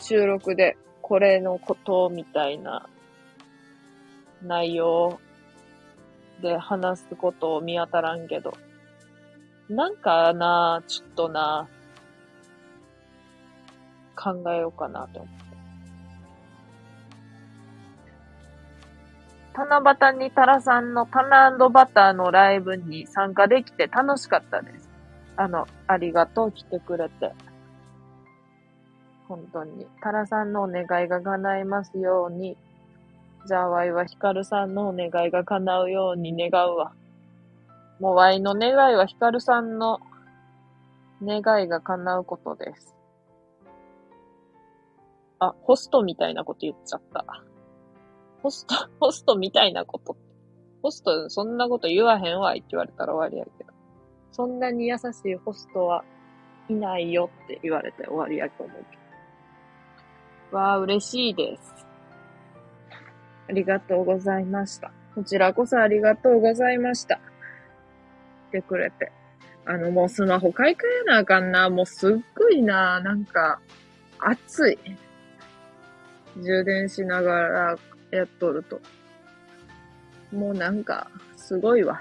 [0.00, 2.88] 収録でこれのことみたいな
[4.42, 5.20] 内容
[6.42, 8.52] で話すことを見当たらんけど。
[9.70, 11.68] なんかな、ちょっとな、
[14.16, 15.40] 考えようかなと思って。
[19.54, 24.88] 七夕にタラさんのタナバターのライブに参加できて楽しかったです。
[25.36, 27.32] あの、ありがとう、来てくれて。
[29.28, 29.86] 本当に。
[30.02, 32.56] タラさんのお願いが叶いますように。
[33.46, 36.92] じゃあ、ワイはヒカルさんのお願いが叶うように願うわ。
[38.00, 40.00] もうワイの願いはヒカルさんの
[41.22, 42.96] 願いが叶うことです。
[45.38, 47.24] あ、ホストみたいなこと言っちゃった。
[48.42, 50.16] ホスト、ホストみたいなこと。
[50.82, 53.70] ホスト、そんなこと言わへんわいって言われたら終わりやけど。
[54.32, 56.04] そんなに優しいホストは
[56.70, 58.98] いないよって言われて終わりやと思うけ
[60.50, 60.56] ど。
[60.56, 61.86] わあ、嬉しいです。
[63.48, 64.90] ありがとうございました。
[65.14, 67.20] こちらこそありがとうございました。
[68.50, 69.12] てくれて。
[69.64, 71.70] あの、もうスマホ買い替えなあかんな。
[71.70, 73.00] もうすっごいな。
[73.00, 73.60] なんか、
[74.18, 74.78] 暑い。
[76.36, 77.78] 充電しながら
[78.10, 78.80] やっとると。
[80.32, 82.00] もうなんか、すごいわ。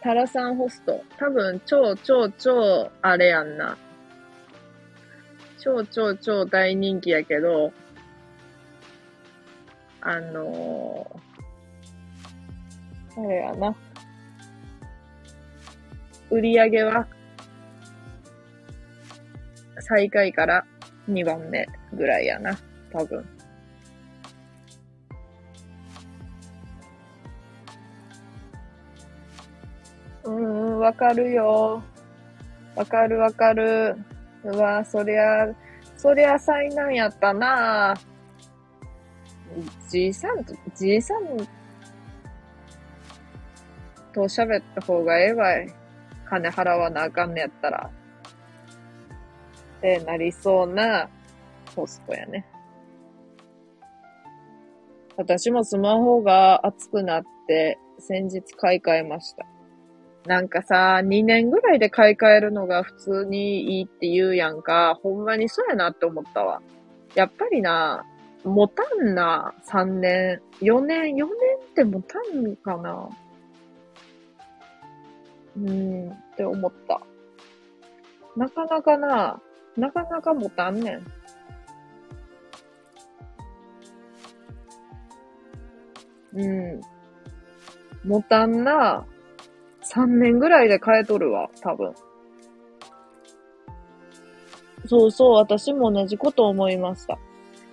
[0.00, 1.04] タラさんホスト。
[1.18, 3.76] 多分、超超超、あれやんな。
[5.58, 7.72] 超超超大人気やけど、
[10.00, 11.25] あのー
[13.16, 13.74] あれやな。
[16.30, 17.06] 売り上げは、
[19.80, 20.64] 最下位から
[21.08, 22.58] 2番目ぐらいやな。
[22.92, 23.24] 多分。
[30.24, 31.82] うん、わかるよ。
[32.74, 33.96] わかるわかる。
[34.44, 35.54] うわ、そりゃ、
[35.96, 37.94] そりゃ災難やったな
[39.88, 40.44] じいさん、
[40.74, 41.55] じいさん
[44.16, 45.68] と喋った方がええわい。
[46.24, 47.90] 金払わなあかんねやったら。
[49.78, 51.08] ってなりそうな
[51.74, 52.46] ホストやね。
[55.18, 59.46] 私もスマホが熱くなって先日買い替えました。
[60.26, 64.98] なんかさ、2年ぐらいで買い替えるのが普通にいいって言うやんか。
[65.02, 66.62] ほんまにそうやなって思ったわ。
[67.14, 68.04] やっぱりな、
[68.44, 70.40] 持たんな、3年。
[70.60, 71.26] 4年、4年っ
[71.74, 73.08] て持たんかな。
[75.56, 77.00] うん、って思った。
[78.36, 79.40] なかなかな、
[79.76, 81.06] なかなか持たんねん。
[86.38, 86.80] うん。
[88.04, 89.06] 持たんな、
[89.82, 91.94] 3年ぐらいで買えとるわ、多分。
[94.86, 97.18] そうそう、私も同じこと思いました。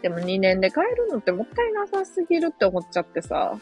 [0.02, 3.58] でも2年で買えるのってもったいなさすぎるって思っちゃってさ。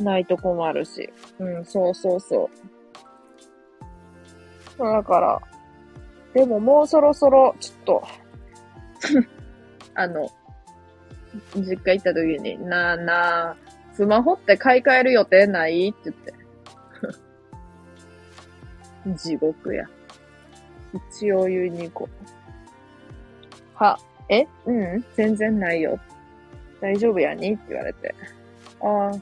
[0.00, 1.12] ないと困るし。
[1.38, 2.50] うん、そうそうそ
[4.78, 4.78] う。
[4.78, 5.40] だから、
[6.34, 8.02] でももうそろそろ、ちょっと
[9.94, 10.28] あの、
[11.56, 13.56] 実家行った時に、なあなあ、
[13.92, 16.34] スマホって買い替える予定ないって言って。
[19.18, 19.84] 地獄や。
[21.12, 22.10] 一応言いに行こう。
[23.74, 23.98] は、
[24.28, 24.46] え？
[24.66, 25.98] うん、全然ないよ。
[26.80, 27.54] 大丈夫やに？
[27.54, 28.14] って言われて。
[28.80, 29.12] ああ、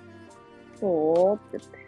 [0.79, 1.87] そうって言って。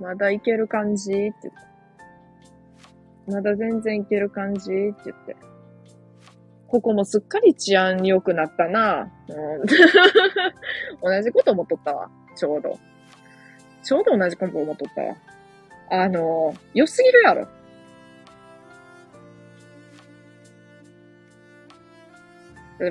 [0.00, 1.66] まだいける感じって言って。
[3.32, 5.36] まだ全然いける感じって言って。
[6.68, 9.10] ここもすっかり治安良くなったな。
[9.28, 9.66] うん、
[11.02, 12.10] 同じこと思っとったわ。
[12.34, 12.78] ちょうど。
[13.82, 15.16] ちょうど同じこと思っとったわ。
[15.90, 17.48] あの、良すぎるやろ。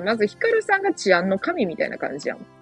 [0.02, 2.55] まず、ヒカルさんが治安の神みたいな感じやん。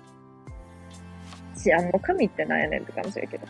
[1.65, 3.47] 治安の神ってなんやねんって感じやけど。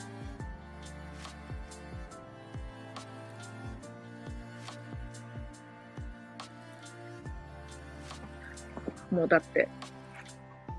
[9.11, 9.69] もうだって、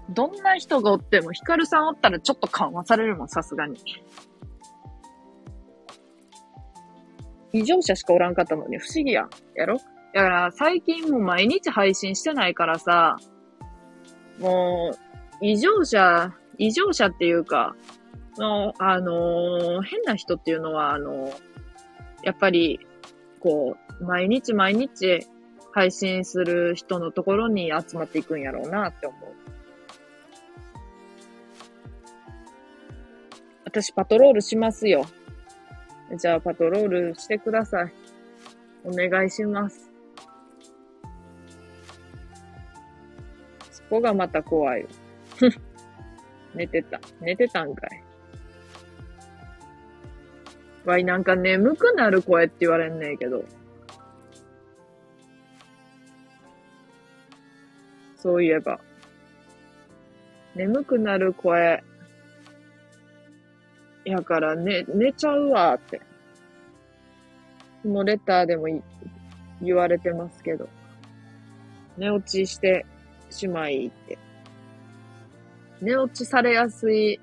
[0.09, 3.77] どんな人がおっても、ヒカルさんおったらちょっと緩和されるもん、さすがに。
[7.53, 9.29] 異常者しかおらんかったのに不思議やん。
[9.55, 9.77] やろ？
[10.13, 13.17] だから最近もう毎日配信してないからさ、
[14.39, 14.97] もう、
[15.41, 17.75] 異常者、異常者っていうか、
[18.37, 21.31] の、あのー、変な人っていうのは、あのー、
[22.23, 22.79] やっぱり、
[23.39, 25.25] こう、毎日毎日
[25.71, 29.21] 配信する人のところに集まっていくんやろうなって思う。
[33.65, 35.05] 私パトロールしますよ。
[36.17, 37.93] じゃあパトロールしてください。
[38.85, 39.91] お願いします。
[43.71, 44.87] そこがまた怖い。
[46.55, 46.99] 寝てた。
[47.21, 48.03] 寝てたんかい。
[50.85, 53.43] わい、なんか眠くなる声って言われんねえけど。
[58.15, 58.79] そういえば。
[60.55, 61.83] 眠くなる声。
[64.05, 65.99] やからね、寝ちゃうわって。
[67.83, 68.67] このレターでも
[69.61, 70.69] 言われてますけど。
[71.97, 72.85] 寝落ちして
[73.29, 74.17] しまいって。
[75.81, 77.19] 寝落ちされやすい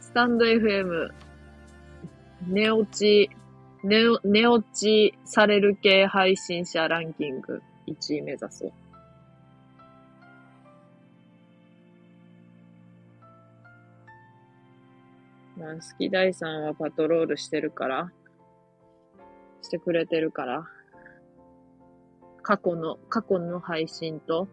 [0.00, 1.10] スタンド FM、
[2.48, 3.30] 寝落ち、
[3.84, 7.62] 寝、寝落ちされる系配信者ランキング。
[7.86, 8.72] 1位目指そう。
[15.58, 18.12] まあ、好き大さんはパトロールしてるから、
[19.62, 20.66] してくれてるから、
[22.42, 24.48] 過去の、過去の配信と、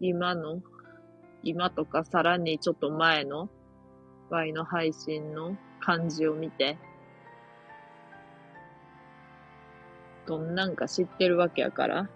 [0.00, 0.60] 今の、
[1.42, 3.48] 今とかさらにちょっと前の、
[4.30, 6.78] Y の配信の感じを見て、
[10.26, 12.10] どんなんか知ってるわけやから、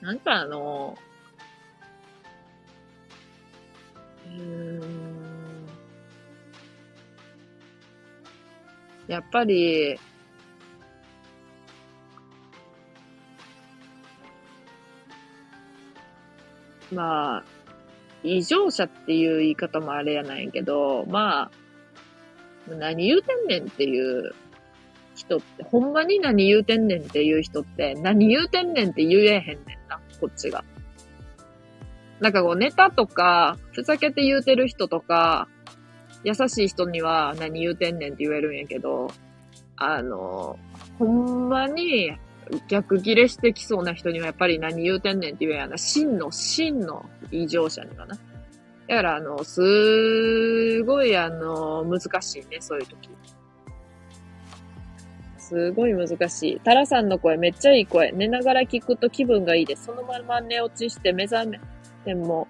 [0.00, 0.98] なんかあの、
[4.26, 5.66] うーん、
[9.06, 9.98] やっぱり、
[16.94, 17.44] まあ、
[18.22, 21.50] 異常者っていう言い方もあれやないけど、まあ、
[22.68, 24.34] 何言うてんねんっていう
[25.14, 30.64] 人って、ほんまに何言うてんねんっていう人って、何言うてんねんって言えへんねんな、こっちが。
[32.20, 35.48] なんかこう、ネタとか、ふざけて言うてる人とか、
[36.24, 39.08] 優しい人には何言うてんねんって言えるんやけど、
[39.76, 40.58] あの、
[40.98, 42.16] ほんまに
[42.68, 45.78] 逆ギレしてきそうな人にはやっぱり何言うてんねんって言うやな。
[45.78, 48.16] 真の、真の異常者にはな。
[48.86, 53.08] だから、あの、すごい、あの、難しいね、そういう時。
[55.38, 56.60] すごい難しい。
[56.60, 58.12] タラさんの声めっちゃいい声。
[58.12, 59.84] 寝ながら聞くと気分がいいです。
[59.86, 61.60] そのまま寝落ちして目覚め、
[62.04, 62.48] でも、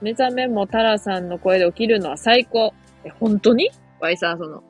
[0.00, 2.72] 目覚めもタラさんの声で起きるのは最高。
[3.04, 3.70] え、本当に？
[4.00, 4.62] わいさ、その、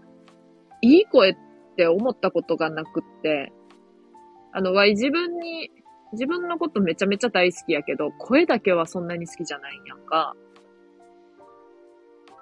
[0.80, 1.36] いい声っ
[1.76, 3.52] て思ったことがなくって、
[4.58, 5.70] あの、わい自分に、
[6.10, 10.34] 自分のことめちゃめちゃ大好きやけど、声だけはそんなに好きじゃないんやんか。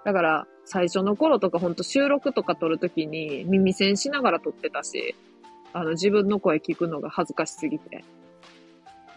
[0.02, 5.14] だから、最初の頃とかほんと収録とか撮るときに耳栓しながら撮ってたし、
[5.74, 8.02] あの自分の声聞くのが恥ずかしすぎて。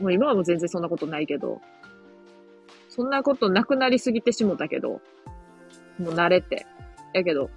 [0.02, 1.62] もう今はもう全然そんなことないけど、
[2.90, 5.00] そんなことなくなりすぎてしもたけど、も
[6.00, 6.66] う慣れて。
[7.14, 7.50] やけど、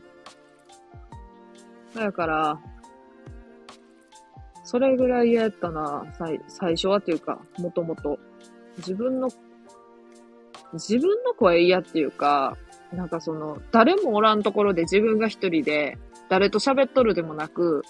[1.97, 2.61] だから、
[4.73, 8.19] それぐらい嫌やったな、最最初はっていうか、もともと。
[8.79, 9.29] 自分の、
[10.73, 12.57] 自分の声嫌っていうか、
[12.91, 15.99] なんかその、誰もおらんところで自分が一人で、
[16.31, 17.83] 誰と喋っとるでもなく、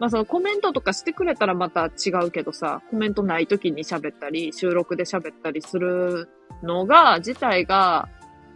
[0.00, 6.28] まあそのコメントとかしてくれたらまた違うけどさ、コメントない時に喋ったり、収録で喋ったりする
[6.64, 8.08] のが、自体が、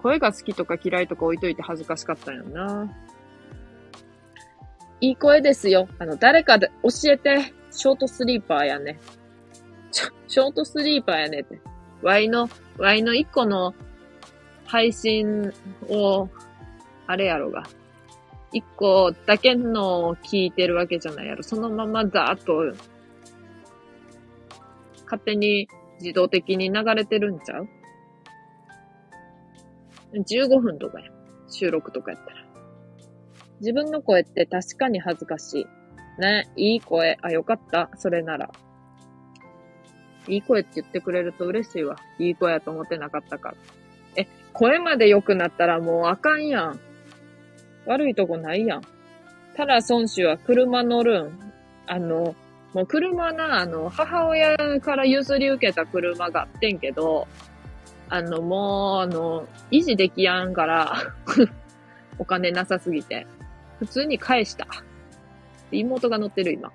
[0.03, 2.93] 声が好きとか嫌いとか置いといて恥ずかしかったんやな。
[5.05, 5.87] いい声ですよ。
[5.99, 8.99] あの、誰かで教えて、ショートスリーパーやね。
[10.29, 11.61] ショートスリーパーやねって。
[12.01, 12.49] ワイの、
[12.79, 13.75] ワイの一個の
[14.65, 15.53] 配信
[15.91, 16.31] を、
[17.07, 17.65] あれやろが、
[18.51, 21.43] 一個だけのを聞いてるわけじゃないやろ。
[21.43, 22.75] そのままだーっと、
[25.05, 25.69] 勝手に
[26.01, 27.69] 自動的に流れてるんちゃう
[30.15, 31.11] ?15 分とかや。
[31.51, 32.44] 収録とかやったら。
[33.65, 36.21] 自分の声って確かに恥ずかしい。
[36.21, 37.17] ね、いい声。
[37.23, 37.89] あ、よかった。
[37.97, 38.51] それなら。
[40.29, 41.97] いい声って言ってくれると嬉しいわ。
[42.19, 43.55] いい声やと思ってなかったから。
[44.17, 46.81] え、声まで良くなったらもうあかんやん。
[47.87, 48.83] 悪いとこないやん。
[49.57, 51.53] ただ孫子は車乗るん。
[51.87, 52.35] あの、
[52.75, 57.27] もう車な、あの、母親から譲り受けた車があってんけど、
[58.11, 60.93] あの、もう、あの、維持できやんから
[62.19, 63.27] お金なさすぎて、
[63.79, 64.67] 普通に返した。
[65.71, 66.73] 妹が乗ってる今。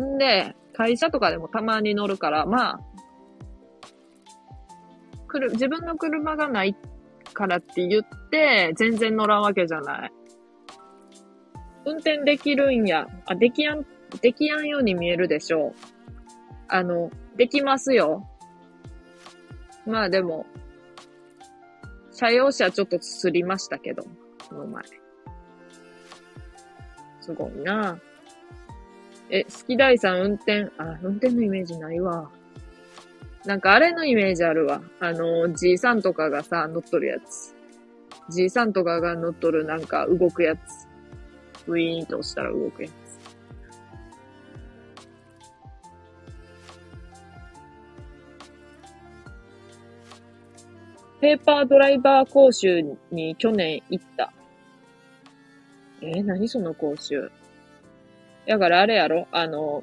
[0.00, 2.80] んで、会社とかでもたまに乗るから、まあ、
[5.28, 6.76] くる、自分の車がない
[7.32, 10.12] からって言って、全然乗らんわけじゃない。
[11.86, 13.06] 運転できるんや。
[13.26, 13.86] あ、できやん、
[14.20, 15.72] できやんように見えるでしょう。
[16.68, 18.28] あの、できますよ。
[19.86, 20.46] まあでも、
[22.12, 24.04] 車用車ちょっとすりましたけど、
[24.48, 24.82] この前。
[27.20, 27.98] すごいな
[29.30, 32.30] え、好き大さん運転、あ、運転のイメージないわ。
[33.46, 34.82] なんかあれのイメージあるわ。
[35.00, 37.54] あの、じいさんとかがさ、乗っとるやつ。
[38.30, 40.60] じいさんとかが乗っとるなんか動くやつ。
[41.66, 43.04] ウィーンと押したら動くやつ。
[51.24, 54.33] ペーパードライバー講習に去年行った。
[56.06, 57.30] えー、何その講習？
[58.46, 59.26] だからあれやろ？
[59.32, 59.82] あの、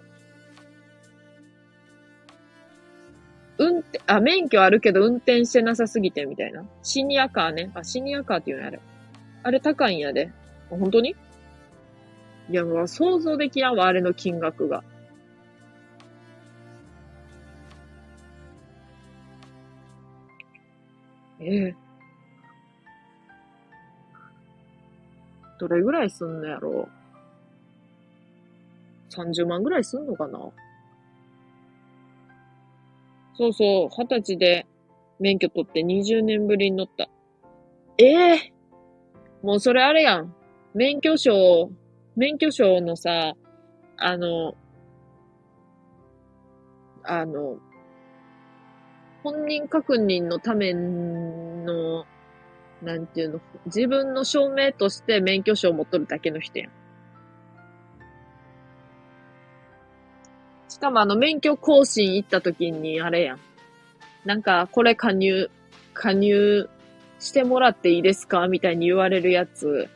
[3.58, 6.64] 運転、あ、免許あるけど運転してなさすぎてみたいな？
[6.84, 7.72] シニアカーね。
[7.74, 8.80] あ、シニアカーっていうのあれ。
[9.44, 10.32] あれ高いんやで。
[10.70, 11.16] 本当に？
[12.50, 14.84] いや、もう想像できやんわ、あれの金額が。
[21.40, 21.76] ええ
[25.62, 26.90] どれぐらいすんのやろ？
[29.12, 30.40] う ?30 万ぐらいすんのかな？
[33.36, 34.66] そうそう、二十歳で
[35.20, 37.10] 免許取って20年ぶりに乗った。
[38.00, 40.34] ええー、もうそれあれやん。
[40.74, 41.70] 免許証、
[42.16, 43.34] 免許証のさ、
[43.98, 44.56] あの、
[47.04, 47.60] あの、
[49.24, 52.06] 本人確認のための
[52.82, 56.72] なんていうの、自分の証明として免許証を持っとるだけの人やん。
[60.68, 63.40] しかもあの免許更新行った時にあれやん。
[64.26, 65.50] なんか、これ加入、
[65.94, 66.70] 加入
[67.20, 68.48] してもらっていいですか？
[68.48, 69.88] みたいに言われるやつ。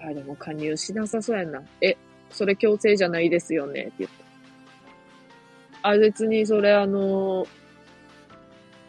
[0.00, 1.62] あ、でも加入しなさそうやな。
[1.80, 1.96] え、
[2.30, 3.82] それ強制じゃないですよね？
[3.82, 4.10] って言っ
[5.82, 5.90] た。
[5.90, 7.48] あ、別にそれあのー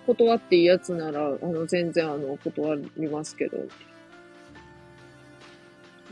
[0.06, 3.58] 断っていいやつなら、あの、全然あの、断りますけど。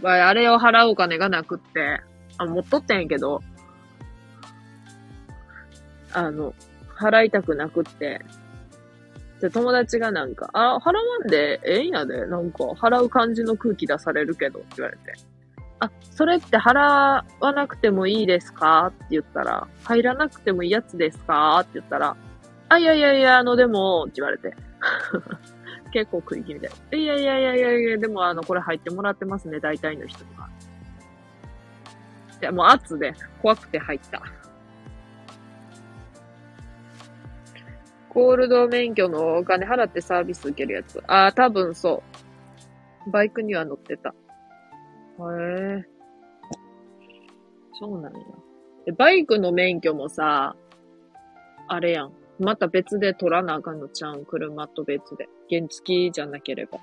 [0.01, 2.01] まあ、あれを払うお金がなくって、
[2.38, 3.41] あ、持っとってんやけど、
[6.13, 6.53] あの、
[6.97, 8.22] 払いたくなくって、
[9.39, 15.13] で、友達がなんか、あ、払わんでええんやで、なんか、払う感じの空気出されるけど、って言われて。
[15.80, 18.88] あ、それって払わなくてもいいですか？
[18.88, 21.59] って言ったら、入らなくてもいいやつですか？
[21.61, 22.15] って言ったら、
[22.72, 24.56] あ、いやいやいや、あの、でも、って言われて。
[25.91, 26.69] 結構食い気味で。
[26.98, 30.49] いやいやいやいやいや、でも、あの、これ入ってもらってますね、大体の人とか。
[32.41, 34.22] いや、もう圧で怖くて入った。
[38.07, 41.03] ゴールド免許のお金払ってサービス受けるやつ。
[41.07, 42.02] ああ、多分そ
[43.06, 43.11] う。
[43.11, 44.10] バイクには乗ってた。
[44.10, 44.14] へ
[45.19, 45.85] え。
[47.73, 48.22] そうなんや。
[48.98, 50.56] バイクの免許もさ、
[51.68, 52.20] あれやん。
[52.41, 54.26] また別で取らなあかんのちゃうん？
[54.26, 55.30] 車と別で。
[55.49, 56.80] 原付きじゃなければ。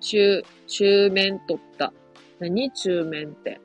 [0.00, 1.92] 中、中面取った。
[2.40, 2.72] 何？
[2.72, 3.60] 中面って。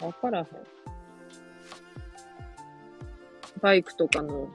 [0.00, 0.46] わからへん。
[3.62, 4.50] バイクとかの。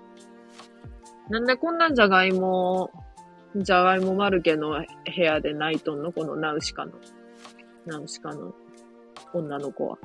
[1.30, 2.92] なんでこんなんじゃがいも、
[3.56, 4.86] じゃがいも丸家の部
[5.22, 6.12] 屋で泣いとんの？
[6.12, 6.92] このナウシカの。
[7.90, 8.54] ナウシカの
[9.34, 9.98] 女の子は。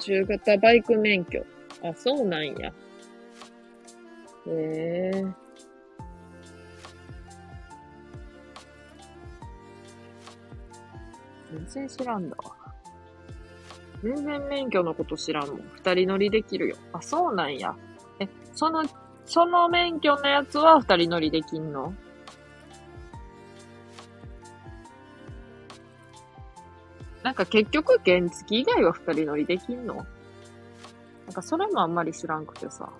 [0.00, 1.44] 中型バイク免許。
[1.82, 2.68] あ、そうなんや。
[2.68, 2.72] へ
[4.46, 5.24] え。
[11.50, 12.54] 全然知らんだわ。
[14.02, 15.60] 全然免許のこと知らんもん。
[15.72, 16.76] 二人乗りできるよ。
[16.92, 17.74] あ、そうなんや。
[18.20, 18.84] え、その
[19.26, 21.92] その免許のやつは二人乗りできんの？
[27.22, 29.96] なんか結局原付以外は二人乗りできんの？
[29.96, 30.06] なん
[31.32, 32.92] かそれもあんまり知らんくてさ。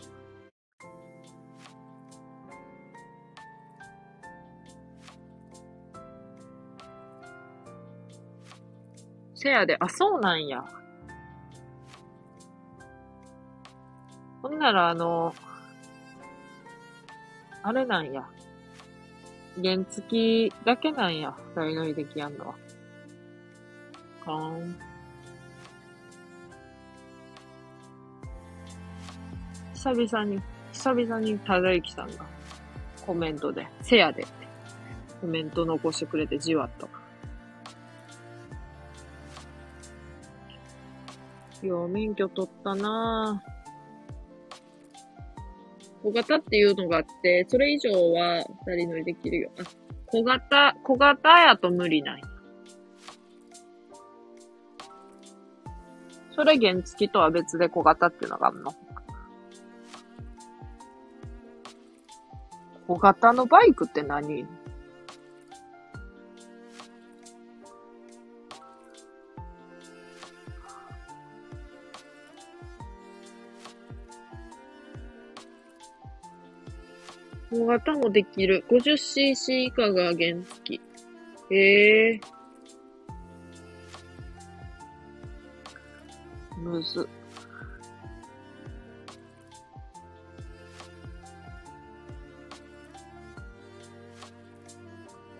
[9.35, 10.65] せやで、あ、そうなんや。
[14.41, 15.35] ほんなら、あの、
[17.67, 18.23] あれなんや。
[19.57, 21.35] 原付きだけなんや。
[21.57, 22.55] 二人乗りできやんのは。
[24.23, 24.77] かーん。
[29.73, 30.43] 久々に、
[30.73, 32.27] 久々にただゆきさんが
[33.07, 34.33] コメントで、せやでって
[35.23, 36.87] コメント残してくれてじわっと。
[41.67, 43.54] よう免許取ったなぁ。
[46.05, 49.51] 小型っていうのがあって、それ以上は二人乗りできるよ。
[49.59, 49.63] あ、
[50.09, 52.23] 小型、小型やと無理ない。
[56.37, 58.75] それ原付とは別で小型っていうのがあるの？
[62.87, 64.47] 小型のバイクって何？
[77.55, 78.65] 大型もできる。
[78.69, 80.81] 50cc 以下が原付。
[81.51, 82.35] へえー。
[86.59, 87.09] むず。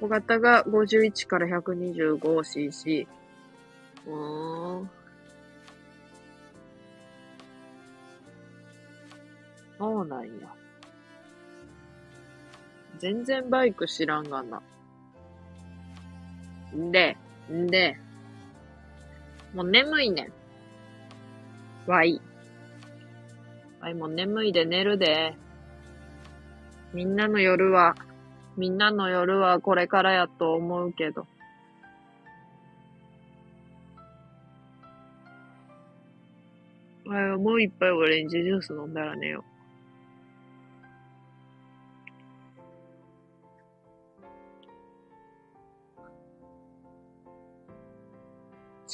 [0.01, 3.09] 小型が51から 125cc。
[4.07, 4.91] うーん。
[9.79, 10.64] そうなんや。
[12.99, 14.63] 全然バイク知らんがな。
[16.77, 17.17] んで、
[17.51, 17.97] んで、
[19.55, 20.23] もう眠いね
[21.87, 21.91] ん。
[21.91, 22.21] わい。
[23.81, 25.37] わいもう眠いで寝るで。
[26.93, 27.95] みんなの夜は、
[28.57, 31.27] みんなの夜はこれからやと思うけど。
[37.07, 39.54] わいもう一杯オレンジジュース飲んだら寝よう。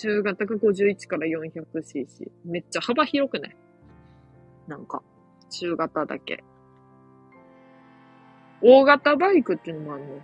[0.00, 2.30] 中型が51から 400cc。
[2.46, 3.56] めっちゃ幅広くない？
[4.66, 5.02] なんか、
[5.50, 6.42] 中型だけ。
[8.62, 10.22] 大型バイクっていうのもあるの？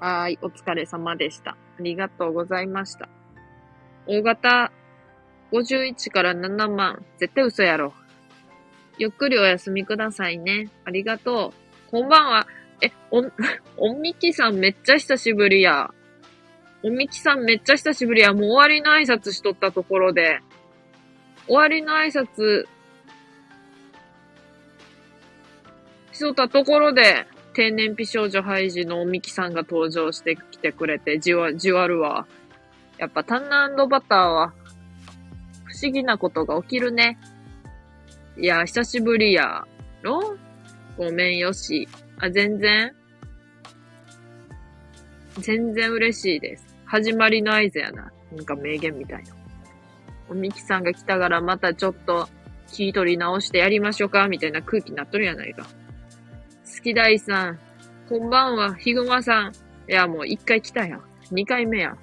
[0.00, 1.50] はい、お疲れ様でした。
[1.50, 3.10] ありがとうございました。
[4.06, 4.72] 大型
[5.52, 7.04] 51から7万。
[7.18, 7.92] 絶対嘘やろ。
[8.96, 10.70] ゆっくりお休みくださいね。
[10.86, 11.52] ありがと
[11.88, 11.90] う。
[11.90, 12.46] こんばんは。
[12.80, 13.22] え、お、
[13.76, 15.90] おみきさんめっちゃ久しぶりや。
[16.82, 18.32] おみきさんめっちゃ久しぶりや。
[18.32, 20.40] もう終わりの挨拶しとったところで。
[21.46, 22.66] 終わりの挨拶
[26.12, 32.26] しとったところで、天然美少女ハイジのおみきさんが登場してきてくれて、じわ、じわるわ。
[32.98, 34.52] やっぱタンナバターは、
[35.64, 37.18] 不思議なことが起きるね。
[38.38, 39.66] いや、久しぶりや
[40.02, 40.36] ろ？
[40.96, 41.88] ごめんよし。
[42.18, 42.94] あ、全然？
[45.38, 46.76] 全然嬉しいです。
[46.86, 48.10] 始まりの合図やな。
[48.32, 49.34] なんか名言みたいな。
[50.28, 52.28] おみきさんが来たからまたちょっと
[52.72, 54.28] 気取り直してやりましょうか？
[54.28, 55.64] みたいな空気になっとるやないか。
[55.64, 57.58] 好き大さん。
[58.08, 59.52] こんばんは、ひぐまさん。
[59.90, 61.04] いや、もう一回来たやん。
[61.30, 61.98] 二回目やん。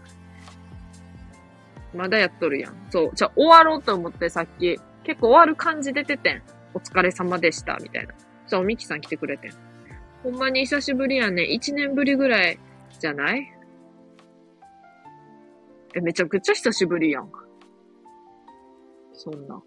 [1.96, 2.88] まだやっとるやん。
[2.90, 3.12] そう。
[3.16, 6.44] じゃ終わろうと思ってさっき、結構終わる感じ出ててん。
[6.74, 8.14] お疲れ様でした、みたいな。
[8.48, 9.52] そう、おみきさん来てくれてん。
[10.24, 11.44] ほんまに久しぶりやね。
[11.44, 12.58] 一年ぶりぐらい
[12.98, 13.52] じゃない？
[15.96, 17.30] え、めちゃくちゃ久しぶりやん。
[19.14, 19.62] そんな。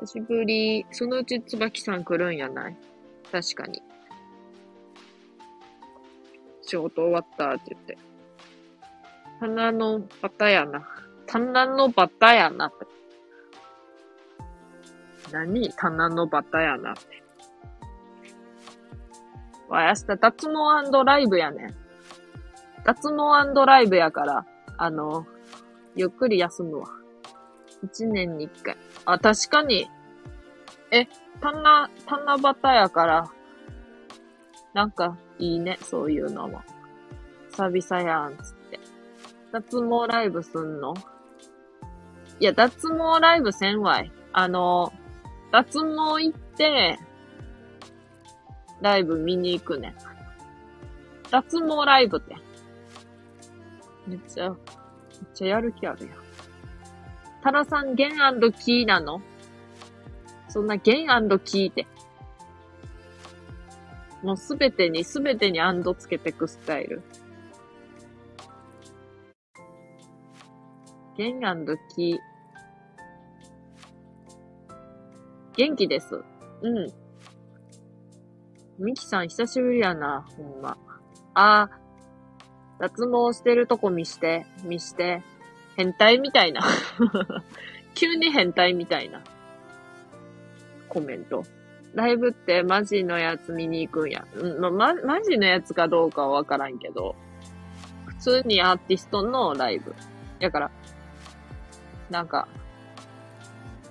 [0.00, 0.84] 久しぶり。
[0.90, 2.76] そのうち椿さん来るんやない？
[3.30, 3.80] 確かに。
[6.62, 7.96] 仕事終わったって言って。
[9.38, 10.84] 棚のバタやな。
[11.26, 12.95] 棚のバタやなって。
[15.32, 15.70] 何？
[15.72, 17.22] 棚のバタやなって。
[19.68, 21.74] わ、明日脱毛ライブやねん。
[22.84, 24.46] 脱毛ライブやから、
[24.76, 25.26] あの、
[25.96, 26.86] ゆっくり休むわ。
[27.82, 28.76] 一年に一回。
[29.04, 29.90] あ、確かに。
[30.90, 31.06] え、
[31.40, 33.30] 棚、棚バタやから、
[34.72, 36.62] なんか、いいね、そういうのも。
[37.50, 38.78] 久々やん、つって。
[39.52, 40.94] 脱毛ライブすんの？
[42.38, 44.12] いや、脱毛ライブせんわい。
[44.32, 44.92] あの、
[45.50, 46.98] 脱毛行って、
[48.80, 49.94] ライブ見に行くね。
[51.30, 52.36] 脱毛ライブって。
[54.06, 54.58] めっちゃ、めっ
[55.34, 56.18] ちゃやる気あるやん。
[57.42, 58.10] タラさん、ゲン
[58.52, 59.22] キーなの？
[60.48, 61.06] そんなゲン
[61.38, 61.86] キーって。
[64.22, 67.02] もうすべてに、すべてにアンドつけてくスタイル。
[71.16, 71.40] ゲン
[71.94, 72.18] キー。
[75.56, 76.22] 元気です。
[76.62, 76.92] うん。
[78.78, 80.76] ミキさん久しぶりやな、ほんま。
[81.34, 85.22] あー、脱毛してるとこ見して、見して。
[85.76, 86.62] 変態みたいな
[87.94, 89.22] 急に変態みたいな。
[90.88, 91.44] コメント。
[91.94, 94.26] ライブってマジのやつ見に行くんや。
[94.34, 97.14] うん、ま、ま、マジのやつかどうかはわからんけど、
[98.06, 99.94] 普通にアーティストのライブ。
[100.40, 100.70] だから、
[102.10, 102.48] なんか、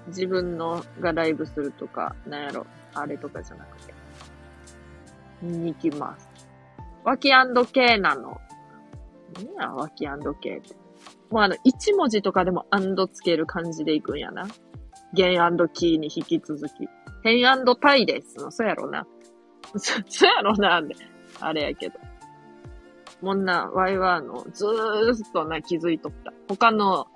[0.07, 3.93] 自分のがライブするとか、なんやろ、あれとかじゃなくて。
[5.41, 6.29] 見に行きます。
[7.03, 8.39] ワキ &K なの。
[9.35, 10.75] 何や、ワキ &K って。
[11.29, 14.47] もうあの、一文字とかでもアンドつける感じでいくんやな。
[15.13, 16.89] ゲンドキーに引き続き。
[17.23, 18.35] ヘンドタイです。
[18.49, 19.07] そうやろな。
[19.75, 20.81] そ、そやろな、
[21.39, 21.99] あれやけど。
[23.21, 26.33] もんな、ワイワーの、ずーっとな、気づいとった。
[26.47, 27.07] 他の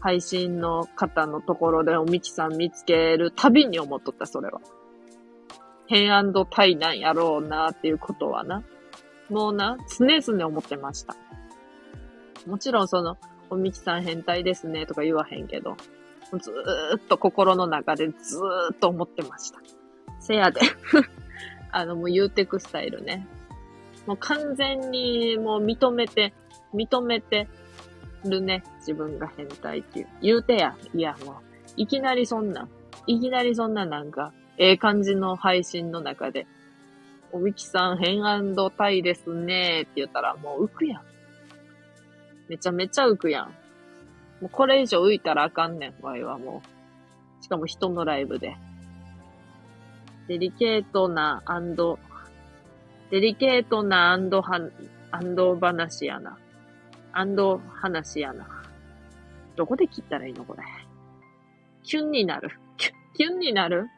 [0.00, 4.60] 配信の方のところでおみきさん見つけるたびに思っとった、それは。
[5.86, 8.62] ヘンタイなんやろうな、っていうことはな。
[9.28, 11.16] もうな、常々思ってました。
[12.46, 13.18] もちろんその、
[13.50, 15.76] おみきさん変態ですねとか言わへんけど、
[16.38, 19.60] ずーっと心の中でずーっと思ってました。
[20.20, 20.60] せやで
[21.72, 23.26] あの、もう言うてくスタイルね。
[24.06, 26.32] もう完全にもう認めて、
[26.72, 27.48] 認めて
[28.24, 28.62] るね。
[28.78, 30.08] 自分が変態っていう。
[30.22, 30.76] 言うてや。
[30.94, 31.34] いや、もう、
[31.76, 32.68] いきなりそんな、
[33.06, 36.46] いきなりそんななんか、ええ感じの配信の中で、
[37.32, 38.20] おみきさん変
[38.76, 41.02] タイですねって言ったらもう浮くやん。
[42.48, 43.46] めちゃめちゃ浮くやん。
[44.40, 46.62] もうこれ以上浮いたらあかんねん、ワイはも
[47.40, 47.44] う。
[47.44, 48.56] しかも人のライブで。
[50.28, 51.42] デリケートな、
[53.10, 54.60] デリケートなアンドは、
[55.10, 56.38] アンド話やな。
[57.12, 58.46] アンド話やな。
[59.56, 60.62] どこで切ったらいいのこれ？
[61.82, 62.50] キュンになる。
[63.14, 63.88] キュンになる？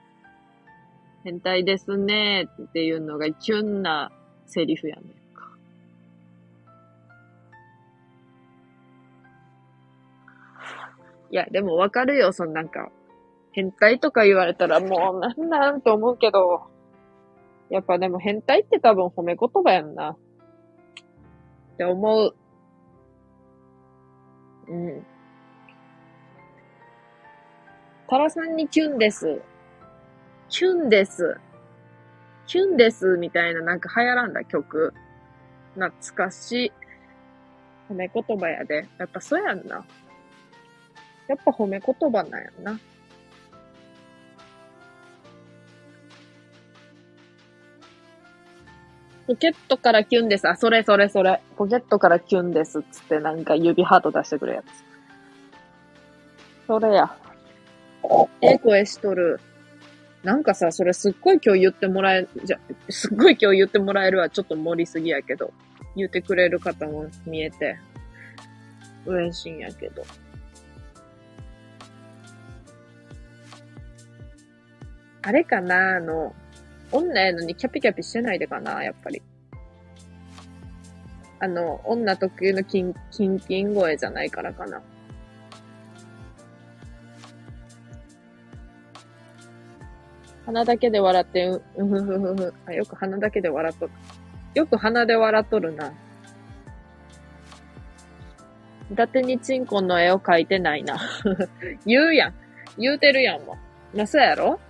[1.25, 4.11] 変態ですねっていうのがキュンな
[4.47, 5.05] セリフやねん
[5.37, 5.49] か。
[11.31, 12.91] いや、でもわかるよ、そのなんか、
[13.53, 16.63] 変態とか言われたらもうなんなんと思うけど、
[17.71, 20.11] やっぱでも変態って多分褒め言葉やんな。
[20.11, 20.17] っ
[21.79, 22.35] て思う。
[24.73, 25.07] うん。
[28.09, 29.41] タラさんにキュンです。
[30.49, 31.37] キュンです。
[32.47, 34.95] キュンですみたいななんか流行らんだ曲。
[35.75, 36.73] 懐かしい。
[37.91, 38.89] 褒め言葉やで。
[38.99, 39.85] やっぱそうやんな。
[41.29, 42.81] やっぱ褒め言葉なんやんな。
[49.27, 50.49] ポケットからキュンです。
[50.49, 51.41] あ、それそれそれ。
[51.57, 54.67] ポケットからキュンですっつってなんか指ハート出してくるやつ。
[56.67, 57.17] それや。
[58.41, 59.41] ええ声しとる。
[60.25, 62.59] なんかさ、それすっごい今日言ってもらえ、じゃ、
[62.89, 65.53] すっごい今日言ってもらえるはちょっと盛りすぎやけど、
[65.97, 67.79] 言ってくれる方も見えて、
[69.05, 70.05] 嬉しいんやけど。
[75.23, 75.97] あれかな？
[75.97, 76.35] あの、
[76.93, 79.23] 女やのにキャピキャピしてないでかなやっぱり。
[81.41, 84.81] あの、女特有のキン、キンキン声じゃないからかな。
[90.47, 92.55] 鼻だけで笑って、う、うふふふふ。
[92.67, 93.93] あ、よく鼻だけで笑っとる。
[94.55, 95.93] よく鼻で笑っとるな。
[98.93, 100.99] 伊達にチンコンの絵を描いてないな。
[101.87, 102.35] 言うやん。
[102.79, 103.57] 言うてるやんも
[103.95, 103.97] う。
[103.97, 104.61] ま、そうやろ？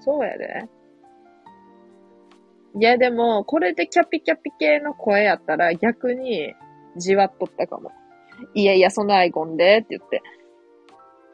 [0.00, 0.68] そうやで。
[2.78, 6.54] いや、でも、これでキャピキャピ系の声やったら逆に
[6.96, 7.90] じわっとったかも。
[8.54, 10.22] いやいや、そのアイコンでって言って。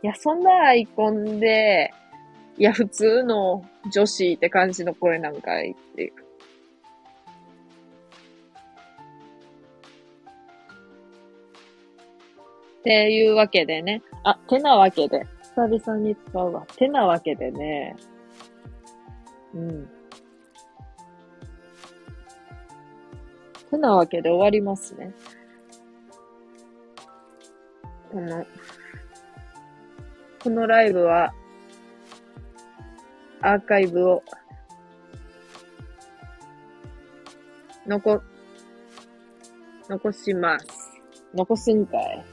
[0.03, 1.93] いや、そんなアイコンで、
[2.59, 6.13] いや、普通の女子って感じの声なんかいっていう。
[12.81, 14.01] っていうわけでね。
[14.23, 15.27] あ、てなわけで。
[15.43, 16.67] 久々に使うわ。
[16.77, 17.97] てなわけでね。
[19.57, 19.89] うん。
[23.71, 25.13] てなわけで終わりますね。
[28.13, 28.47] この、
[30.43, 31.33] このライブは、
[33.41, 34.23] アーカイブを、
[37.87, 38.23] 残、
[39.89, 40.67] 残します。
[41.35, 42.25] 残すんかい。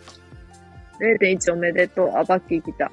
[1.00, 2.10] 0.1おめでとう。
[2.16, 2.92] あ、バッキー来た。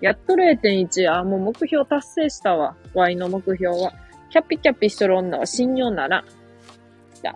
[0.00, 1.10] やっと0.1。
[1.10, 2.76] あ、もう目標達成したわ。
[2.94, 3.92] Y の目標は。
[4.30, 6.24] キャピキャピしとる女は信用なら。
[7.14, 7.34] じゃ。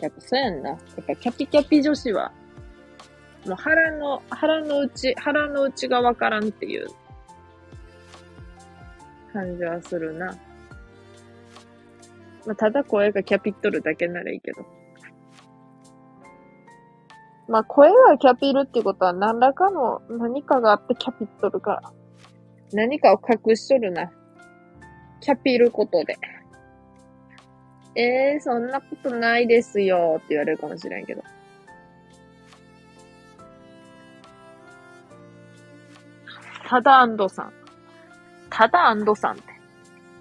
[0.00, 0.70] やっぱそうやんな。
[0.70, 2.32] やっぱキャピキャピ女子は、
[3.46, 6.86] もう腹の、腹の内、腹の内がわからんっていう
[9.32, 10.36] 感じはするな。
[12.46, 14.64] まあ、ただ声がキャピっとるだけならいいけど。
[17.52, 21.92] まあ、声がキャピるってことは何らかの何かがあってキャピっとるから。
[22.72, 24.10] 何かを隠しとるな。
[25.20, 26.16] キャピることで。
[27.94, 31.22] えー、そんなことないですよって言われるかもしれんけど。
[36.66, 37.52] ただ安藤さん。
[38.48, 39.42] ただ安藤さんって。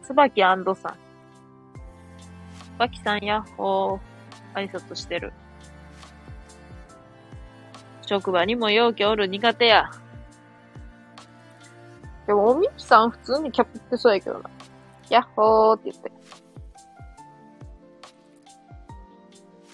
[0.04, 0.96] 椿安藤さん。
[2.74, 4.66] 椿さんやっほー。
[4.66, 5.32] 挨拶してる。
[8.12, 9.90] 職場にも容器おる苦手や。
[12.28, 14.50] でも、おみきさん普通にキャピってそうやけどな。
[15.10, 16.12] やっほーって言って。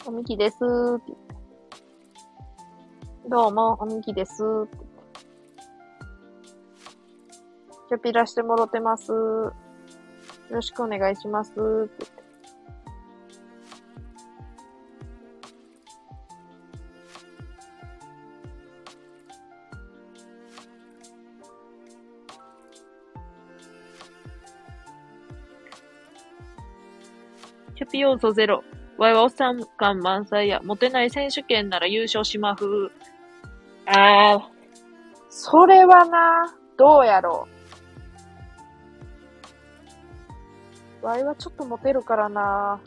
[0.06, 1.36] おみきですーって言って。
[3.28, 4.86] どうも、おみきですーってって。
[7.90, 9.16] キャピらしてもろてますー。
[9.16, 9.54] よ
[10.52, 12.17] ろしくお願いしますーってって。
[27.98, 28.64] キャピ要素ゼロ。
[29.00, 30.62] わいはおっさん感満載や。
[30.64, 32.92] モテない選手権なら優勝しまふ
[33.88, 34.50] ああ、
[35.32, 37.48] それはな、どうやろ
[41.02, 41.06] う。
[41.08, 42.80] わいはちょっとモテるからな。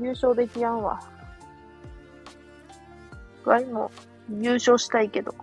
[0.00, 0.98] 優勝できやんわ。
[3.44, 3.92] わいも
[4.28, 5.36] 優勝したいけど。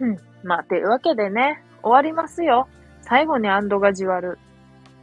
[0.00, 0.08] うん。
[0.08, 0.18] うん。
[0.42, 2.68] まあ、というわけでね、終わりますよ。
[3.02, 4.38] 最後にアンドがじわる。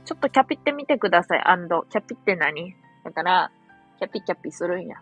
[0.06, 1.84] ちょっとキャピってみてください、アンド。
[1.90, 2.76] キャピって何？
[3.04, 3.52] だから、
[4.00, 4.98] キャピキャピするんや。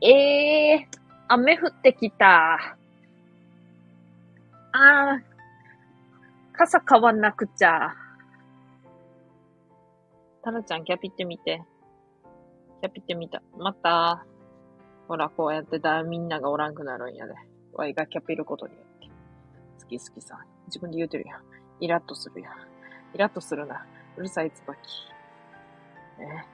[0.00, 0.98] ええー、
[1.28, 2.76] 雨降ってきた。
[4.72, 5.22] あー、
[6.52, 7.94] 傘買わなくちゃ。
[10.46, 11.64] タラちゃん、キャピってみて。
[12.80, 13.42] キャピってみた。
[13.58, 14.24] また、
[15.08, 17.34] ほら、こうやってだ、みんながおらんくなるんやで。
[17.72, 19.08] ワイがキャピることによって。
[19.80, 20.38] 好き好きさ。
[20.68, 21.42] 自分で言うてるやん。
[21.80, 22.52] イラッとするやん。
[23.12, 23.86] イラッとするな。
[24.16, 24.78] うるさいつばき。
[26.20, 26.46] ね。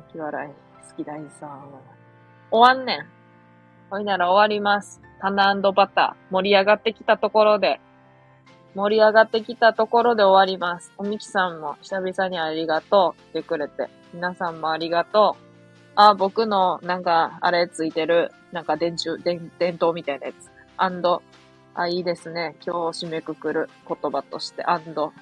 [0.00, 0.50] 泣き笑い。
[0.90, 1.70] 好き大さん。
[2.50, 3.06] 終わんねん。
[3.88, 5.00] ほいなら終わります。
[5.22, 6.32] タナバター。
[6.32, 7.80] 盛り上がってきたところで、
[8.74, 10.92] 盛り上がってきたところで終わります。
[10.98, 13.32] おみきさんも久々にありがとう。
[13.32, 13.88] 来てくれて。
[14.12, 15.42] 皆さんもありがとう。
[15.94, 20.50] あ、僕のなんか、あれついてる、なんか電柱、電、電灯みたいなやつ。
[20.76, 21.22] アンド、
[21.74, 22.56] あ、いいですね。
[22.64, 25.12] 今日締めくくる言葉として、アンド。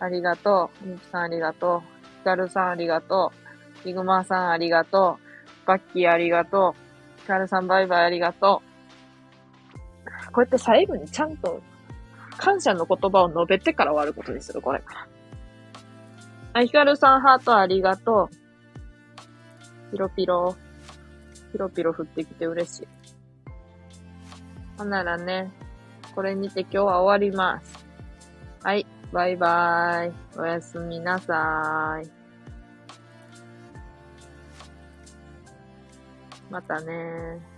[0.00, 0.84] ありがとう。
[0.84, 1.80] おみきさんありがとう。
[2.18, 3.32] ヒカルさんありがと
[3.82, 3.82] う。
[3.82, 5.18] ヒグマさんありがと
[5.64, 5.66] う。
[5.66, 7.20] バッキーありがとう。
[7.20, 10.32] ヒカルさんバイバイありがとう。
[10.32, 11.60] こうやって最後にちゃんと
[12.36, 15.06] 感謝の言葉を述べてから終わることにする、これから。
[16.54, 19.92] あ、ヒカルさんハートありがとう。
[19.92, 20.56] ピロピロ。
[21.52, 22.88] ピロピロ降ってきて嬉しい。
[24.76, 25.52] ほんならね、
[26.14, 27.86] これにて今日は終わります。
[28.62, 30.14] はい、バイバーイ。
[30.36, 32.10] おやすみなさーい。
[36.50, 37.53] またね